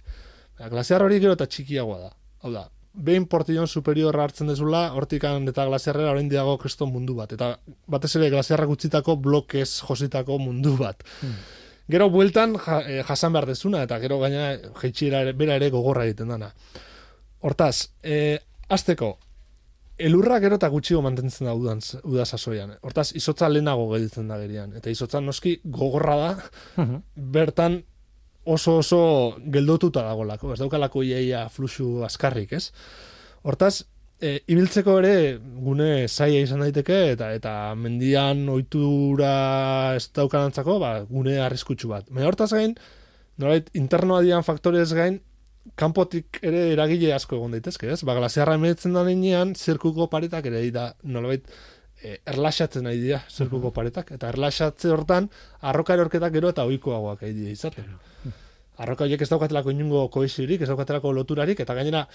Ba, 0.59 0.69
glaziar 0.69 1.03
hori 1.05 1.19
gero 1.23 1.37
eta 1.37 1.47
txikiagoa 1.49 1.99
da. 2.03 2.13
Hau 2.41 2.51
da, 2.53 2.67
behin 2.93 3.25
portillon 3.31 3.67
superiorra 3.67 4.25
hartzen 4.27 4.51
dezula, 4.51 4.83
hortikan 4.97 5.47
eta 5.47 5.65
glaziarrera 5.69 6.11
orain 6.11 6.29
diago 6.29 6.57
kriston 6.61 6.91
mundu 6.91 7.15
bat. 7.15 7.33
Eta 7.37 7.53
batez 7.91 8.15
ere 8.19 8.29
glaziarrak 8.33 8.69
utzitako 8.75 9.15
blokez 9.15 9.69
jositako 9.87 10.37
mundu 10.41 10.75
bat. 10.79 11.03
Gero 11.91 12.09
bueltan 12.11 12.55
ja, 12.59 12.79
eh, 12.87 13.01
jasan 13.07 13.33
behar 13.33 13.49
dezuna, 13.49 13.83
eta 13.87 13.97
gero 13.99 14.19
gaina 14.21 14.53
jeitxiera 14.81 15.25
ere, 15.25 15.33
bera 15.37 15.57
ere 15.59 15.71
gogorra 15.73 16.05
egiten 16.07 16.31
dana. 16.31 16.51
Hortaz, 17.41 17.89
e, 18.03 18.37
azteko, 18.69 19.17
elurra 20.05 20.39
gero 20.43 20.55
eta 20.59 20.67
gutxigo 20.73 21.01
mantentzen 21.05 21.47
da 21.47 21.53
udan, 21.57 21.79
uda 22.03 22.25
sasoian. 22.25 22.75
Hortaz, 22.81 23.11
izotza 23.15 23.49
lehenago 23.49 23.87
gelditzen 23.93 24.27
da 24.27 24.37
gerian. 24.41 24.73
Eta 24.77 24.89
izotza 24.89 25.21
noski 25.21 25.59
gogorra 25.63 26.15
da, 26.15 26.31
Mhm. 26.77 27.01
bertan 27.15 27.83
oso 28.45 28.77
oso 28.81 29.35
geldotuta 29.53 30.01
dagolako, 30.01 30.53
ez 30.53 30.59
daukalako 30.59 31.03
iaia 31.03 31.47
fluxu 31.49 32.03
askarrik, 32.03 32.53
ez? 32.53 32.71
Hortaz, 33.43 33.83
e, 34.21 34.39
ibiltzeko 34.47 34.99
ere 34.99 35.37
gune 35.37 36.07
zaila 36.07 36.39
izan 36.45 36.59
daiteke 36.61 37.11
eta 37.11 37.31
eta 37.33 37.53
mendian 37.75 38.47
ohitura 38.49 39.95
ez 39.95 40.07
daukanantzako 40.13 40.79
ba, 40.79 40.91
gune 41.09 41.39
arriskutsu 41.41 41.89
bat. 41.89 42.05
Baina 42.09 42.27
hortaz 42.29 42.51
gain, 42.53 42.75
nolait, 43.37 43.69
internoa 43.73 44.21
dian 44.21 44.43
faktorez 44.43 44.91
gain, 44.93 45.21
kanpotik 45.77 46.39
ere 46.45 46.71
eragile 46.73 47.13
asko 47.15 47.37
egon 47.37 47.53
daitezke, 47.55 47.91
ez? 47.93 48.01
Ba, 48.07 48.15
glasiarra 48.17 48.55
emetzen 48.57 48.95
da 48.97 49.03
nenean, 49.07 49.53
zirkuko 49.55 50.07
paretak 50.11 50.47
ere 50.49 50.63
da, 50.73 50.87
nolait, 51.03 51.45
e, 52.01 52.17
erlaxatzen 52.33 52.85
nahi 52.87 52.99
dira 53.01 53.21
zirkuko 53.29 53.71
paretak, 53.75 54.11
eta 54.17 54.31
erlaxatze 54.33 54.91
hortan, 54.93 55.29
arroka 55.61 55.95
erorketak 55.97 56.33
gero 56.33 56.51
eta 56.53 56.65
ohikoagoak 56.69 57.21
nahi 57.25 57.35
dira 57.37 57.53
izaten. 57.53 57.93
Arroka 58.81 59.05
horiek 59.05 59.21
ez 59.21 59.29
daukatelako 59.29 59.73
inungo 59.75 60.07
koesirik, 60.13 60.63
ez 60.63 60.69
daukatelako 60.71 61.13
loturarik, 61.13 61.59
eta 61.61 61.75
gainera, 61.77 62.05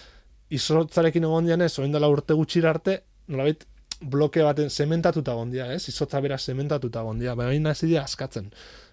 izotzarekin 0.50 1.26
egon 1.28 1.46
dian 1.46 1.62
ez, 1.62 1.72
oin 1.78 1.94
dela 1.94 2.10
urte 2.10 2.34
gutxira 2.34 2.72
arte, 2.74 3.00
nolabait, 3.28 3.62
bloke 4.00 4.42
baten 4.44 4.70
sementatuta 4.70 5.32
egon 5.32 5.52
dia, 5.54 5.70
ez? 5.72 5.86
Izotza 5.88 6.20
bera 6.20 6.38
sementatuta 6.38 7.02
egon 7.06 7.22
dia, 7.22 7.34
baina 7.38 7.72
hasi 7.72 7.96
askatzen. 7.96 8.50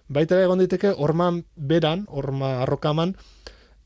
Baita 0.08 0.38
egon 0.42 0.62
daiteke, 0.62 0.94
orman 0.96 1.42
beran, 1.56 2.06
orma 2.08 2.60
arrokaman, 2.62 3.14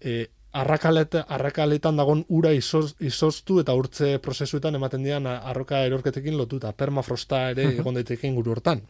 e, 0.01 0.27
arrakaletan 0.53 1.97
dagon 1.97 2.25
ura 2.29 2.53
izoz, 2.57 2.95
izoztu 3.01 3.61
eta 3.61 3.75
urtze 3.77 4.19
prozesuetan 4.25 4.75
ematen 4.79 5.05
dian 5.05 5.27
arroka 5.27 5.83
erorketekin 5.87 6.37
lotuta, 6.39 6.73
permafrosta 6.73 7.51
ere 7.51 7.69
egon 7.77 7.99
daiteke 7.99 8.29
inguru 8.29 8.57
hortan. 8.57 8.83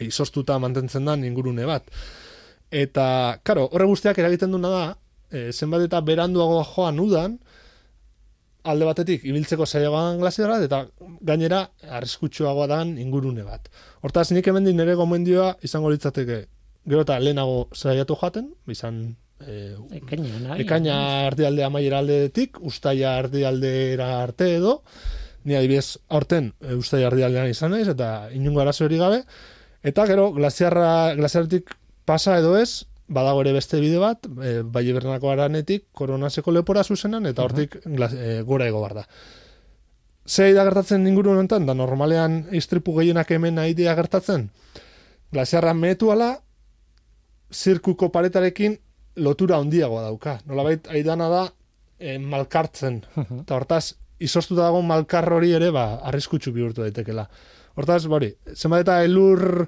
Izoztuta 0.00 0.58
mantentzen 0.58 1.04
da 1.04 1.14
ingurune 1.14 1.66
bat. 1.66 1.90
Eta, 2.70 3.38
karo, 3.44 3.68
horre 3.70 3.86
guztiak 3.86 4.18
eragiten 4.18 4.50
duna 4.50 4.70
da, 4.70 4.84
e, 5.30 5.52
zenbat 5.52 5.84
eta 5.86 6.00
beranduago 6.00 6.64
joan 6.72 6.98
udan, 6.98 7.38
alde 8.64 8.86
batetik 8.88 9.26
ibiltzeko 9.28 9.66
zailagoan 9.66 10.18
glasiarra 10.22 10.56
eta 10.64 10.86
gainera 11.20 11.66
arriskutsuagoa 11.98 12.66
dan 12.66 12.96
ingurune 12.98 13.44
bat. 13.44 13.68
Hortaz 14.02 14.30
nik 14.32 14.48
hemen 14.48 14.64
nire 14.64 14.96
gomendioa 14.96 15.54
izango 15.62 15.92
litzateke 15.92 16.46
gero 16.88 17.04
eta 17.04 17.18
lehenago 17.20 17.68
zaiatu 17.76 18.16
jaten, 18.20 18.50
izan 18.68 19.16
e, 19.46 19.74
ekaina 20.62 21.26
ardialde 21.26 21.64
amaiera 21.64 22.00
aldetik, 22.02 22.58
ustaia 22.60 23.16
ardialdera 23.18 24.22
arte 24.22 24.54
edo, 24.56 24.80
ni 25.44 25.56
adibidez 25.56 25.98
aurten 26.08 26.52
e, 26.60 26.74
ustaia 26.74 27.08
ardialdean 27.10 27.50
izan 27.52 27.74
naiz 27.74 27.88
eta 27.92 28.30
inungo 28.32 28.62
arazo 28.64 28.86
hori 28.86 28.98
gabe, 29.00 29.22
eta 29.84 30.06
gero 30.08 30.30
glasiarra, 30.32 31.14
glasiarretik 31.18 31.74
pasa 32.04 32.38
edo 32.40 32.56
ez, 32.58 32.84
badago 33.06 33.42
ere 33.44 33.52
beste 33.52 33.80
bide 33.80 34.00
bat, 34.00 34.26
e, 34.40 34.60
bai 34.62 34.84
bernako 34.92 35.30
aranetik, 35.30 35.90
koronaseko 35.92 36.52
lepora 36.52 36.84
zuzenan, 36.84 37.26
eta 37.26 37.44
hortik 37.44 37.78
e, 37.84 38.40
gora 38.42 38.68
ego 38.68 38.86
da. 38.94 39.04
Zei 40.24 40.54
da 40.56 40.64
gertatzen 40.64 41.06
inguru 41.06 41.34
honetan, 41.34 41.66
da 41.66 41.74
normalean 41.74 42.46
istripu 42.52 42.94
gehienak 42.96 43.30
hemen 43.30 43.60
nahi 43.60 43.74
gertatzen, 43.74 44.48
glasiarra 45.32 45.74
mehetu 45.74 46.10
ala, 46.10 46.38
zirkuko 47.52 48.10
paretarekin 48.10 48.78
lotura 49.16 49.58
handiagoa 49.62 50.02
dauka. 50.08 50.38
Nolabait, 50.46 50.88
aidana 50.92 51.28
da, 51.30 51.42
e, 51.98 52.18
malkartzen. 52.18 53.02
Eta 53.40 53.56
hortaz, 53.56 53.84
izoztuta 54.22 54.64
dago 54.66 54.82
malkar 54.82 55.28
hori 55.32 55.52
ere, 55.56 55.70
ba, 55.74 55.86
arriskutsu 56.10 56.52
bihurtu 56.54 56.84
daitekela. 56.84 57.26
Hortaz, 57.78 58.04
bori, 58.10 58.30
zenbat 58.54 58.84
eta 58.86 59.00
elur 59.06 59.66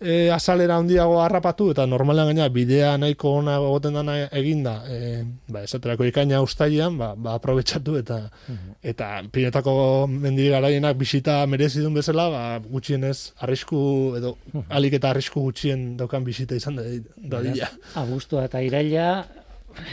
e, 0.00 0.30
azalera 0.30 0.76
handiago 0.76 1.20
harrapatu 1.22 1.70
eta 1.72 1.86
normalean 1.86 2.30
gaina 2.30 2.48
bidea 2.52 2.96
nahiko 3.00 3.36
ona 3.40 3.56
egoten 3.60 3.96
dana 3.98 4.16
eginda 4.40 4.76
e, 4.88 5.24
ba, 5.48 5.62
esaterako 5.64 6.04
ikaina 6.08 6.42
ustaian 6.44 6.98
ba, 6.98 7.14
ba 7.16 7.36
aprobetsatu 7.40 7.96
eta 8.00 8.18
mhm. 8.48 8.76
eta 8.82 9.08
pinetako 9.32 10.06
mendi 10.10 10.50
garaienak 10.52 10.98
bisita 10.98 11.38
merezi 11.46 11.80
duen 11.80 11.96
bezala 11.96 12.28
ba, 12.30 12.44
gutxienez 12.60 13.32
arrisku 13.40 13.80
edo 14.18 14.36
mhm. 14.52 14.68
alik 14.68 15.00
eta 15.00 15.10
arrisku 15.10 15.42
gutxien 15.48 15.96
daukan 15.96 16.24
bisita 16.24 16.56
izan 16.56 16.76
da, 16.76 16.86
da 17.16 17.42
dira. 17.42 17.72
Abustua 17.96 18.46
eta 18.50 18.60
iraila 18.64 19.24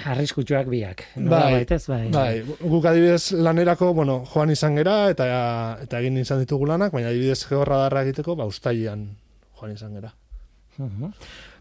arriskutsuak 0.08 0.70
biak. 0.72 1.02
Bai, 1.18 1.58
baitez, 1.58 1.82
bai. 1.92 2.06
bai. 2.12 2.44
Guk 2.62 2.86
adibidez 2.88 3.34
lanerako, 3.36 3.92
bueno, 3.94 4.22
joan 4.32 4.54
izan 4.54 4.78
gera 4.80 5.10
eta 5.12 5.26
eta 5.84 6.00
egin 6.00 6.22
izan 6.22 6.40
ditugu 6.40 6.70
lanak, 6.70 6.94
baina 6.96 7.12
adibidez 7.12 7.42
georra 7.50 7.90
egiteko, 8.04 8.38
ba, 8.40 8.48
ustaian 8.48 9.10
joan 9.64 9.76
izan 9.80 9.96
gera. 9.96 10.12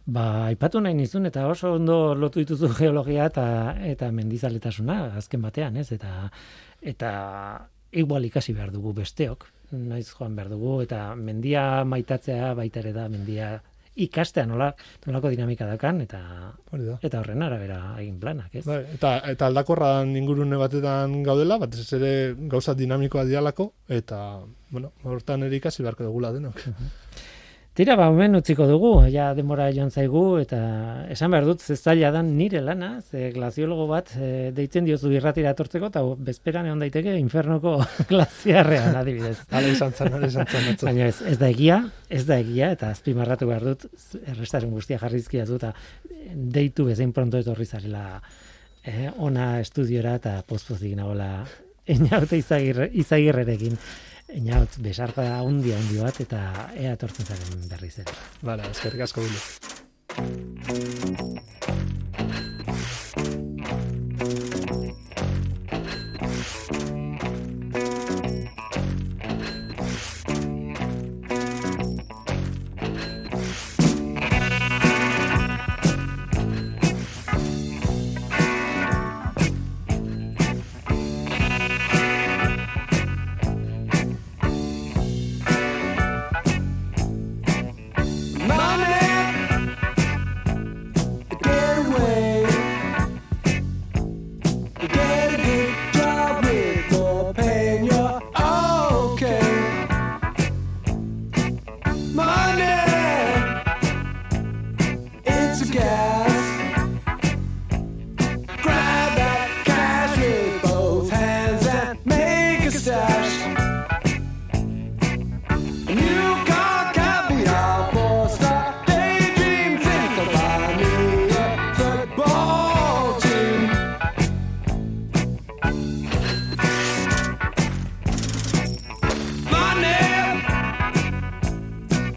Ba, 0.03 0.23
aipatu 0.49 0.81
nahi 0.83 0.97
nizun, 0.99 1.29
eta 1.29 1.47
oso 1.47 1.75
ondo 1.77 2.15
lotu 2.19 2.43
dituzu 2.43 2.73
geologia 2.79 3.29
eta 3.31 3.47
eta 3.87 4.11
mendizaletasuna, 4.11 5.19
azken 5.21 5.43
batean, 5.45 5.77
ez? 5.77 5.91
Eta, 5.95 6.31
eta 6.81 7.11
igual 7.93 8.25
ikasi 8.27 8.55
behar 8.57 8.73
dugu 8.73 8.95
besteok, 8.97 9.47
naiz 9.77 10.09
joan 10.11 10.35
behar 10.37 10.49
dugu, 10.51 10.81
eta 10.87 11.13
mendia 11.15 11.85
maitatzea 11.85 12.55
baita 12.59 12.81
ere 12.81 12.95
da, 12.97 13.07
mendia 13.13 13.53
ikastea 13.93 14.47
nola, 14.49 14.71
nolako 15.05 15.29
dinamika 15.29 15.67
dakan, 15.69 16.01
eta 16.01 16.23
eta 17.05 17.21
horren 17.21 17.45
arabera 17.45 17.79
egin 18.01 18.17
planak, 18.19 18.55
ez? 18.57 18.65
Bai, 18.65 18.81
eta, 18.97 19.19
eta 19.29 19.51
aldakorra 19.53 19.93
ingurune 20.09 20.57
batetan 20.57 21.21
gaudela, 21.27 21.61
bat 21.61 21.77
ez 21.77 21.91
ere 22.01 22.13
gauza 22.49 22.73
dinamikoa 22.75 23.27
dialako, 23.29 23.69
eta, 23.93 24.41
bueno, 24.73 24.95
hortan 25.05 25.45
ere 25.45 25.61
ikasi 25.61 25.85
beharko 25.85 26.09
dugula 26.09 26.33
denok. 26.33 26.65
Tira, 27.73 27.95
ba, 27.97 28.11
hemen 28.13 28.37
utziko 28.37 28.67
dugu, 28.69 28.89
ja 29.09 29.31
demora 29.33 29.71
joan 29.73 29.89
zaigu, 29.89 30.37
eta 30.43 30.59
esan 31.09 31.33
behar 31.33 31.47
dut, 31.49 31.63
zaila 31.73 32.11
dan 32.13 32.35
nire 32.37 32.61
lana, 32.61 32.99
ze 33.01 33.31
glaziologo 33.33 33.87
bat 33.89 34.13
e, 34.13 34.51
deitzen 34.53 34.85
diozu 34.85 35.09
irratira 35.17 35.55
etortzeko, 35.57 35.89
eta 35.89 36.03
bezperan 36.27 36.69
egon 36.69 36.85
daiteke 36.85 37.15
infernoko 37.17 37.79
glaziarrean, 38.11 38.99
adibidez. 39.01 39.39
Hala 39.57 39.73
izan 39.73 39.97
zen, 39.97 40.13
hala 40.13 40.29
izan 40.29 40.53
zen. 40.53 40.69
Baina 40.85 41.09
ez, 41.09 41.17
ez 41.33 41.39
da 41.41 41.49
egia, 41.49 41.81
ez 42.13 42.27
da 42.29 42.41
egia, 42.45 42.71
eta 42.77 42.93
azpimarratu 42.93 43.49
behar 43.49 43.65
dut, 43.71 43.89
errestaren 44.21 44.77
guztia 44.77 45.01
jarrizkia 45.01 45.49
du, 45.49 45.57
eta 45.57 45.73
deitu 46.61 46.91
bezain 46.93 47.17
pronto 47.17 47.41
etorri 47.41 47.65
zarela 47.65 48.07
eh, 48.85 49.09
ona 49.17 49.55
estudiora, 49.65 50.19
eta 50.21 50.43
pozpozik 50.45 50.93
nagola, 51.01 51.39
einaute 51.89 52.37
izagirrerekin. 52.45 53.81
Einaut, 54.33 54.79
besarka 54.81 55.25
hundi 55.45 55.75
handi 55.77 55.99
bat 56.01 56.21
eta 56.25 56.41
ea 56.79 56.95
tortzen 56.97 57.29
zaren 57.29 57.67
berriz 57.69 57.99
ere. 58.01 58.15
Bala, 58.41 58.71
eskerrik 58.73 59.05
asko 59.05 59.27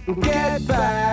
Get 0.08 0.68
back. 0.68 1.05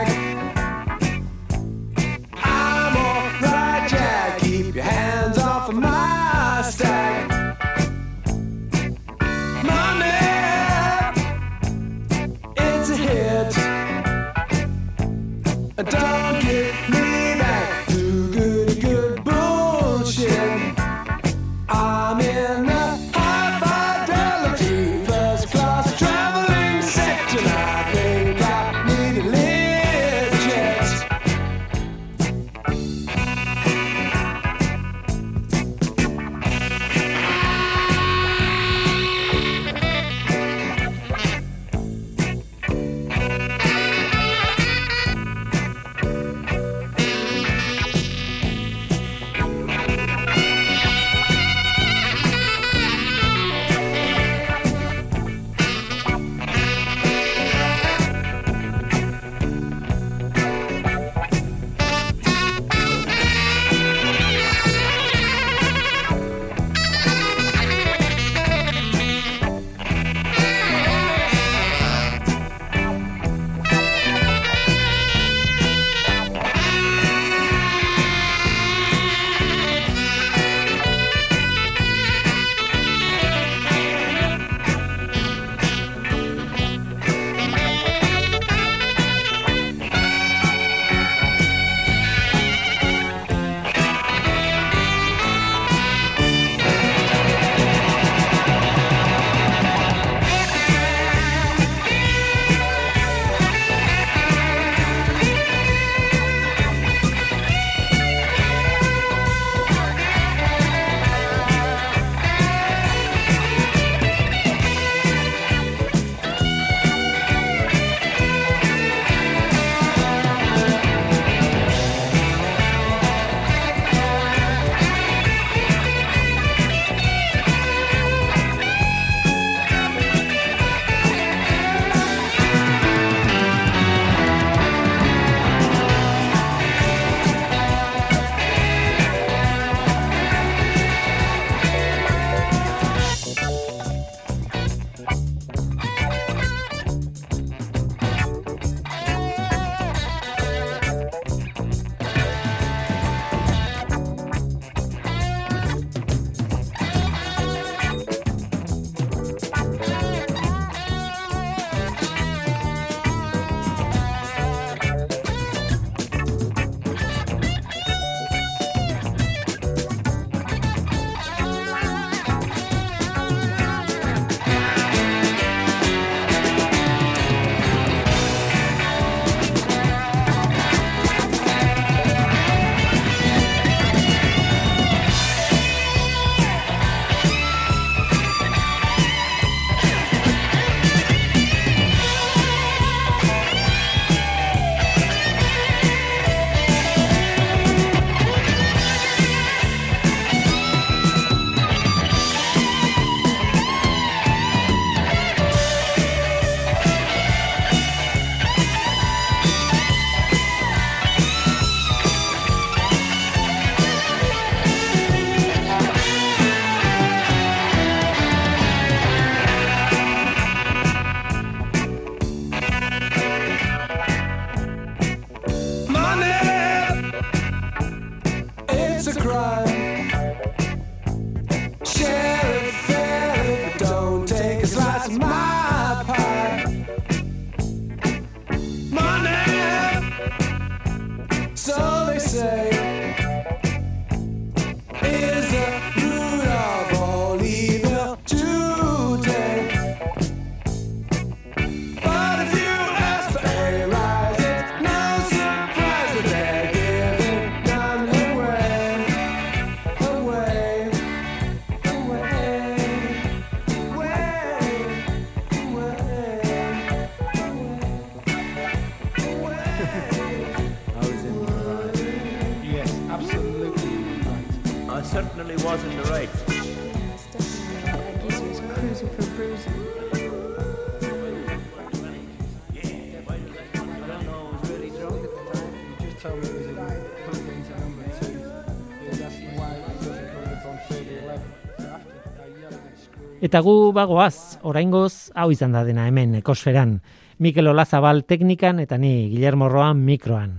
Eta 293.52 293.60
gu 293.60 293.90
bagoaz, 293.92 294.56
oraingoz 294.64 295.28
hau 295.36 295.50
izan 295.52 295.74
da 295.76 295.82
dena 295.84 296.06
hemen 296.08 296.38
ekosferan. 296.38 296.94
Mikel 297.36 297.66
Olazabal 297.68 298.22
teknikan 298.24 298.78
eta 298.80 298.96
ni 298.96 299.28
Guillermo 299.28 299.68
Roan 299.68 300.00
mikroan. 300.06 300.54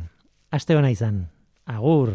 Aste 0.53 0.77
hona 0.77 0.91
izan. 0.93 1.23
Agur! 1.65 2.11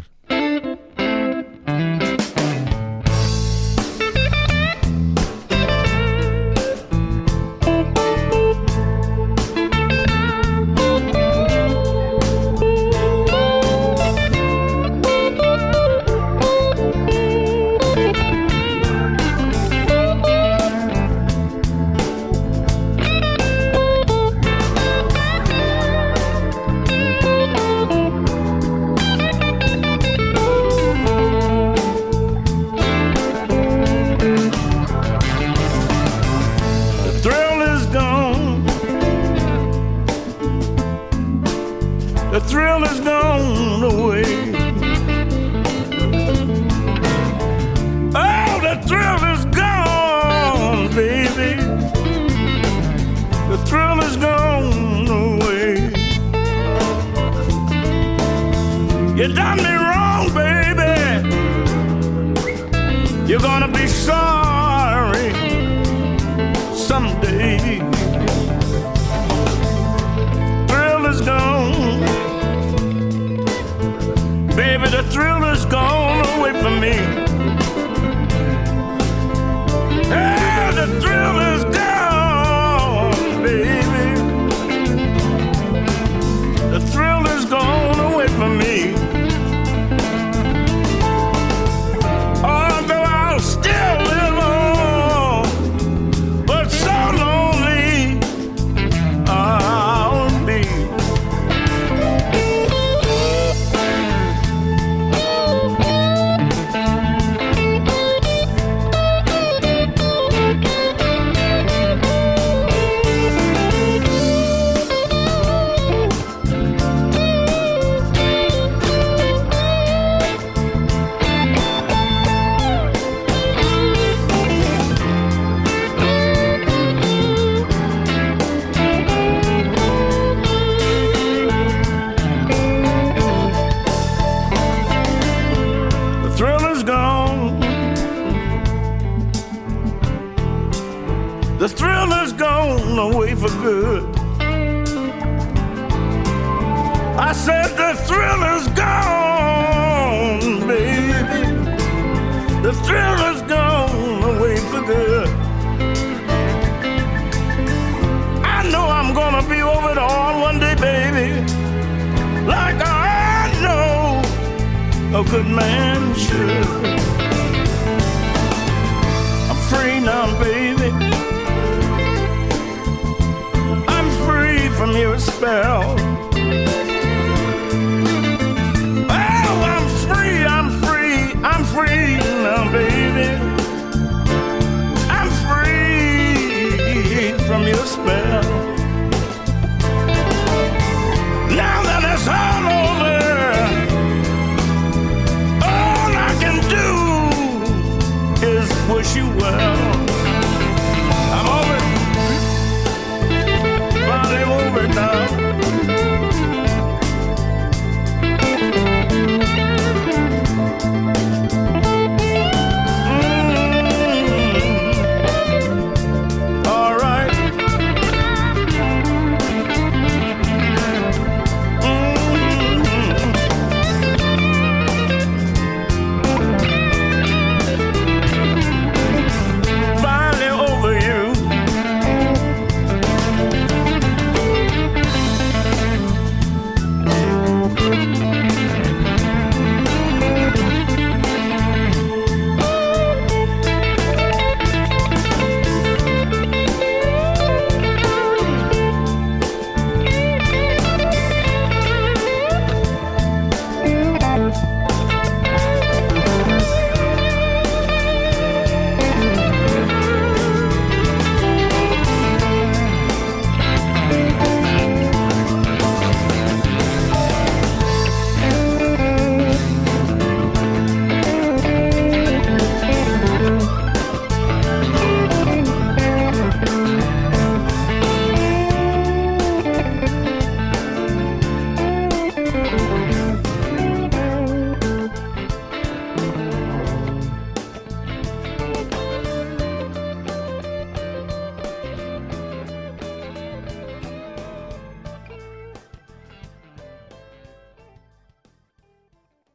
wish 198.99 199.15
you 199.15 199.29
well. 199.37 200.08